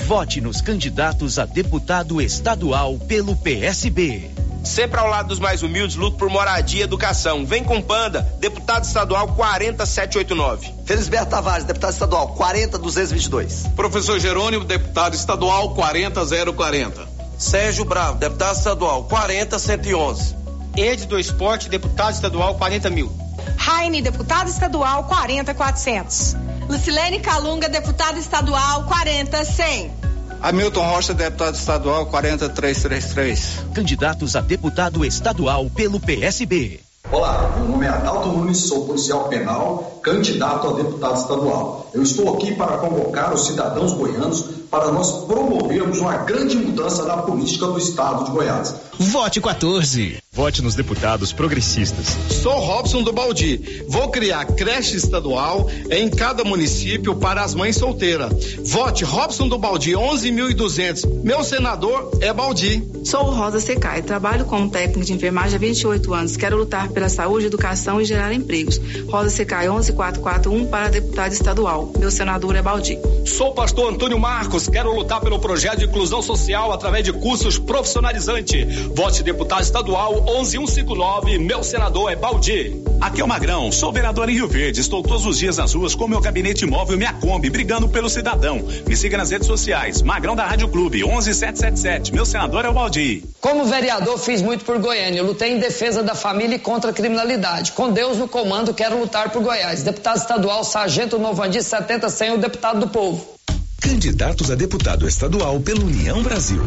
Vote 0.10 0.42
nos 0.42 0.60
candidatos 0.60 1.38
a 1.38 1.46
deputado 1.46 2.20
estadual 2.20 2.98
pelo 2.98 3.36
PSB. 3.36 4.32
Sempre 4.64 5.00
ao 5.00 5.08
lado 5.08 5.28
dos 5.28 5.38
mais 5.38 5.62
humildes, 5.62 5.96
luto 5.96 6.18
por 6.18 6.28
moradia 6.32 6.80
e 6.80 6.84
educação. 6.84 7.46
Vem 7.46 7.64
com 7.64 7.80
Panda, 7.80 8.28
deputado 8.40 8.86
estadual 8.86 9.28
40789. 9.36 10.74
Felisberto 10.84 11.30
Tavares, 11.30 11.64
deputado 11.64 11.94
estadual 11.94 12.30
40222. 12.30 13.68
Professor 13.76 14.20
Jerônimo, 14.20 14.66
deputado 14.66 15.14
estadual 15.14 15.76
40040. 15.76 17.08
Sérgio 17.38 17.86
Bravo, 17.86 18.18
deputado 18.18 18.58
estadual 18.58 19.04
40111. 19.04 20.36
Ed 20.76 21.06
do 21.06 21.20
Esporte, 21.20 21.70
deputado 21.70 22.16
estadual 22.16 22.56
40 22.56 22.90
mil. 22.90 23.16
Raine, 23.58 24.02
deputado 24.02 24.50
estadual 24.50 25.04
40400. 25.04 26.36
Lucilene 26.68 27.20
Calunga, 27.20 27.70
deputado 27.70 28.18
estadual 28.18 28.86
40100. 28.86 29.99
Hamilton 30.42 30.82
Rocha, 30.82 31.14
deputado 31.14 31.56
estadual 31.56 32.06
40333. 32.06 33.66
Candidatos 33.74 34.36
a 34.36 34.42
deputado 34.42 35.04
estadual 35.04 35.70
pelo 35.70 36.00
PSB. 36.00 36.80
Olá, 37.12 37.56
meu 37.58 37.68
nome 37.68 37.86
é 37.86 37.90
Adalto 37.90 38.30
Nunes, 38.30 38.58
sou 38.60 38.86
policial 38.86 39.28
penal, 39.28 40.00
candidato 40.02 40.68
a 40.68 40.74
deputado 40.74 41.18
estadual. 41.18 41.90
Eu 41.94 42.04
estou 42.04 42.36
aqui 42.36 42.54
para 42.56 42.78
convocar 42.78 43.34
os 43.34 43.48
cidadãos 43.48 43.94
goianos 43.94 44.59
para 44.70 44.92
nós 44.92 45.26
promovermos 45.26 46.00
uma 46.00 46.18
grande 46.18 46.58
mudança 46.58 47.06
na 47.06 47.18
política 47.18 47.68
do 47.68 47.78
estado 47.78 48.26
de 48.26 48.32
Goiás. 48.32 48.76
Vote 49.00 49.40
14. 49.40 50.18
Vote 50.32 50.62
nos 50.62 50.76
deputados 50.76 51.34
progressistas. 51.34 52.18
Sou 52.42 52.60
Robson 52.60 53.02
do 53.02 53.12
Baldi. 53.12 53.84
Vou 53.88 54.10
criar 54.10 54.46
creche 54.46 54.98
estadual 54.98 55.70
em 55.90 56.10
cada 56.10 56.44
município 56.44 57.16
para 57.16 57.42
as 57.42 57.56
mães 57.56 57.78
solteiras. 57.78 58.32
Vote 58.64 59.04
Robson 59.04 59.48
do 59.48 59.58
Baldi 59.58 59.94
11.200. 59.94 61.24
Meu 61.24 61.44
senador 61.44 62.12
é 62.22 62.32
Baldi. 62.34 62.84
Sou 63.06 63.24
Rosa 63.24 63.60
Secai. 63.60 64.02
Trabalho 64.02 64.46
como 64.46 64.70
técnico 64.70 65.06
de 65.06 65.14
enfermagem 65.14 65.56
há 65.56 65.60
28 65.60 66.14
anos. 66.14 66.38
Quero 66.38 66.58
lutar 66.58 66.90
pela 66.90 67.10
saúde, 67.10 67.46
educação 67.46 68.02
e 68.02 68.06
gerar 68.06 68.34
empregos. 68.34 68.80
Rosa 69.08 69.30
Secai 69.30 69.68
11441 69.68 70.68
para 70.68 70.90
deputado 70.90 71.32
estadual. 71.32 71.92
Meu 71.98 72.12
senador 72.12 72.56
é 72.56 72.62
Baldi. 72.62 73.00
Sou 73.26 73.54
pastor 73.54 73.94
Antônio 73.94 74.20
Marcos. 74.20 74.59
Quero 74.68 74.94
lutar 74.94 75.22
pelo 75.22 75.40
projeto 75.40 75.80
de 75.80 75.86
inclusão 75.86 76.22
social 76.22 76.72
através 76.72 77.04
de 77.04 77.14
cursos 77.14 77.58
profissionalizantes. 77.58 78.88
Vote 78.96 79.24
deputado 79.24 79.62
estadual 79.62 80.24
11159, 80.28 81.38
meu 81.40 81.64
senador 81.64 82.12
é 82.12 82.16
Baldi. 82.16 82.84
Aqui 83.00 83.22
é 83.22 83.24
o 83.24 83.28
Magrão, 83.28 83.72
sou 83.72 83.94
vereador 83.94 84.30
em 84.30 84.34
Rio 84.34 84.48
Verde. 84.48 84.82
Estou 84.82 85.02
todos 85.02 85.26
os 85.26 85.38
dias 85.40 85.58
nas 85.58 85.74
ruas 85.74 85.96
com 85.96 86.08
meu 86.08 86.20
gabinete 86.20 86.66
móvel 86.66 86.98
Minha 86.98 87.14
Kombi, 87.14 87.50
brigando 87.50 87.88
pelo 87.88 88.10
cidadão. 88.10 88.62
Me 88.88 88.96
siga 88.96 89.18
nas 89.18 89.30
redes 89.30 89.48
sociais. 89.48 90.02
Magrão 90.02 90.36
da 90.36 90.46
Rádio 90.46 90.68
Clube, 90.68 91.04
11777. 91.04 92.14
Meu 92.14 92.26
senador 92.26 92.66
é 92.66 92.70
o 92.70 92.74
Baldi. 92.74 93.24
Como 93.40 93.66
vereador, 93.66 94.18
fiz 94.18 94.42
muito 94.42 94.66
por 94.66 94.78
Goiânia. 94.80 95.24
Lutei 95.24 95.54
em 95.54 95.60
defesa 95.60 96.04
da 96.04 96.14
família 96.14 96.56
e 96.56 96.60
contra 96.60 96.92
a 96.92 96.94
criminalidade. 96.94 97.72
Com 97.72 97.92
Deus 97.92 98.18
no 98.18 98.28
comando, 98.28 98.74
quero 98.74 99.00
lutar 99.00 99.30
por 99.30 99.42
Goiás. 99.42 99.82
Deputado 99.84 100.18
estadual, 100.18 100.64
Sargento 100.64 101.18
Novandi 101.18 101.64
70 101.64 102.10
100, 102.10 102.34
o 102.34 102.38
deputado 102.38 102.82
do 102.82 102.88
povo. 102.90 103.39
Candidatos 103.82 104.52
a 104.52 104.56
deputado 104.56 105.08
estadual 105.08 105.58
pela 105.62 105.80
União 105.80 106.22
Brasil. 106.22 106.62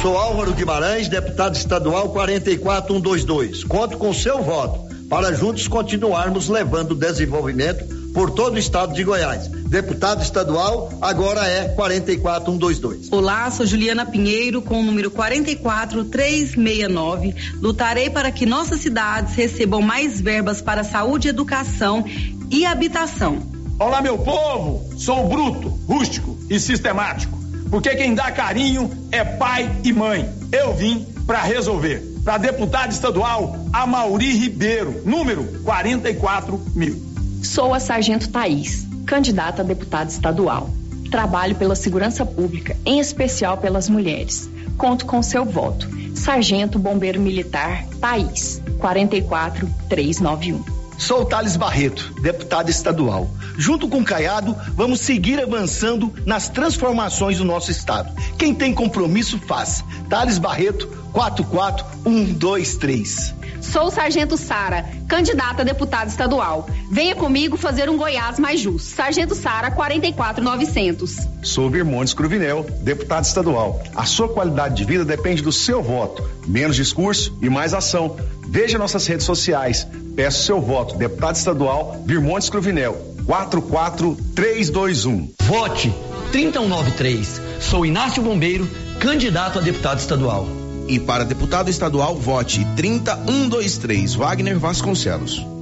Sou 0.00 0.16
Álvaro 0.16 0.54
Guimarães, 0.54 1.06
deputado 1.06 1.54
estadual 1.54 2.08
44122. 2.10 3.62
Conto 3.64 3.98
com 3.98 4.10
seu 4.14 4.42
voto 4.42 4.86
para 5.08 5.32
juntos 5.34 5.68
continuarmos 5.68 6.48
levando 6.48 6.94
desenvolvimento 6.94 7.84
por 8.14 8.30
todo 8.30 8.54
o 8.54 8.58
estado 8.58 8.94
de 8.94 9.04
Goiás. 9.04 9.48
Deputado 9.48 10.22
estadual 10.22 10.90
agora 11.02 11.46
é 11.46 11.68
44122. 11.68 13.12
Olá, 13.12 13.50
sou 13.50 13.66
Juliana 13.66 14.06
Pinheiro 14.06 14.62
com 14.62 14.80
o 14.80 14.82
número 14.82 15.10
44369. 15.10 17.34
Lutarei 17.60 18.08
para 18.08 18.32
que 18.32 18.46
nossas 18.46 18.80
cidades 18.80 19.34
recebam 19.34 19.82
mais 19.82 20.18
verbas 20.20 20.62
para 20.62 20.82
saúde, 20.82 21.28
educação 21.28 22.02
e 22.50 22.64
habitação. 22.64 23.42
Olá, 23.78 24.00
meu 24.00 24.16
povo! 24.16 24.88
Sou 24.96 25.28
bruto, 25.28 25.68
rústico 25.86 26.35
e 26.48 26.58
sistemático. 26.60 27.36
Porque 27.70 27.94
quem 27.96 28.14
dá 28.14 28.30
carinho 28.30 28.90
é 29.10 29.24
pai 29.24 29.70
e 29.82 29.92
mãe. 29.92 30.30
Eu 30.52 30.74
vim 30.74 31.06
para 31.26 31.42
resolver. 31.42 32.14
Para 32.24 32.38
deputado 32.38 32.92
estadual, 32.92 33.56
Amauri 33.72 34.32
Ribeiro, 34.32 35.02
número 35.04 35.44
44 35.62 36.60
mil. 36.74 37.00
Sou 37.42 37.72
a 37.72 37.80
Sargento 37.80 38.28
Thaís, 38.28 38.86
candidata 39.06 39.62
a 39.62 39.64
deputada 39.64 40.10
estadual. 40.10 40.70
Trabalho 41.10 41.54
pela 41.54 41.76
segurança 41.76 42.26
pública, 42.26 42.76
em 42.84 42.98
especial 42.98 43.58
pelas 43.58 43.88
mulheres. 43.88 44.50
Conto 44.76 45.06
com 45.06 45.22
seu 45.22 45.44
voto. 45.44 45.88
Sargento 46.14 46.78
Bombeiro 46.78 47.20
Militar 47.20 47.84
Thaís, 48.00 48.60
44391. 48.78 50.75
Sou 50.98 51.24
Thales 51.24 51.56
Barreto, 51.56 52.12
deputado 52.20 52.68
estadual. 52.70 53.30
Junto 53.56 53.88
com 53.88 54.00
o 54.00 54.04
Caiado, 54.04 54.54
vamos 54.74 55.00
seguir 55.00 55.40
avançando 55.40 56.12
nas 56.24 56.48
transformações 56.48 57.38
do 57.38 57.44
nosso 57.44 57.70
estado. 57.70 58.12
Quem 58.38 58.52
tem 58.54 58.74
compromisso, 58.74 59.38
faz. 59.38 59.84
Thales 60.08 60.38
Barreto, 60.38 60.88
44123. 61.12 63.36
Sou 63.60 63.86
o 63.86 63.90
Sargento 63.90 64.36
Sara, 64.36 64.84
candidata 65.08 65.62
a 65.62 65.64
deputada 65.64 66.08
estadual. 66.08 66.68
Venha 66.90 67.16
comigo 67.16 67.56
fazer 67.56 67.90
um 67.90 67.96
Goiás 67.96 68.38
mais 68.38 68.60
justo. 68.60 68.94
Sargento 68.94 69.34
Sara, 69.34 69.70
44900. 69.70 71.26
Sou 71.42 71.68
Virmontes 71.68 72.14
Cruvinel, 72.14 72.64
deputado 72.82 73.24
estadual. 73.24 73.82
A 73.94 74.04
sua 74.04 74.28
qualidade 74.28 74.76
de 74.76 74.84
vida 74.84 75.04
depende 75.04 75.42
do 75.42 75.50
seu 75.50 75.82
voto. 75.82 76.22
Menos 76.46 76.76
discurso 76.76 77.36
e 77.42 77.50
mais 77.50 77.74
ação. 77.74 78.16
Veja 78.46 78.78
nossas 78.78 79.06
redes 79.06 79.26
sociais. 79.26 79.86
Peço 80.14 80.44
seu 80.44 80.60
voto. 80.60 80.96
Deputado 80.96 81.34
estadual 81.36 82.02
Virmontes 82.06 82.48
Cruvinel, 82.48 82.94
44321. 83.26 85.32
Vote 85.42 85.92
3193. 86.32 87.40
Sou 87.60 87.86
Inácio 87.86 88.22
Bombeiro, 88.22 88.66
candidato 89.00 89.58
a 89.58 89.62
deputado 89.62 89.98
estadual. 89.98 90.46
E 90.88 91.00
para 91.00 91.24
deputado 91.24 91.68
estadual, 91.68 92.14
vote 92.14 92.64
30123 92.76 94.14
Wagner 94.14 94.56
Vasconcelos. 94.58 95.55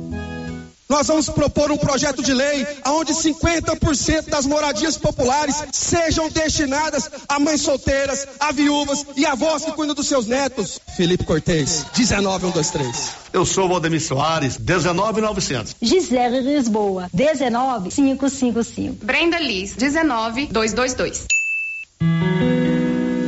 Nós 0.89 1.06
vamos 1.06 1.28
propor 1.31 1.70
um 1.70 1.78
projeto 1.78 2.23
de 2.23 2.35
lei 2.35 2.66
onde 2.86 3.12
50% 3.15 4.28
das 4.28 4.44
moradias 4.44 4.98
populares 4.98 5.65
sejam 5.73 6.28
destinadas 6.28 7.11
a 7.27 7.39
mães 7.39 7.62
solteiras, 7.62 8.27
a 8.39 8.52
viúvas 8.52 9.06
e 9.16 9.24
avós 9.24 9.65
que 9.65 9.73
cuidam 9.73 9.94
dos 9.94 10.06
seus 10.06 10.27
netos. 10.27 10.78
Felipe 10.97 11.24
Cortez, 11.24 11.86
19123. 11.94 13.12
Eu 13.32 13.47
sou 13.47 13.69
Valdemir 13.69 14.02
Soares, 14.02 14.59
19900. 14.59 15.74
Gisele 15.81 16.40
Lisboa, 16.40 17.09
19555. 17.12 19.05
Brenda 19.05 19.39
Liz, 19.40 19.74
19222. 19.77 21.27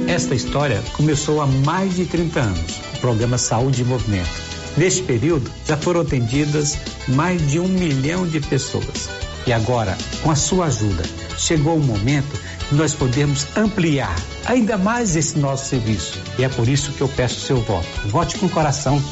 Esta 0.06 0.34
história 0.34 0.82
começou 0.94 1.40
há 1.40 1.46
mais 1.46 1.96
de 1.96 2.04
30 2.06 2.40
anos, 2.40 2.72
o 2.96 3.00
programa 3.00 3.38
Saúde 3.38 3.82
em 3.82 3.84
Movimento. 3.84 4.55
Neste 4.76 5.02
período, 5.02 5.50
já 5.66 5.76
foram 5.76 6.02
atendidas 6.02 6.78
mais 7.08 7.50
de 7.50 7.58
um 7.58 7.68
milhão 7.68 8.26
de 8.26 8.40
pessoas. 8.40 9.08
E 9.46 9.52
agora, 9.52 9.96
com 10.22 10.30
a 10.30 10.34
sua 10.34 10.66
ajuda, 10.66 11.02
chegou 11.38 11.76
o 11.76 11.82
momento 11.82 12.38
de 12.68 12.74
nós 12.74 12.92
podermos 12.92 13.46
ampliar 13.56 14.14
ainda 14.44 14.76
mais 14.76 15.16
esse 15.16 15.38
nosso 15.38 15.66
serviço. 15.66 16.18
E 16.38 16.44
é 16.44 16.48
por 16.48 16.68
isso 16.68 16.92
que 16.92 17.00
eu 17.00 17.08
peço 17.08 17.40
seu 17.40 17.60
voto. 17.60 17.86
Vote 18.06 18.36
com 18.38 18.48
coração. 18.48 19.02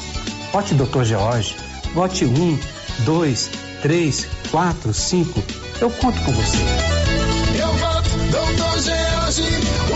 Vote 0.53 0.75
Dr. 0.75 1.05
George. 1.05 1.57
Vote 1.95 2.25
1, 2.25 2.59
2, 3.05 3.51
3, 3.83 4.27
4, 4.51 4.93
5. 4.93 5.43
Eu 5.81 5.91
conto 5.91 6.21
com 6.23 6.33
você. 6.33 6.59
Eu 7.59 7.73
voto. 7.75 7.95
George. 8.83 9.94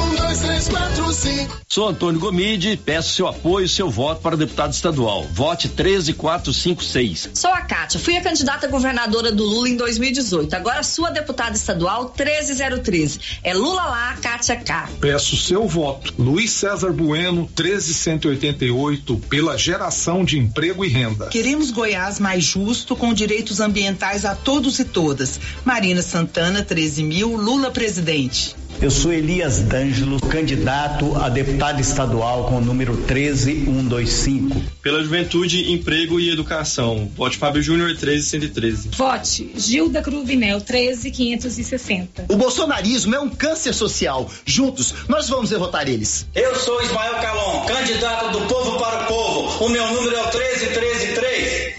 Sou 1.69 1.89
Antônio 1.89 2.21
Gomide, 2.21 2.77
peço 2.77 3.15
seu 3.15 3.29
apoio, 3.29 3.69
seu 3.69 3.89
voto 3.89 4.21
para 4.21 4.37
deputado 4.37 4.73
estadual. 4.73 5.23
Vote 5.33 5.69
13456. 5.69 7.31
Sou 7.35 7.53
a 7.53 7.61
Kátia, 7.61 8.01
fui 8.01 8.17
a 8.17 8.21
candidata 8.21 8.67
a 8.67 8.71
governadora 8.71 9.31
do 9.31 9.45
Lula 9.45 9.69
em 9.69 9.77
2018. 9.77 10.55
Agora 10.55 10.83
sua 10.83 11.11
deputada 11.11 11.55
estadual 11.55 12.11
13013. 12.11 13.21
É 13.45 13.55
Lula 13.55 13.85
lá, 13.85 14.17
Kátia 14.21 14.57
cá. 14.57 14.89
Peço 15.01 15.37
seu 15.37 15.69
voto. 15.69 16.15
Luiz 16.19 16.51
César 16.51 16.91
Bueno, 16.91 17.49
13188, 17.55 19.17
pela 19.29 19.57
geração 19.57 20.25
de 20.25 20.39
emprego 20.39 20.85
e 20.85 20.89
renda. 20.89 21.29
Queremos 21.29 21.71
Goiás 21.71 22.19
mais 22.19 22.45
justo, 22.45 22.97
com 22.97 23.15
direitos 23.15 23.61
ambientais 23.61 24.25
a 24.25 24.35
todos 24.35 24.79
e 24.79 24.85
todas. 24.85 25.39
Marina 25.65 26.03
Santana, 26.03 26.63
13 26.63 27.03
mil, 27.05 27.37
Lula 27.37 27.71
presidente. 27.71 28.57
Eu 28.81 28.93
sou 28.93 29.13
Elias 29.13 29.59
D'Angelo, 29.59 30.21
candidato 30.21 31.17
a 31.17 31.29
deputado 31.29 31.81
estadual 31.81 32.45
com 32.45 32.59
o 32.59 32.61
número 32.61 32.97
13125. 32.97 34.63
Pela 34.81 35.03
Juventude, 35.03 35.73
Emprego 35.73 36.21
e 36.21 36.31
Educação. 36.31 37.11
Vote 37.17 37.37
Fábio 37.39 37.61
Júnior 37.61 37.97
13113. 37.97 38.91
Vote 38.97 39.53
Gilda 39.57 40.01
Cruvinel 40.01 40.61
13560. 40.61 42.27
O 42.29 42.37
bolsonarismo 42.37 43.17
é 43.17 43.19
um 43.19 43.29
câncer 43.29 43.73
social. 43.73 44.31
Juntos, 44.47 44.95
nós 45.09 45.29
vamos 45.29 45.51
derrotar 45.51 45.89
eles. 45.89 46.29
Eu 46.33 46.55
sou 46.55 46.81
Ismael 46.81 47.15
Calon, 47.15 47.67
candidato 47.67 48.39
do 48.39 48.47
povo 48.47 48.79
para 48.79 49.03
o 49.03 49.07
povo. 49.09 49.65
O 49.65 49.69
meu 49.71 49.93
número 49.93 50.15
é 50.15 50.23
o 50.23 50.31
13133. 50.31 51.08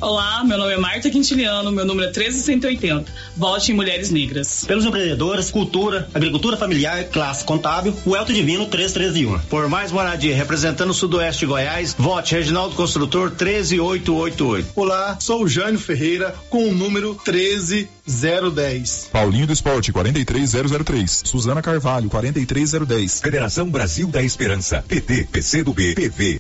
Olá, 0.02 0.46
meu 0.46 0.58
nome 0.58 0.72
é 0.72 0.78
Marta 0.78 1.10
Quintiliano, 1.10 1.74
meu 1.74 1.84
número 1.86 2.08
é 2.08 2.12
13180. 2.12 3.12
Vote 3.36 3.74
em 3.74 3.76
Mulheres 3.76 4.10
Negras. 4.10 4.64
Pelos 4.66 4.86
empreendedores, 4.86 5.52
cultura, 5.52 6.08
agricultura 6.14 6.56
familiar, 6.56 7.04
classe 7.06 7.44
contábil, 7.44 7.94
o 8.06 8.16
Elto 8.16 8.32
Divino 8.32 8.66
331. 8.66 9.40
Por 9.50 9.68
mais 9.68 9.92
moradia, 9.92 10.34
representando 10.34 10.92
o 10.92 10.94
Sudoeste 10.94 11.42
de 11.42 11.48
Goiás, 11.48 11.94
vote 11.98 12.34
Reginaldo 12.34 12.76
Construtor 12.76 13.32
13088. 13.32 14.68
Olá, 14.74 15.18
sou 15.20 15.44
o 15.44 15.48
Jânio 15.50 15.80
Ferreira 15.80 16.34
com 16.50 16.70
o 16.70 16.74
número 16.74 17.16
13010. 17.26 19.10
Paulinho 19.12 19.48
do 19.48 19.52
Esporte 19.52 19.92
43003. 19.92 21.24
Suzana 21.26 21.62
Carvalho 21.62 22.10
43010. 22.10 23.20
Federação 23.20 23.70
Brasil 23.70 24.08
da 24.08 24.24
Esperança. 24.24 24.82
PT, 24.88 25.28
PCdoB, 25.30 25.94
PV. 25.96 26.39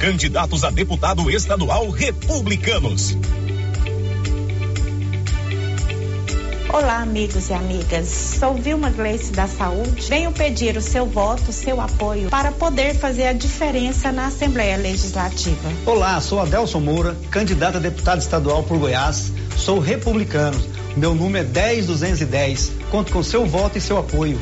Candidatos 0.00 0.62
a 0.62 0.70
deputado 0.70 1.28
estadual 1.28 1.90
republicanos. 1.90 3.16
Olá, 6.72 6.98
amigos 6.98 7.50
e 7.50 7.52
amigas. 7.52 8.06
Sou 8.38 8.54
Vilma 8.54 8.90
Gleice 8.90 9.32
da 9.32 9.48
Saúde. 9.48 10.08
Venho 10.08 10.30
pedir 10.30 10.76
o 10.76 10.80
seu 10.80 11.04
voto, 11.04 11.50
o 11.50 11.52
seu 11.52 11.80
apoio 11.80 12.28
para 12.30 12.52
poder 12.52 12.94
fazer 12.94 13.26
a 13.26 13.32
diferença 13.32 14.12
na 14.12 14.26
Assembleia 14.26 14.76
Legislativa. 14.76 15.68
Olá, 15.84 16.20
sou 16.20 16.38
Adelson 16.40 16.78
Moura, 16.78 17.16
candidato 17.28 17.78
a 17.78 17.80
deputado 17.80 18.20
estadual 18.20 18.62
por 18.62 18.78
Goiás. 18.78 19.32
Sou 19.56 19.80
republicano. 19.80 20.60
Meu 20.96 21.12
número 21.12 21.44
é 21.44 21.50
10210. 21.50 22.70
Conto 22.88 23.12
com 23.12 23.22
seu 23.24 23.44
voto 23.44 23.78
e 23.78 23.80
seu 23.80 23.98
apoio. 23.98 24.40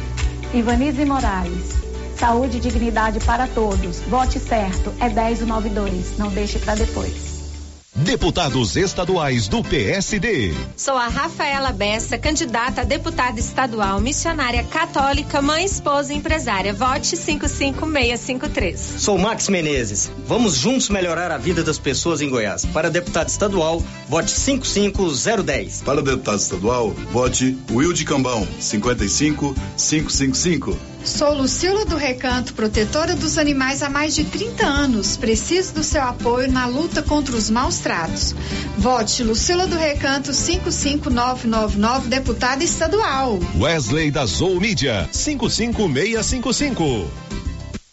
Ivanise 0.52 1.04
Moraes. 1.06 1.85
Saúde 2.18 2.56
e 2.56 2.60
dignidade 2.60 3.20
para 3.20 3.47
todos. 3.47 4.01
Vote 4.01 4.38
certo. 4.38 4.93
É 5.01 5.09
1092. 5.09 6.18
Não 6.18 6.28
deixe 6.28 6.59
para 6.59 6.74
depois. 6.74 7.36
Deputados 7.97 8.76
estaduais 8.76 9.48
do 9.48 9.64
PSD. 9.64 10.52
Sou 10.76 10.97
a 10.97 11.09
Rafaela 11.09 11.72
Bessa, 11.72 12.18
candidata 12.18 12.82
a 12.82 12.84
deputada 12.84 13.40
estadual, 13.40 13.98
missionária 14.01 14.62
católica, 14.64 15.40
mãe, 15.40 15.64
esposa 15.64 16.12
e 16.12 16.16
empresária. 16.16 16.74
Vote 16.74 17.16
55653. 17.16 18.97
Sou 18.98 19.16
Max 19.16 19.48
Menezes. 19.48 20.10
Vamos 20.26 20.56
juntos 20.56 20.90
melhorar 20.90 21.32
a 21.32 21.38
vida 21.38 21.64
das 21.64 21.78
pessoas 21.78 22.20
em 22.20 22.28
Goiás. 22.28 22.66
Para 22.66 22.90
deputado 22.90 23.28
estadual, 23.28 23.82
vote 24.09 24.30
55010. 24.30 25.80
Para 25.82 26.02
deputado 26.02 26.38
estadual, 26.38 26.90
vote 27.10 27.56
Wilde 27.70 28.05
Cambão, 28.05 28.47
55555. 28.60 30.76
Sou 31.06 31.32
Lucila 31.32 31.84
do 31.84 31.96
Recanto, 31.96 32.52
protetora 32.52 33.14
dos 33.14 33.38
animais 33.38 33.80
há 33.80 33.88
mais 33.88 34.12
de 34.14 34.24
30 34.24 34.66
anos. 34.66 35.16
Preciso 35.16 35.74
do 35.74 35.84
seu 35.84 36.02
apoio 36.02 36.50
na 36.50 36.66
luta 36.66 37.00
contra 37.00 37.36
os 37.36 37.48
maus 37.48 37.78
tratos. 37.78 38.34
Vote 38.76 39.22
Lucila 39.22 39.68
do 39.68 39.76
Recanto 39.76 40.34
55999, 40.34 42.08
deputada 42.08 42.64
estadual. 42.64 43.38
Wesley 43.56 44.10
da 44.10 44.26
Zou 44.26 44.58
Mídia 44.60 45.08
55655. 45.12 47.26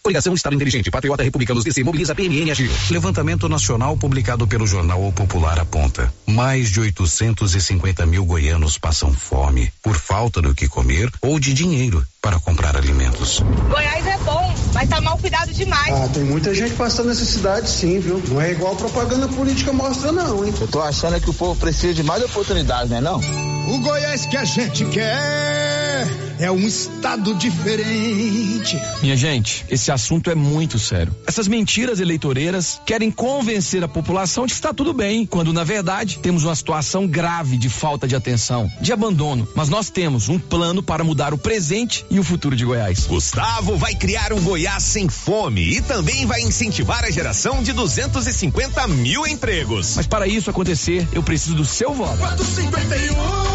Coligação 0.03 0.33
Estado 0.33 0.53
Inteligente, 0.53 0.91
Patriota 0.91 1.23
Republicanos 1.23 1.63
DC, 1.63 1.81
mobiliza 1.81 2.13
PMN 2.13 2.51
Agir. 2.51 2.69
Levantamento 2.91 3.47
nacional 3.47 3.95
publicado 3.95 4.45
pelo 4.45 4.67
jornal 4.67 5.01
O 5.01 5.13
Popular 5.13 5.57
aponta: 5.57 6.13
mais 6.27 6.69
de 6.69 6.81
850 6.81 8.05
mil 8.05 8.25
goianos 8.25 8.77
passam 8.77 9.13
fome 9.13 9.71
por 9.81 9.95
falta 9.95 10.41
do 10.41 10.53
que 10.53 10.67
comer 10.67 11.09
ou 11.21 11.39
de 11.39 11.53
dinheiro 11.53 12.05
para 12.21 12.37
comprar 12.37 12.75
alimentos. 12.75 13.39
Goiás 13.69 14.05
é 14.05 14.17
bom, 14.17 14.53
mas 14.73 14.89
tá 14.89 14.99
mal 14.99 15.17
cuidado 15.17 15.53
demais. 15.53 15.93
Ah, 15.93 16.09
tem 16.13 16.25
muita 16.25 16.53
gente 16.53 16.73
passando 16.73 17.07
necessidade 17.07 17.69
sim, 17.69 17.99
viu? 17.99 18.21
Não 18.27 18.41
é 18.41 18.51
igual 18.51 18.75
propaganda 18.75 19.29
política 19.29 19.71
mostra 19.71 20.11
não, 20.11 20.45
hein? 20.45 20.53
Eu 20.59 20.67
tô 20.67 20.81
achando 20.81 21.15
é 21.15 21.21
que 21.21 21.29
o 21.29 21.33
povo 21.33 21.57
precisa 21.57 21.93
de 21.93 22.03
mais 22.03 22.21
oportunidades, 22.21 22.89
né 22.89 22.99
não? 22.99 23.21
O 23.67 23.79
Goiás 23.79 24.25
que 24.25 24.35
a 24.35 24.43
gente 24.43 24.85
quer 24.85 26.07
é 26.39 26.51
um 26.51 26.59
estado 26.59 27.33
diferente. 27.35 28.77
Minha 29.01 29.15
gente, 29.15 29.65
esse 29.69 29.91
assunto 29.91 30.29
é 30.29 30.35
muito 30.35 30.77
sério. 30.77 31.15
Essas 31.25 31.47
mentiras 31.47 31.99
eleitoreiras 31.99 32.81
querem 32.85 33.09
convencer 33.09 33.83
a 33.83 33.87
população 33.87 34.45
de 34.45 34.53
que 34.53 34.57
está 34.57 34.73
tudo 34.73 34.93
bem, 34.93 35.25
quando 35.25 35.53
na 35.53 35.63
verdade 35.63 36.19
temos 36.19 36.43
uma 36.43 36.55
situação 36.55 37.07
grave 37.07 37.57
de 37.57 37.69
falta 37.69 38.07
de 38.07 38.15
atenção, 38.15 38.69
de 38.81 38.91
abandono. 38.91 39.47
Mas 39.55 39.69
nós 39.69 39.89
temos 39.89 40.27
um 40.27 40.37
plano 40.37 40.83
para 40.83 41.03
mudar 41.03 41.33
o 41.33 41.37
presente 41.37 42.05
e 42.09 42.19
o 42.19 42.23
futuro 42.23 42.55
de 42.55 42.65
Goiás. 42.65 43.05
Gustavo 43.07 43.77
vai 43.77 43.95
criar 43.95 44.33
um 44.33 44.41
Goiás 44.41 44.83
sem 44.83 45.07
fome 45.07 45.77
e 45.77 45.81
também 45.81 46.25
vai 46.25 46.41
incentivar 46.41 47.05
a 47.05 47.11
geração 47.11 47.63
de 47.63 47.71
250 47.71 48.87
mil 48.89 49.25
empregos. 49.25 49.93
Mas 49.95 50.07
para 50.07 50.27
isso 50.27 50.49
acontecer, 50.49 51.07
eu 51.13 51.23
preciso 51.23 51.55
do 51.55 51.65
seu 51.65 51.93
voto. 51.93 52.17
451 52.17 53.52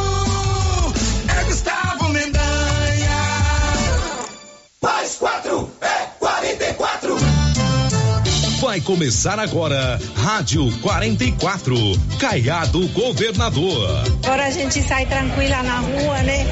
Vai 8.78 8.84
começar 8.84 9.40
agora, 9.40 9.98
Rádio 10.14 10.70
44, 10.78 11.74
Caiado 12.20 12.86
Governador. 12.90 14.04
Agora 14.22 14.46
a 14.46 14.50
gente 14.52 14.80
sai 14.82 15.04
tranquila 15.04 15.64
na 15.64 15.80
rua, 15.80 16.22
né? 16.22 16.46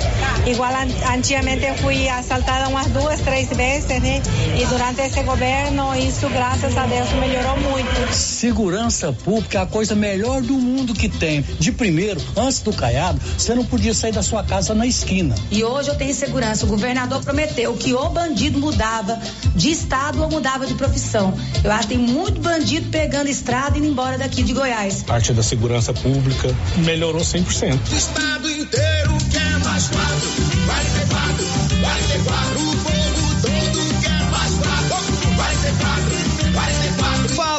Igual 0.45 0.73
antigamente 1.15 1.65
eu 1.65 1.75
fui 1.77 2.09
assaltada 2.09 2.69
umas 2.69 2.89
duas, 2.89 3.21
três 3.21 3.49
vezes, 3.51 4.03
né? 4.03 4.21
E 4.61 4.67
durante 4.67 5.03
esse 5.03 5.23
governo, 5.23 5.95
isso, 5.95 6.29
graças 6.31 6.77
a 6.77 6.87
Deus, 6.87 7.13
melhorou 7.13 7.57
muito. 7.59 7.86
Segurança 8.13 9.13
pública 9.13 9.59
é 9.59 9.63
a 9.63 9.67
coisa 9.67 9.95
melhor 9.95 10.43
do 10.43 10.55
mundo 10.55 10.95
que 10.95 11.09
tem. 11.09 11.43
De 11.59 11.73
primeiro, 11.73 12.21
antes 12.37 12.61
do 12.61 12.73
Caiado, 12.73 13.21
você 13.37 13.55
não 13.55 13.65
podia 13.65 13.95
sair 13.95 14.13
da 14.13 14.23
sua 14.23 14.43
casa 14.43 14.75
na 14.75 14.87
esquina. 14.87 15.35
E 15.51 15.65
hoje 15.65 15.89
eu 15.89 15.95
tenho 15.95 16.15
segurança. 16.15 16.65
O 16.65 16.69
governador 16.69 17.23
prometeu 17.23 17.75
que 17.75 17.95
o 17.95 18.09
bandido 18.09 18.59
mudava 18.59 19.19
de 19.55 19.71
estado 19.71 20.23
ou 20.23 20.31
mudava 20.31 20.67
de 20.67 20.75
profissão. 20.75 21.35
Eu 21.65 21.73
acho 21.73 21.89
que 21.89 21.97
tem 21.97 21.99
muito 21.99 22.41
bandido 22.41 22.91
pegando 22.91 23.29
estrada 23.29 23.77
e 23.77 23.81
indo 23.81 23.89
embora 23.89 24.19
daqui 24.19 24.43
de 24.43 24.53
Goiás. 24.53 25.03
Parte 25.03 25.33
da 25.33 25.43
segurança 25.43 25.93
pública 25.93 26.55
melhorou 26.79 27.23
100%. 27.23 27.79
O 27.91 27.97
estado 27.97 28.51
inteiro 28.51 29.17
quer 29.31 29.59
mais 29.61 29.89
quatro, 29.89 30.29
44, 30.67 31.45
44. 31.81 32.76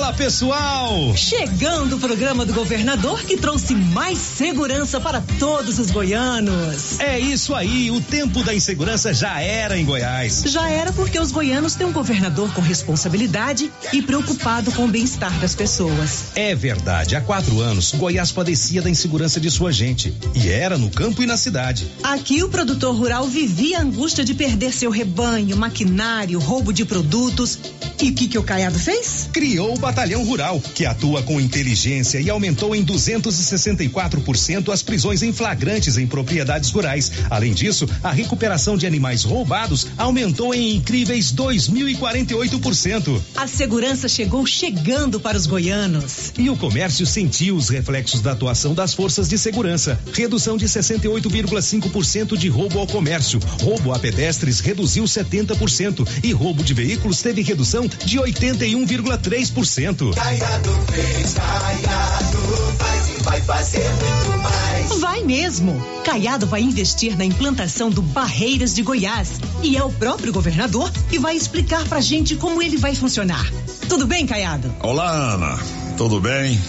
Fala 0.07 0.17
pessoal! 0.17 1.13
Chegando 1.17 1.97
o 1.97 1.99
programa 1.99 2.45
do 2.45 2.53
governador 2.53 3.21
que 3.23 3.35
trouxe 3.35 3.75
mais 3.75 4.17
segurança 4.17 5.01
para 5.01 5.19
todos 5.37 5.79
os 5.79 5.91
goianos. 5.91 6.97
É 7.01 7.19
isso 7.19 7.53
aí, 7.53 7.91
o 7.91 7.99
tempo 7.99 8.41
da 8.41 8.55
insegurança 8.55 9.13
já 9.13 9.41
era 9.41 9.77
em 9.77 9.83
Goiás. 9.83 10.43
Já 10.45 10.69
era 10.69 10.93
porque 10.93 11.19
os 11.19 11.29
goianos 11.29 11.75
têm 11.75 11.85
um 11.85 11.91
governador 11.91 12.49
com 12.53 12.61
responsabilidade 12.61 13.69
e 13.91 14.01
preocupado 14.01 14.71
com 14.71 14.85
o 14.85 14.87
bem-estar 14.87 15.37
das 15.39 15.53
pessoas. 15.53 16.27
É 16.35 16.55
verdade, 16.55 17.13
há 17.13 17.19
quatro 17.19 17.59
anos, 17.59 17.91
Goiás 17.91 18.31
padecia 18.31 18.81
da 18.81 18.89
insegurança 18.89 19.41
de 19.41 19.51
sua 19.51 19.73
gente. 19.73 20.15
E 20.33 20.47
era 20.47 20.77
no 20.77 20.89
campo 20.89 21.21
e 21.21 21.25
na 21.25 21.35
cidade. 21.35 21.85
Aqui 22.01 22.41
o 22.43 22.47
produtor 22.47 22.95
rural 22.95 23.27
vivia 23.27 23.79
a 23.79 23.81
angústia 23.81 24.23
de 24.23 24.33
perder 24.33 24.71
seu 24.71 24.89
rebanho, 24.89 25.57
maquinário, 25.57 26.39
roubo 26.39 26.71
de 26.71 26.85
produtos. 26.85 27.59
E 28.01 28.11
o 28.11 28.13
que, 28.13 28.27
que 28.27 28.37
o 28.37 28.43
Caiado 28.43 28.79
fez? 28.79 29.27
Criou 29.33 29.73
o 29.73 29.79
Batalhão 29.97 30.23
Rural, 30.23 30.61
que 30.75 30.85
atua 30.85 31.23
com 31.23 31.41
inteligência 31.41 32.21
e 32.21 32.29
aumentou 32.29 32.75
em 32.75 32.85
264% 32.85 34.71
as 34.71 34.83
prisões 34.83 35.23
em 35.23 35.33
flagrantes 35.33 35.97
em 35.97 36.05
propriedades 36.05 36.69
rurais. 36.69 37.11
Além 37.31 37.51
disso, 37.51 37.89
a 38.03 38.11
recuperação 38.11 38.77
de 38.77 38.85
animais 38.85 39.23
roubados 39.23 39.87
aumentou 39.97 40.53
em 40.53 40.75
incríveis 40.75 41.33
2.048%. 41.33 43.19
A 43.35 43.47
segurança 43.47 44.07
chegou 44.07 44.45
chegando 44.45 45.19
para 45.19 45.35
os 45.35 45.47
goianos. 45.47 46.31
E 46.37 46.47
o 46.47 46.55
comércio 46.55 47.07
sentiu 47.07 47.55
os 47.55 47.69
reflexos 47.69 48.21
da 48.21 48.33
atuação 48.33 48.75
das 48.75 48.93
forças 48.93 49.27
de 49.27 49.39
segurança. 49.39 49.99
Redução 50.13 50.57
de 50.57 50.67
68,5% 50.67 52.37
de 52.37 52.49
roubo 52.49 52.77
ao 52.77 52.85
comércio. 52.85 53.39
Roubo 53.63 53.91
a 53.91 53.97
pedestres 53.97 54.59
reduziu 54.59 55.05
70% 55.05 56.07
e 56.23 56.31
roubo 56.33 56.63
de 56.63 56.75
veículos 56.75 57.19
teve 57.19 57.41
redução 57.41 57.87
de 57.87 58.19
81,3%. 58.19 59.86
Caiado 59.87 60.69
fez, 60.91 61.33
Caiado 61.35 62.37
faz 62.77 63.07
e 63.07 63.23
vai 63.23 63.41
fazer 63.41 63.89
muito 63.89 64.43
mais. 64.43 64.99
Vai 64.99 65.23
mesmo. 65.23 65.81
Caiado 66.03 66.45
vai 66.45 66.61
investir 66.61 67.17
na 67.17 67.23
implantação 67.23 67.89
do 67.89 68.01
Barreiras 68.01 68.75
de 68.75 68.81
Goiás. 68.81 69.39
E 69.63 69.77
é 69.77 69.83
o 69.83 69.89
próprio 69.89 70.33
governador 70.33 70.91
que 71.09 71.17
vai 71.17 71.37
explicar 71.37 71.85
pra 71.85 72.01
gente 72.01 72.35
como 72.35 72.61
ele 72.61 72.75
vai 72.75 72.95
funcionar. 72.95 73.49
Tudo 73.87 74.05
bem, 74.05 74.25
Caiado? 74.27 74.75
Olá, 74.81 75.09
Ana. 75.09 75.57
Tudo 75.95 76.19
bem? 76.19 76.59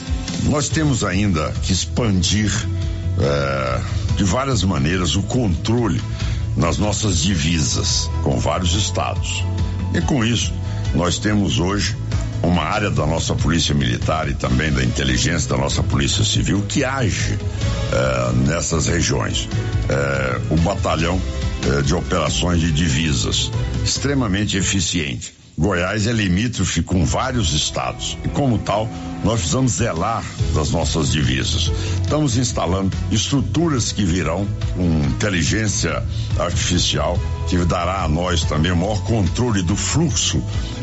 Nós 0.44 0.68
temos 0.68 1.02
ainda 1.02 1.52
que 1.64 1.72
expandir 1.72 2.52
é, 3.18 3.80
de 4.14 4.22
várias 4.22 4.62
maneiras 4.62 5.16
o 5.16 5.24
controle 5.24 6.00
nas 6.56 6.78
nossas 6.78 7.18
divisas 7.18 8.08
com 8.22 8.38
vários 8.38 8.74
estados. 8.74 9.44
E 9.92 10.00
com 10.02 10.24
isso, 10.24 10.54
nós 10.94 11.18
temos 11.18 11.58
hoje 11.58 11.96
uma 12.42 12.62
área 12.62 12.90
da 12.90 13.06
nossa 13.06 13.34
polícia 13.34 13.74
militar 13.74 14.28
e 14.28 14.34
também 14.34 14.72
da 14.72 14.82
inteligência 14.82 15.48
da 15.48 15.56
nossa 15.56 15.82
polícia 15.82 16.24
civil 16.24 16.62
que 16.68 16.84
age 16.84 17.38
eh, 17.92 18.32
nessas 18.46 18.86
regiões. 18.86 19.48
Eh, 19.88 20.40
o 20.50 20.56
batalhão 20.58 21.20
eh, 21.66 21.82
de 21.82 21.94
operações 21.94 22.60
de 22.60 22.70
divisas, 22.70 23.50
extremamente 23.84 24.56
eficiente. 24.56 25.34
Goiás 25.58 26.06
é 26.06 26.12
limítrofe 26.12 26.82
com 26.82 27.04
vários 27.04 27.52
estados 27.52 28.16
e, 28.24 28.28
como 28.28 28.58
tal, 28.58 28.88
nós 29.24 29.40
precisamos 29.40 29.72
zelar 29.72 30.24
das 30.54 30.70
nossas 30.70 31.10
divisas. 31.10 31.72
Estamos 32.00 32.36
instalando 32.36 32.96
estruturas 33.10 33.90
que 33.90 34.04
virão 34.04 34.46
com 34.76 34.84
inteligência 35.04 36.00
artificial 36.38 37.18
que 37.48 37.56
dará 37.64 38.04
a 38.04 38.08
nós 38.08 38.44
também 38.44 38.70
o 38.70 38.76
maior 38.76 39.02
controle 39.02 39.62
do 39.62 39.74
fluxo 39.74 40.40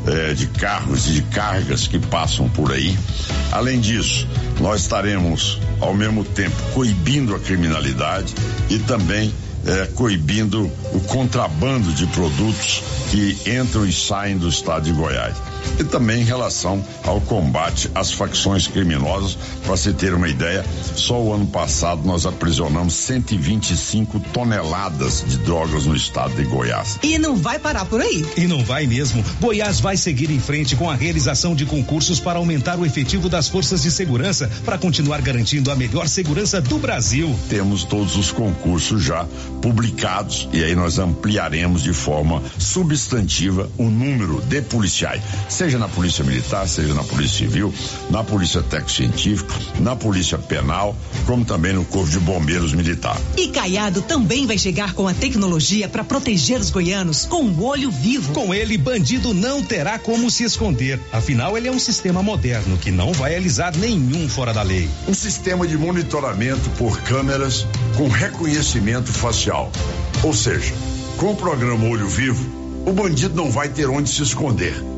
eh, 0.07 0.33
de 0.33 0.47
carros 0.47 1.07
e 1.07 1.13
de 1.13 1.21
cargas 1.21 1.87
que 1.87 1.97
passam 1.97 2.49
por 2.49 2.73
aí. 2.73 2.97
Além 3.53 3.79
disso, 3.79 4.27
nós 4.59 4.81
estaremos 4.81 5.57
ao 5.79 5.93
mesmo 5.93 6.25
tempo 6.25 6.55
coibindo 6.73 7.33
a 7.33 7.39
criminalidade 7.39 8.33
e 8.69 8.77
também 8.79 9.33
eh, 9.65 9.89
coibindo 9.95 10.71
o 10.93 10.99
contrabando 11.01 11.91
de 11.93 12.05
produtos 12.07 12.83
que 13.09 13.37
entram 13.49 13.85
e 13.85 13.91
saem 13.91 14.37
do 14.37 14.47
estado 14.47 14.83
de 14.83 14.93
Goiás. 14.93 15.35
E 15.79 15.83
também 15.83 16.21
em 16.21 16.25
relação 16.25 16.83
ao 17.03 17.19
combate 17.21 17.89
às 17.93 18.11
facções 18.11 18.67
criminosas, 18.67 19.37
para 19.65 19.77
se 19.77 19.93
ter 19.93 20.13
uma 20.13 20.27
ideia, 20.27 20.65
só 20.95 21.21
o 21.21 21.33
ano 21.33 21.47
passado 21.47 22.01
nós 22.05 22.25
aprisionamos 22.25 22.93
125 22.93 24.19
toneladas 24.31 25.23
de 25.27 25.37
drogas 25.37 25.85
no 25.85 25.95
estado 25.95 26.33
de 26.35 26.43
Goiás. 26.43 26.99
E 27.03 27.17
não 27.17 27.35
vai 27.35 27.59
parar 27.59 27.85
por 27.85 28.01
aí. 28.01 28.25
E 28.37 28.47
não 28.47 28.63
vai 28.63 28.87
mesmo. 28.87 29.23
Goiás 29.39 29.79
vai 29.79 29.97
seguir 29.97 30.31
em 30.31 30.39
frente 30.39 30.75
com 30.75 30.89
a 30.89 30.95
realização 30.95 31.55
de 31.55 31.65
concursos 31.65 32.19
para 32.19 32.39
aumentar 32.39 32.79
o 32.79 32.85
efetivo 32.85 33.29
das 33.29 33.47
forças 33.47 33.83
de 33.83 33.91
segurança, 33.91 34.49
para 34.63 34.77
continuar 34.77 35.21
garantindo 35.21 35.71
a 35.71 35.75
melhor 35.75 36.07
segurança 36.07 36.61
do 36.61 36.77
Brasil. 36.77 37.37
Temos 37.49 37.83
todos 37.83 38.15
os 38.15 38.31
concursos 38.31 39.03
já 39.03 39.25
publicados 39.61 40.47
e 40.51 40.63
aí 40.63 40.75
nós 40.75 40.99
ampliaremos 40.99 41.83
de 41.83 41.93
forma 41.93 42.41
substantiva 42.57 43.69
o 43.77 43.89
número 43.89 44.41
de 44.41 44.61
policiais, 44.61 45.21
seja 45.55 45.79
na 45.79 45.87
Polícia 45.87 46.21
Militar, 46.21 46.67
seja 46.67 46.93
na 46.93 47.03
Polícia 47.03 47.37
Civil, 47.37 47.73
na 48.09 48.25
Polícia 48.25 48.61
Técnico-Científica, 48.61 49.55
na 49.79 49.95
Polícia 49.95 50.37
Penal, 50.37 50.93
como 51.25 51.45
também 51.45 51.71
no 51.71 51.85
Corpo 51.85 52.09
de 52.09 52.19
Bombeiros 52.19 52.73
Militar. 52.73 53.17
E 53.37 53.47
Caiado 53.47 54.01
também 54.01 54.45
vai 54.45 54.57
chegar 54.57 54.93
com 54.93 55.07
a 55.07 55.13
tecnologia 55.13 55.87
para 55.87 56.03
proteger 56.03 56.59
os 56.59 56.69
goianos 56.69 57.25
com 57.25 57.43
o 57.43 57.63
olho 57.63 57.89
vivo. 57.89 58.33
Com 58.33 58.53
ele, 58.53 58.77
bandido 58.77 59.33
não 59.33 59.63
terá 59.63 59.97
como 59.97 60.29
se 60.29 60.43
esconder. 60.43 60.99
Afinal, 61.13 61.57
ele 61.57 61.69
é 61.69 61.71
um 61.71 61.79
sistema 61.79 62.21
moderno 62.21 62.77
que 62.77 62.91
não 62.91 63.13
vai 63.13 63.33
alisar 63.33 63.73
nenhum 63.77 64.27
fora 64.27 64.53
da 64.53 64.61
lei. 64.61 64.89
Um 65.07 65.13
sistema 65.13 65.65
de 65.65 65.77
monitoramento 65.77 66.69
por 66.71 66.99
câmeras 66.99 67.65
com 67.95 68.09
reconhecimento 68.09 69.09
facial. 69.13 69.71
Ou 70.21 70.33
seja, 70.33 70.73
com 71.15 71.31
o 71.31 71.35
programa 71.35 71.87
Olho 71.87 72.09
Vivo, 72.09 72.43
o 72.85 72.91
bandido 72.91 73.35
não 73.35 73.49
vai 73.49 73.69
ter 73.69 73.89
onde 73.89 74.09
se 74.09 74.21
esconder. 74.21 74.94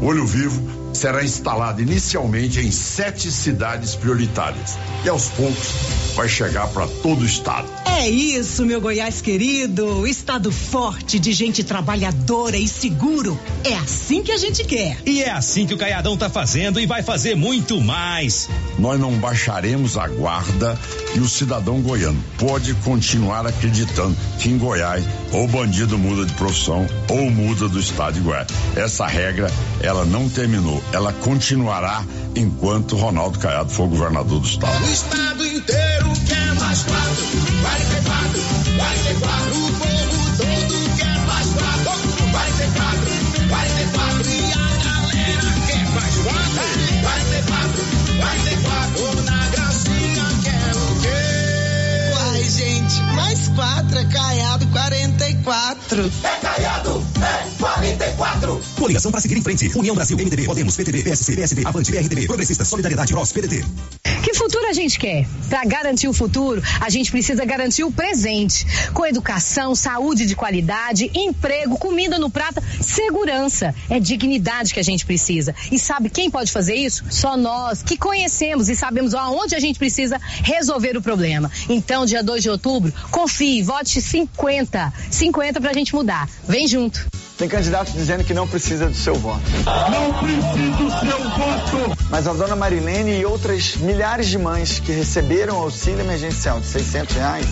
O 0.00 0.06
Olho 0.06 0.24
Vivo 0.24 0.62
será 0.92 1.24
instalado 1.24 1.82
inicialmente 1.82 2.60
em 2.60 2.70
sete 2.70 3.30
cidades 3.30 3.94
prioritárias 3.94 4.78
e 5.04 5.08
aos 5.08 5.28
poucos 5.28 5.68
vai 6.14 6.28
chegar 6.28 6.66
para 6.68 6.86
todo 7.02 7.22
o 7.22 7.26
estado. 7.26 7.68
É 7.84 8.08
isso, 8.08 8.64
meu 8.64 8.80
Goiás 8.80 9.20
querido. 9.20 10.06
Estado 10.06 10.52
forte 10.52 11.18
de 11.18 11.32
gente 11.32 11.64
trabalhadora 11.64 12.56
e 12.56 12.68
seguro. 12.68 13.38
É 13.64 13.74
assim 13.74 14.22
que 14.22 14.30
a 14.30 14.36
gente 14.36 14.64
quer. 14.64 14.98
E 15.04 15.22
é 15.22 15.30
assim 15.30 15.66
que 15.66 15.74
o 15.74 15.78
Caiadão 15.78 16.16
tá 16.16 16.30
fazendo 16.30 16.78
e 16.78 16.86
vai 16.86 17.02
fazer 17.02 17.34
muito 17.34 17.80
mais. 17.80 18.48
Nós 18.78 19.00
não 19.00 19.12
baixaremos 19.12 19.96
a 19.96 20.06
guarda 20.06 20.78
e 21.14 21.18
o 21.18 21.28
cidadão 21.28 21.80
goiano 21.80 22.22
pode 22.38 22.72
continuar 22.74 23.46
acreditando 23.46 24.16
que 24.38 24.48
em 24.48 24.58
Goiás 24.58 25.04
ou 25.32 25.44
o 25.44 25.48
bandido 25.48 25.98
muda 25.98 26.24
de 26.24 26.32
profissão 26.34 26.86
ou 27.08 27.30
muda 27.30 27.68
do 27.68 27.78
estado 27.78 28.14
de 28.14 28.20
Goiás. 28.20 28.48
É. 28.76 28.80
Essa 28.80 29.06
regra, 29.06 29.50
ela 29.80 30.04
não 30.04 30.28
terminou, 30.28 30.82
ela 30.92 31.12
continuará 31.12 32.04
enquanto 32.34 32.96
Ronaldo 32.96 33.38
Caiado 33.38 33.70
for 33.70 33.88
governador 33.88 34.40
do 34.40 34.46
estado. 34.46 34.84
O 34.84 34.90
estado 34.90 35.46
inteiro 35.46 36.12
quer 36.26 36.54
mais 36.54 36.82
quatro, 36.82 37.24
44, 37.62 38.42
44, 38.76 39.58
44. 39.76 39.97
é 53.62 54.04
caiado 54.04 54.66
44. 54.68 56.12
É 56.22 56.36
caiado! 56.40 57.07
É 57.24 57.48
44. 57.58 58.60
Coligação 58.76 59.10
para 59.10 59.20
seguir 59.20 59.38
em 59.38 59.42
frente. 59.42 59.70
União 59.76 59.94
Brasil, 59.94 60.16
MDB, 60.16 60.44
Podemos, 60.44 60.76
PTB, 60.76 61.02
PSC, 61.02 61.36
PSD, 61.36 61.66
Avante, 61.66 61.90
PRTB, 61.90 62.26
Progressistas, 62.26 62.68
Solidariedade, 62.68 63.12
PROS, 63.12 63.32
PDT. 63.32 63.64
Que 64.22 64.34
futuro 64.34 64.66
a 64.66 64.72
gente 64.72 64.98
quer? 64.98 65.26
Para 65.48 65.64
garantir 65.64 66.08
o 66.08 66.12
futuro, 66.12 66.62
a 66.80 66.90
gente 66.90 67.10
precisa 67.10 67.44
garantir 67.44 67.84
o 67.84 67.90
presente. 67.90 68.66
Com 68.92 69.06
educação, 69.06 69.74
saúde 69.74 70.26
de 70.26 70.36
qualidade, 70.36 71.10
emprego, 71.14 71.78
comida 71.78 72.18
no 72.18 72.28
prato, 72.28 72.62
segurança. 72.80 73.74
É 73.88 73.98
dignidade 73.98 74.74
que 74.74 74.80
a 74.80 74.84
gente 74.84 75.06
precisa. 75.06 75.54
E 75.72 75.78
sabe 75.78 76.10
quem 76.10 76.30
pode 76.30 76.52
fazer 76.52 76.74
isso? 76.74 77.04
Só 77.10 77.36
nós, 77.36 77.82
que 77.82 77.96
conhecemos 77.96 78.68
e 78.68 78.76
sabemos 78.76 79.14
aonde 79.14 79.54
a 79.54 79.60
gente 79.60 79.78
precisa 79.78 80.20
resolver 80.42 80.96
o 80.96 81.02
problema. 81.02 81.50
Então, 81.68 82.04
dia 82.04 82.22
2 82.22 82.42
de 82.42 82.50
outubro, 82.50 82.92
confie, 83.10 83.62
vote 83.62 84.00
50. 84.00 84.92
50 85.10 85.60
pra 85.60 85.72
gente 85.72 85.94
mudar. 85.94 86.28
Vem 86.46 86.66
junto. 86.66 87.07
Tem 87.38 87.48
candidatos 87.48 87.92
dizendo 87.92 88.24
que 88.24 88.34
não 88.34 88.48
precisa 88.48 88.88
do 88.88 88.96
seu 88.96 89.14
voto. 89.14 89.40
Não 89.92 90.12
precisa 90.14 90.76
do 90.76 90.90
seu 90.90 91.18
voto. 91.30 91.96
Mas 92.10 92.26
a 92.26 92.32
dona 92.32 92.56
Marilene 92.56 93.20
e 93.20 93.24
outras 93.24 93.76
milhares 93.76 94.26
de 94.26 94.36
mães 94.36 94.80
que 94.80 94.90
receberam 94.90 95.54
auxílio 95.56 96.00
emergencial 96.00 96.58
de 96.58 96.66
600 96.66 97.14
reais 97.14 97.46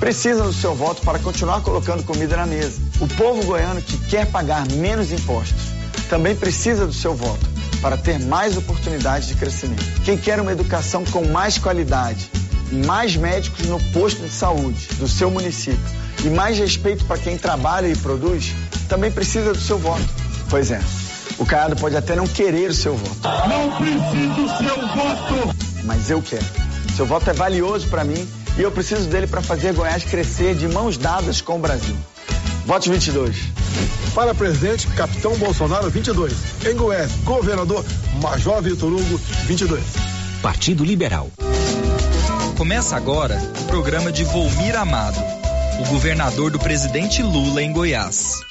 precisam 0.00 0.44
do 0.44 0.52
seu 0.52 0.74
voto 0.74 1.02
para 1.02 1.20
continuar 1.20 1.60
colocando 1.60 2.02
comida 2.02 2.36
na 2.36 2.46
mesa. 2.46 2.80
O 2.98 3.06
povo 3.06 3.44
goiano 3.46 3.80
que 3.80 3.96
quer 4.08 4.26
pagar 4.26 4.66
menos 4.72 5.12
impostos 5.12 5.68
também 6.10 6.34
precisa 6.34 6.84
do 6.84 6.92
seu 6.92 7.14
voto 7.14 7.46
para 7.80 7.96
ter 7.96 8.18
mais 8.18 8.56
oportunidades 8.56 9.28
de 9.28 9.36
crescimento. 9.36 9.84
Quem 10.04 10.18
quer 10.18 10.40
uma 10.40 10.50
educação 10.50 11.04
com 11.04 11.24
mais 11.28 11.58
qualidade, 11.58 12.28
mais 12.86 13.14
médicos 13.14 13.66
no 13.66 13.78
posto 13.92 14.20
de 14.20 14.30
saúde 14.30 14.88
do 14.98 15.06
seu 15.06 15.30
município 15.30 16.07
e 16.24 16.30
mais 16.30 16.58
respeito 16.58 17.04
para 17.04 17.18
quem 17.18 17.38
trabalha 17.38 17.88
e 17.88 17.96
produz, 17.96 18.54
também 18.88 19.10
precisa 19.10 19.52
do 19.52 19.60
seu 19.60 19.78
voto. 19.78 20.02
Pois 20.50 20.70
é, 20.70 20.80
o 21.38 21.46
Caiado 21.46 21.76
pode 21.76 21.96
até 21.96 22.16
não 22.16 22.26
querer 22.26 22.70
o 22.70 22.74
seu 22.74 22.96
voto. 22.96 23.28
Não 23.48 23.76
precisa 23.76 24.34
do 24.34 24.48
seu 24.48 24.76
voto. 24.88 25.56
Mas 25.84 26.10
eu 26.10 26.20
quero. 26.20 26.44
Seu 26.96 27.06
voto 27.06 27.30
é 27.30 27.32
valioso 27.32 27.86
para 27.88 28.04
mim 28.04 28.28
e 28.56 28.62
eu 28.62 28.72
preciso 28.72 29.08
dele 29.08 29.26
para 29.26 29.40
fazer 29.40 29.72
Goiás 29.72 30.02
crescer 30.04 30.54
de 30.54 30.66
mãos 30.66 30.98
dadas 30.98 31.40
com 31.40 31.56
o 31.56 31.58
Brasil. 31.60 31.96
Vote 32.66 32.90
22. 32.90 33.36
Para 34.14 34.34
presidente, 34.34 34.86
Capitão 34.88 35.36
Bolsonaro 35.38 35.88
22. 35.88 36.32
Em 36.66 36.74
Goiás, 36.74 37.12
governador 37.24 37.84
Major 38.20 38.60
Vitor 38.60 38.92
Hugo 38.92 39.20
22. 39.46 39.80
Partido 40.42 40.84
Liberal. 40.84 41.30
Começa 42.56 42.96
agora 42.96 43.40
o 43.60 43.64
programa 43.66 44.10
de 44.10 44.24
Volmir 44.24 44.76
Amado, 44.76 45.16
o 45.78 45.84
governador 45.84 46.50
do 46.50 46.58
presidente 46.58 47.22
Lula 47.22 47.62
em 47.62 47.72
Goiás. 47.72 48.47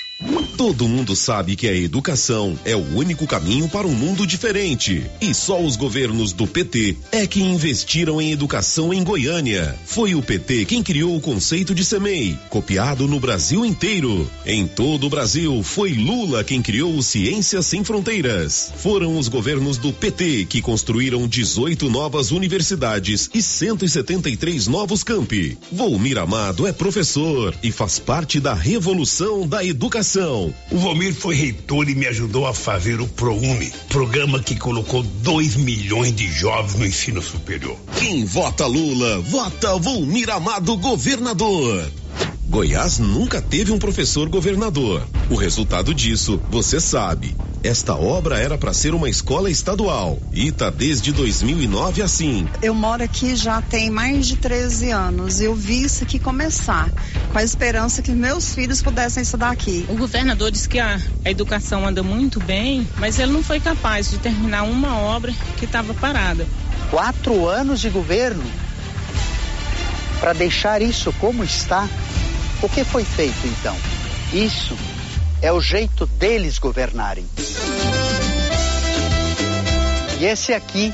Todo 0.58 0.88
mundo 0.88 1.16
sabe 1.16 1.56
que 1.56 1.68
a 1.68 1.76
educação 1.76 2.58
é 2.66 2.76
o 2.76 2.96
único 2.96 3.28
caminho 3.28 3.70
para 3.70 3.86
um 3.86 3.94
mundo 3.94 4.26
diferente. 4.26 5.06
E 5.22 5.32
só 5.32 5.62
os 5.62 5.76
governos 5.76 6.34
do 6.34 6.48
PT 6.48 6.98
é 7.12 7.28
que 7.28 7.40
investiram 7.40 8.20
em 8.20 8.32
educação 8.32 8.92
em 8.92 9.04
Goiânia. 9.04 9.76
Foi 9.86 10.16
o 10.16 10.22
PT 10.22 10.66
quem 10.66 10.82
criou 10.82 11.16
o 11.16 11.22
conceito 11.22 11.76
de 11.76 11.86
SEMEI, 11.86 12.38
copiado 12.50 13.08
no 13.08 13.20
Brasil 13.20 13.64
inteiro. 13.64 14.28
Em 14.46 14.66
todo 14.66 15.06
o 15.06 15.10
Brasil, 15.10 15.62
foi 15.62 15.94
Lula 15.94 16.44
quem 16.44 16.62
criou 16.64 16.96
o 16.96 17.04
Ciências 17.04 17.68
Sem 17.68 17.84
Fronteiras. 17.84 18.74
Foram 18.78 19.20
os 19.20 19.28
governos 19.28 19.78
do 19.78 19.94
PT 19.94 20.46
que 20.50 20.62
construíram 20.62 21.28
18 21.28 21.88
novas 21.90 22.32
universidades 22.32 23.30
e 23.32 23.42
173 23.44 24.66
novos 24.66 25.04
campi. 25.04 25.56
Volmir 25.72 26.18
Amado 26.18 26.66
é 26.66 26.74
professor 26.74 27.54
e 27.62 27.72
faz 27.72 28.00
parte 28.00 28.40
da 28.40 28.56
revolução 28.56 29.48
da 29.48 29.64
educação. 29.64 30.07
O 30.16 30.78
Volmir 30.78 31.14
foi 31.14 31.36
reitor 31.36 31.90
e 31.90 31.96
me 31.96 32.08
ajudou 32.08 32.48
a 32.48 32.54
fazer 32.54 33.02
o 33.02 33.08
ProUni, 33.08 33.72
programa 33.90 34.42
que 34.42 34.56
colocou 34.56 35.04
2 35.04 35.58
milhões 35.58 36.16
de 36.16 36.28
jovens 36.28 36.80
no 36.80 36.86
ensino 36.86 37.22
superior. 37.22 37.78
Quem 37.98 38.24
vota 38.24 38.66
Lula, 38.66 39.20
vota 39.20 39.78
Volmir 39.78 40.30
Amado 40.30 40.78
governador. 40.78 41.92
Goiás 42.50 42.98
nunca 42.98 43.42
teve 43.42 43.74
um 43.74 43.78
professor 43.78 44.30
governador. 44.30 45.06
O 45.30 45.36
resultado 45.36 45.94
disso, 45.94 46.42
você 46.50 46.80
sabe. 46.80 47.36
Esta 47.62 47.94
obra 47.94 48.40
era 48.40 48.58
para 48.58 48.74
ser 48.74 48.94
uma 48.94 49.10
escola 49.10 49.52
estadual 49.52 50.18
e 50.32 50.50
tá 50.50 50.70
desde 50.70 51.12
2009 51.12 52.02
assim. 52.02 52.48
Eu 52.62 52.74
moro 52.74 53.04
aqui 53.04 53.36
já 53.36 53.62
tem 53.62 53.90
mais 53.90 54.26
de 54.28 54.38
13 54.38 54.92
anos. 54.92 55.42
Eu 55.42 55.54
vi 55.54 55.84
isso 55.84 56.06
aqui 56.06 56.20
começar, 56.20 56.90
com 57.34 57.38
a 57.38 57.44
esperança 57.44 58.02
que 58.02 58.14
meus 58.14 58.56
filhos 58.56 58.82
pudessem 58.82 59.24
estudar 59.24 59.50
aqui. 59.50 59.86
O 59.90 59.98
governador 59.98 60.50
disse 60.50 60.70
que 60.70 60.80
a, 60.80 61.02
a 61.26 61.30
educação 61.30 61.86
anda 61.86 62.02
muito 62.02 62.40
bem, 62.40 62.88
mas 62.98 63.20
ele 63.20 63.34
não 63.34 63.44
foi 63.44 63.60
capaz 63.60 64.10
de 64.10 64.20
terminar 64.20 64.64
uma 64.64 64.98
obra 64.98 65.34
que 65.58 65.66
estava 65.66 65.94
parada. 65.94 66.48
Quatro 66.90 67.46
anos 67.46 67.82
de 67.82 67.90
governo 67.90 68.44
para 70.22 70.32
deixar 70.32 70.82
isso 70.82 71.12
como 71.20 71.44
está. 71.44 71.90
O 72.62 72.68
que 72.68 72.84
foi 72.84 73.04
feito 73.04 73.46
então? 73.46 73.76
Isso 74.34 74.76
é 75.42 75.52
o 75.52 75.62
jeito 75.62 76.08
deles 76.08 76.58
governarem. 76.58 77.26
E 80.20 80.26
esse 80.26 80.54
aqui 80.54 80.92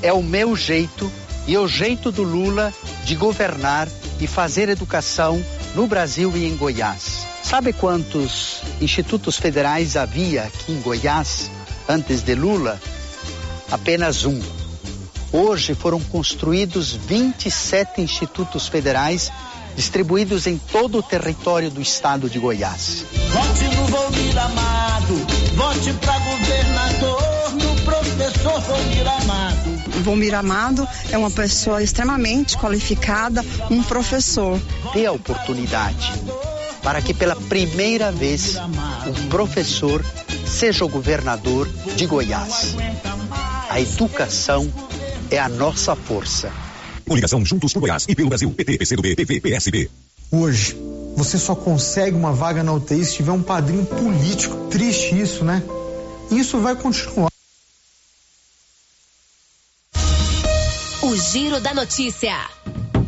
é 0.00 0.10
o 0.12 0.22
meu 0.22 0.56
jeito 0.56 1.12
e 1.46 1.58
o 1.58 1.68
jeito 1.68 2.10
do 2.10 2.22
Lula 2.22 2.72
de 3.04 3.14
governar 3.14 3.86
e 4.18 4.26
fazer 4.26 4.70
educação 4.70 5.44
no 5.74 5.86
Brasil 5.86 6.32
e 6.34 6.46
em 6.46 6.56
Goiás. 6.56 7.26
Sabe 7.42 7.74
quantos 7.74 8.62
institutos 8.80 9.36
federais 9.36 9.96
havia 9.96 10.44
aqui 10.44 10.72
em 10.72 10.80
Goiás 10.80 11.50
antes 11.86 12.22
de 12.22 12.34
Lula? 12.34 12.80
Apenas 13.70 14.24
um. 14.24 14.40
Hoje 15.30 15.74
foram 15.74 16.00
construídos 16.00 16.92
27 16.94 18.00
institutos 18.00 18.68
federais 18.68 19.30
distribuídos 19.76 20.46
em 20.46 20.58
todo 20.58 20.98
o 20.98 21.02
território 21.02 21.70
do 21.70 21.80
estado 21.80 22.28
de 22.28 22.38
Goiás. 22.38 23.04
Vote 23.30 23.76
no 23.76 23.86
Volmir 23.86 24.38
Amado, 24.38 25.14
vote 25.54 25.92
para 25.94 26.18
governador, 26.18 27.52
no 27.52 27.82
professor 27.82 28.60
Volmir 28.60 29.08
Amado. 29.08 30.02
Volmir 30.02 30.34
Amado 30.34 30.88
é 31.10 31.18
uma 31.18 31.30
pessoa 31.30 31.82
extremamente 31.82 32.56
qualificada, 32.56 33.44
um 33.70 33.82
professor. 33.82 34.60
Dê 34.92 35.06
a 35.06 35.12
oportunidade 35.12 36.12
para 36.82 37.00
que 37.00 37.14
pela 37.14 37.36
primeira 37.36 38.10
vez 38.10 38.56
um 39.06 39.28
professor 39.28 40.04
seja 40.44 40.84
o 40.84 40.88
governador 40.88 41.68
de 41.96 42.06
Goiás. 42.06 42.74
A 43.70 43.80
educação 43.80 44.70
é 45.30 45.38
a 45.38 45.48
nossa 45.48 45.94
força. 45.96 46.52
Coligação 47.06 47.44
Juntos 47.44 47.72
por 47.72 47.80
Goiás 47.80 48.06
e 48.08 48.14
pelo 48.14 48.28
Brasil, 48.28 48.50
PT, 48.50 48.78
PCdoB, 48.78 49.16
PV, 49.16 49.40
PSB. 49.40 49.90
Hoje, 50.30 50.76
você 51.16 51.38
só 51.38 51.54
consegue 51.54 52.16
uma 52.16 52.32
vaga 52.32 52.62
na 52.62 52.72
UTI 52.72 53.04
se 53.04 53.16
tiver 53.16 53.32
um 53.32 53.42
padrinho 53.42 53.84
político. 53.84 54.68
Triste 54.68 55.18
isso, 55.18 55.44
né? 55.44 55.62
Isso 56.30 56.58
vai 56.58 56.74
continuar. 56.74 57.30
O 61.02 61.16
Giro 61.16 61.60
da 61.60 61.74
Notícia. 61.74 62.34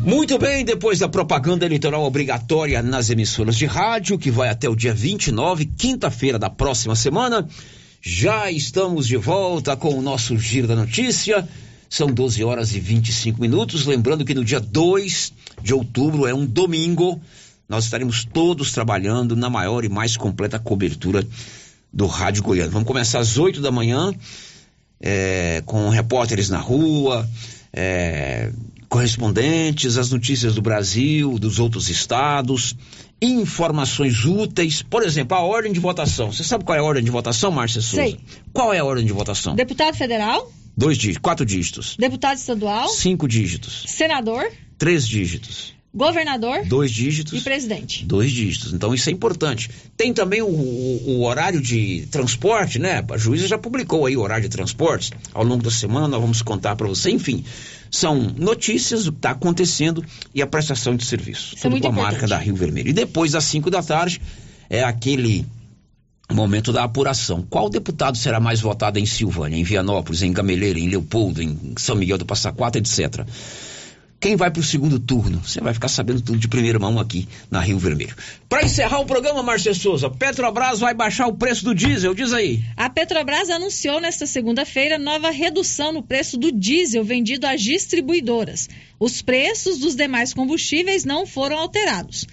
Muito 0.05 0.37
bem, 0.37 0.63
depois 0.63 0.99
da 0.99 1.09
propaganda 1.09 1.65
eleitoral 1.65 2.03
obrigatória 2.03 2.83
nas 2.83 3.09
emissoras 3.09 3.55
de 3.55 3.65
rádio, 3.65 4.19
que 4.19 4.29
vai 4.29 4.49
até 4.49 4.69
o 4.69 4.75
dia 4.75 4.93
29, 4.93 5.65
quinta-feira 5.65 6.37
da 6.37 6.47
próxima 6.47 6.95
semana, 6.95 7.47
já 7.99 8.51
estamos 8.51 9.07
de 9.07 9.17
volta 9.17 9.75
com 9.75 9.97
o 9.97 10.01
nosso 10.03 10.37
Giro 10.37 10.67
da 10.67 10.75
Notícia. 10.75 11.47
São 11.89 12.07
12 12.07 12.43
horas 12.43 12.73
e 12.73 12.79
25 12.79 13.39
minutos. 13.39 13.85
Lembrando 13.85 14.25
que 14.25 14.33
no 14.33 14.43
dia 14.43 14.59
2 14.59 15.33
de 15.61 15.73
outubro, 15.73 16.27
é 16.27 16.33
um 16.33 16.45
domingo, 16.45 17.19
nós 17.67 17.85
estaremos 17.85 18.25
todos 18.25 18.71
trabalhando 18.71 19.35
na 19.35 19.49
maior 19.49 19.83
e 19.83 19.89
mais 19.89 20.17
completa 20.17 20.59
cobertura 20.59 21.25
do 21.91 22.07
Rádio 22.07 22.43
Goiano. 22.43 22.71
Vamos 22.71 22.87
começar 22.87 23.19
às 23.19 23.37
8 23.37 23.61
da 23.61 23.71
manhã, 23.71 24.13
é, 24.99 25.63
com 25.65 25.89
repórteres 25.89 26.49
na 26.49 26.59
rua, 26.59 27.27
é, 27.71 28.51
correspondentes, 28.89 29.97
as 29.97 30.11
notícias 30.11 30.55
do 30.55 30.61
Brasil, 30.61 31.39
dos 31.39 31.59
outros 31.59 31.89
estados, 31.89 32.75
informações 33.21 34.25
úteis. 34.25 34.81
Por 34.81 35.03
exemplo, 35.03 35.37
a 35.37 35.41
ordem 35.41 35.71
de 35.71 35.79
votação. 35.79 36.31
Você 36.31 36.43
sabe 36.43 36.63
qual 36.63 36.77
é 36.77 36.79
a 36.79 36.83
ordem 36.83 37.03
de 37.03 37.11
votação, 37.11 37.51
Márcia 37.51 37.81
Souza? 37.81 38.03
Sei. 38.03 38.19
Qual 38.53 38.73
é 38.73 38.79
a 38.79 38.85
ordem 38.85 39.05
de 39.05 39.13
votação? 39.13 39.55
Deputado 39.55 39.95
federal, 39.95 40.51
Dois 40.77 40.97
dígitos, 40.97 41.21
quatro 41.21 41.45
dígitos. 41.45 41.95
deputado 41.97 42.37
estadual, 42.37 42.87
Cinco 42.89 43.27
dígitos. 43.27 43.83
senador, 43.87 44.45
Três 44.77 45.07
dígitos. 45.07 45.73
governador 45.93 46.65
Dois 46.65 46.91
dígitos. 46.91 47.39
e 47.39 47.41
presidente. 47.41 48.03
Dois 48.05 48.29
dígitos. 48.31 48.73
Então 48.73 48.93
isso 48.93 49.09
é 49.09 49.13
importante. 49.13 49.69
Tem 49.95 50.13
também 50.13 50.41
o, 50.41 50.47
o- 50.47 51.03
o 51.11 51.23
horário 51.25 51.61
de 51.61 52.05
transporte, 52.11 52.77
né? 52.77 53.01
A 53.09 53.17
juíza 53.17 53.47
já 53.47 53.57
publicou 53.57 54.05
aí 54.05 54.17
o 54.17 54.21
horário 54.21 54.43
de 54.43 54.49
transportes. 54.49 55.11
Ao 55.33 55.43
longo 55.45 55.63
da 55.63 55.71
semana 55.71 56.09
nós 56.09 56.19
vamos 56.19 56.41
contar 56.41 56.75
para 56.75 56.87
você. 56.87 57.09
Enfim, 57.11 57.45
são 57.89 58.19
notícias 58.37 59.05
do 59.05 59.13
que 59.13 59.19
está 59.19 59.31
acontecendo 59.31 60.03
e 60.33 60.41
a 60.41 60.47
prestação 60.47 60.97
de 60.97 61.05
serviço. 61.05 61.55
Isso 61.55 61.59
é 61.59 61.61
Tudo 61.61 61.71
muito 61.71 61.83
com 61.83 61.87
a 61.87 61.91
importante. 61.93 62.11
marca 62.11 62.27
da 62.27 62.37
Rio 62.37 62.55
Vermelho. 62.57 62.89
E 62.89 62.93
depois, 62.93 63.33
às 63.33 63.45
5 63.45 63.71
da 63.71 63.81
tarde, 63.81 64.19
é 64.69 64.83
aquele 64.83 65.45
momento 66.33 66.73
da 66.73 66.83
apuração. 66.83 67.45
Qual 67.47 67.69
deputado 67.69 68.17
será 68.17 68.39
mais 68.39 68.59
votado 68.59 68.97
em 68.97 69.05
Silvânia, 69.05 69.57
em 69.57 69.63
Vianópolis, 69.63 70.21
em 70.21 70.31
Gameleira, 70.31 70.79
em 70.79 70.89
Leopoldo, 70.89 71.41
em 71.41 71.75
São 71.77 71.95
Miguel 71.95 72.17
do 72.17 72.25
Passa 72.25 72.51
Quatro, 72.51 72.79
etc. 72.79 73.25
Quem 74.19 74.35
vai 74.35 74.49
para 74.49 74.59
o 74.59 74.63
segundo 74.63 74.97
turno? 74.97 75.39
Você 75.45 75.61
vai 75.61 75.71
ficar 75.71 75.87
sabendo 75.87 76.19
tudo 76.19 76.39
de 76.39 76.47
primeira 76.47 76.79
mão 76.79 76.99
aqui 76.99 77.27
na 77.51 77.59
Rio 77.59 77.77
Vermelho. 77.77 78.15
Para 78.49 78.63
encerrar 78.63 78.99
o 78.99 79.05
programa, 79.05 79.43
Márcia 79.43 79.73
Souza, 79.73 80.09
Petrobras 80.09 80.79
vai 80.79 80.95
baixar 80.95 81.27
o 81.27 81.35
preço 81.35 81.63
do 81.63 81.75
diesel, 81.75 82.15
diz 82.15 82.33
aí. 82.33 82.63
A 82.75 82.89
Petrobras 82.89 83.51
anunciou 83.51 84.01
nesta 84.01 84.25
segunda-feira 84.25 84.97
nova 84.97 85.29
redução 85.29 85.91
no 85.91 86.01
preço 86.01 86.39
do 86.39 86.51
diesel 86.51 87.03
vendido 87.03 87.45
às 87.45 87.61
distribuidoras. 87.61 88.67
Os 88.99 89.21
preços 89.21 89.77
dos 89.77 89.95
demais 89.95 90.33
combustíveis 90.33 91.05
não 91.05 91.27
foram 91.27 91.59
alterados. 91.59 92.25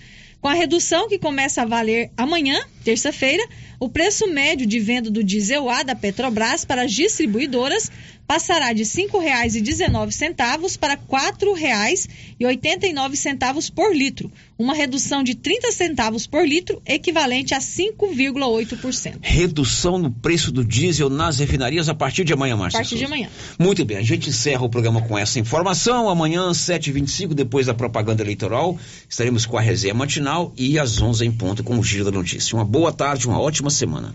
Com 0.42 0.48
a 0.48 0.54
redução 0.54 1.08
que 1.08 1.20
começa 1.20 1.62
a 1.62 1.64
valer 1.64 2.10
amanhã, 2.16 2.60
terça-feira, 2.82 3.46
o 3.78 3.88
preço 3.88 4.26
médio 4.26 4.66
de 4.66 4.80
venda 4.80 5.08
do 5.08 5.22
diesel 5.22 5.70
A 5.70 5.84
da 5.84 5.94
Petrobras 5.94 6.64
para 6.64 6.82
as 6.82 6.92
distribuidoras 6.92 7.88
passará 8.32 8.72
de 8.72 8.82
R$ 8.82 8.88
5,19 8.88 10.78
para 10.78 10.94
R$ 10.94 11.00
4,89 11.06 13.70
por 13.74 13.94
litro, 13.94 14.32
uma 14.58 14.72
redução 14.72 15.22
de 15.22 15.34
30 15.34 15.70
centavos 15.70 16.26
por 16.26 16.48
litro, 16.48 16.80
equivalente 16.86 17.52
a 17.52 17.58
5,8%. 17.58 19.18
Redução 19.20 19.98
no 19.98 20.10
preço 20.10 20.50
do 20.50 20.64
diesel 20.64 21.10
nas 21.10 21.40
refinarias 21.40 21.90
a 21.90 21.94
partir 21.94 22.24
de 22.24 22.32
amanhã, 22.32 22.54
A 22.54 22.56
Márcia 22.56 22.78
partir 22.78 22.94
de 22.94 23.02
Souza. 23.02 23.14
amanhã. 23.14 23.28
Muito 23.58 23.84
bem, 23.84 23.98
a 23.98 24.02
gente 24.02 24.30
encerra 24.30 24.64
o 24.64 24.70
programa 24.70 25.02
com 25.02 25.18
essa 25.18 25.38
informação. 25.38 26.08
Amanhã, 26.08 26.52
7h25, 26.52 27.34
depois 27.34 27.66
da 27.66 27.74
propaganda 27.74 28.22
eleitoral, 28.22 28.78
estaremos 29.06 29.44
com 29.44 29.58
a 29.58 29.60
resenha 29.60 29.92
matinal 29.92 30.54
e 30.56 30.78
às 30.78 31.02
11 31.02 31.26
em 31.26 31.32
ponto 31.32 31.62
com 31.62 31.78
o 31.78 31.84
Giro 31.84 32.06
da 32.06 32.10
Notícia. 32.10 32.56
Uma 32.56 32.64
boa 32.64 32.94
tarde, 32.94 33.28
uma 33.28 33.38
ótima 33.38 33.68
semana. 33.68 34.10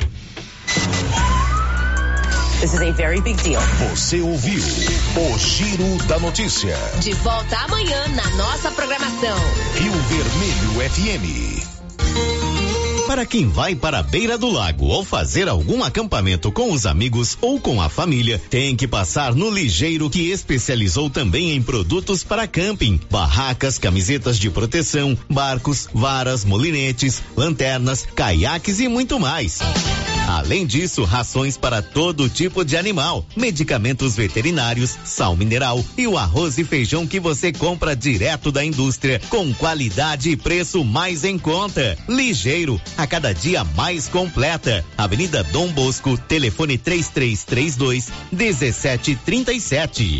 This 2.59 2.73
is 2.73 2.81
a 2.81 2.91
very 2.91 3.21
big 3.21 3.37
deal. 3.43 3.61
Você 3.91 4.19
ouviu 4.19 4.59
o 4.59 5.37
Giro 5.37 6.03
da 6.07 6.17
Notícia. 6.17 6.75
De 6.99 7.13
volta 7.13 7.55
amanhã 7.55 8.07
na 8.07 8.27
nossa 8.31 8.71
programação. 8.71 9.37
Rio 9.75 9.91
Vermelho 9.93 10.89
FM. 10.89 11.77
Para 13.05 13.27
quem 13.27 13.47
vai 13.47 13.75
para 13.75 13.99
a 13.99 14.03
beira 14.03 14.39
do 14.39 14.49
lago 14.49 14.87
ou 14.87 15.05
fazer 15.05 15.47
algum 15.47 15.83
acampamento 15.83 16.51
com 16.51 16.71
os 16.71 16.87
amigos 16.87 17.37
ou 17.41 17.59
com 17.59 17.79
a 17.79 17.89
família, 17.89 18.41
tem 18.49 18.75
que 18.75 18.87
passar 18.87 19.35
no 19.35 19.51
Ligeiro 19.51 20.09
que 20.09 20.31
especializou 20.31 21.11
também 21.11 21.51
em 21.55 21.61
produtos 21.61 22.23
para 22.23 22.47
camping, 22.47 22.99
barracas, 23.09 23.77
camisetas 23.77 24.39
de 24.39 24.49
proteção, 24.49 25.15
barcos, 25.29 25.87
varas, 25.93 26.43
molinetes, 26.43 27.21
lanternas, 27.35 28.07
caiaques 28.15 28.79
e 28.79 28.87
muito 28.87 29.19
mais. 29.19 29.59
Além 30.27 30.65
disso, 30.65 31.05
rações 31.05 31.55
para 31.55 31.81
todo 31.81 32.27
tipo 32.27 32.65
de 32.65 32.75
animal, 32.75 33.25
medicamentos 33.33 34.17
veterinários, 34.17 34.97
sal 35.05 35.37
mineral 35.37 35.81
e 35.97 36.05
o 36.05 36.17
arroz 36.17 36.57
e 36.57 36.65
feijão 36.65 37.07
que 37.07 37.17
você 37.17 37.53
compra 37.53 37.95
direto 37.95 38.51
da 38.51 38.63
indústria 38.63 39.21
com 39.29 39.53
qualidade 39.53 40.29
e 40.29 40.35
preço 40.35 40.83
mais 40.83 41.23
em 41.23 41.39
conta. 41.39 41.97
Ligeiro, 42.09 42.79
a 42.97 43.07
cada 43.07 43.33
dia 43.33 43.63
mais 43.63 44.09
completa. 44.09 44.83
Avenida 44.97 45.45
Dom 45.45 45.69
Bosco, 45.69 46.17
telefone 46.17 46.77
3332 46.77 48.11
1737. 48.29 50.19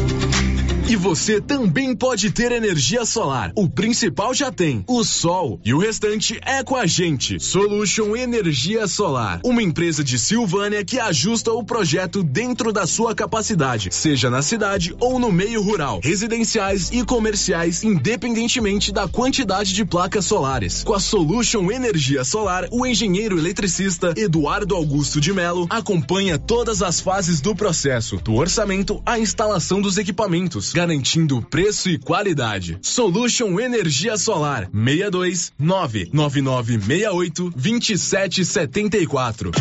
E 0.91 0.95
você 0.97 1.39
também 1.39 1.95
pode 1.95 2.31
ter 2.31 2.51
energia 2.51 3.05
solar. 3.05 3.53
O 3.55 3.69
principal 3.69 4.33
já 4.33 4.51
tem, 4.51 4.83
o 4.89 5.05
sol. 5.05 5.57
E 5.63 5.73
o 5.73 5.77
restante 5.77 6.37
é 6.45 6.61
com 6.65 6.75
a 6.75 6.85
gente. 6.85 7.39
Solution 7.39 8.13
Energia 8.13 8.85
Solar. 8.87 9.39
Uma 9.45 9.63
empresa 9.63 10.03
de 10.03 10.19
Silvânia 10.19 10.83
que 10.83 10.99
ajusta 10.99 11.53
o 11.53 11.63
projeto 11.63 12.21
dentro 12.21 12.73
da 12.73 12.85
sua 12.85 13.15
capacidade, 13.15 13.87
seja 13.89 14.29
na 14.29 14.41
cidade 14.41 14.93
ou 14.99 15.17
no 15.17 15.31
meio 15.31 15.61
rural, 15.61 16.01
residenciais 16.03 16.89
e 16.91 17.05
comerciais, 17.05 17.85
independentemente 17.85 18.91
da 18.91 19.07
quantidade 19.07 19.73
de 19.73 19.85
placas 19.85 20.25
solares. 20.25 20.83
Com 20.83 20.93
a 20.93 20.99
Solution 20.99 21.71
Energia 21.71 22.25
Solar, 22.25 22.67
o 22.69 22.85
engenheiro 22.85 23.37
eletricista 23.37 24.13
Eduardo 24.17 24.75
Augusto 24.75 25.21
de 25.21 25.31
Melo 25.31 25.67
acompanha 25.69 26.37
todas 26.37 26.81
as 26.81 26.99
fases 26.99 27.39
do 27.39 27.55
processo, 27.55 28.17
do 28.17 28.33
orçamento 28.35 29.01
à 29.05 29.17
instalação 29.17 29.79
dos 29.79 29.97
equipamentos 29.97 30.73
garantindo 30.81 31.39
preço 31.43 31.89
e 31.89 31.99
qualidade. 31.99 32.79
Solution 32.81 33.59
Energia 33.59 34.17
Solar 34.17 34.67
62 34.73 35.53
99968 35.59 37.51
2774. 37.55 39.51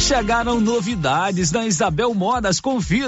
Chegaram 0.00 0.60
novidades 0.60 1.52
na 1.52 1.66
Isabel 1.66 2.12
Modas, 2.14 2.60
confira. 2.60 3.06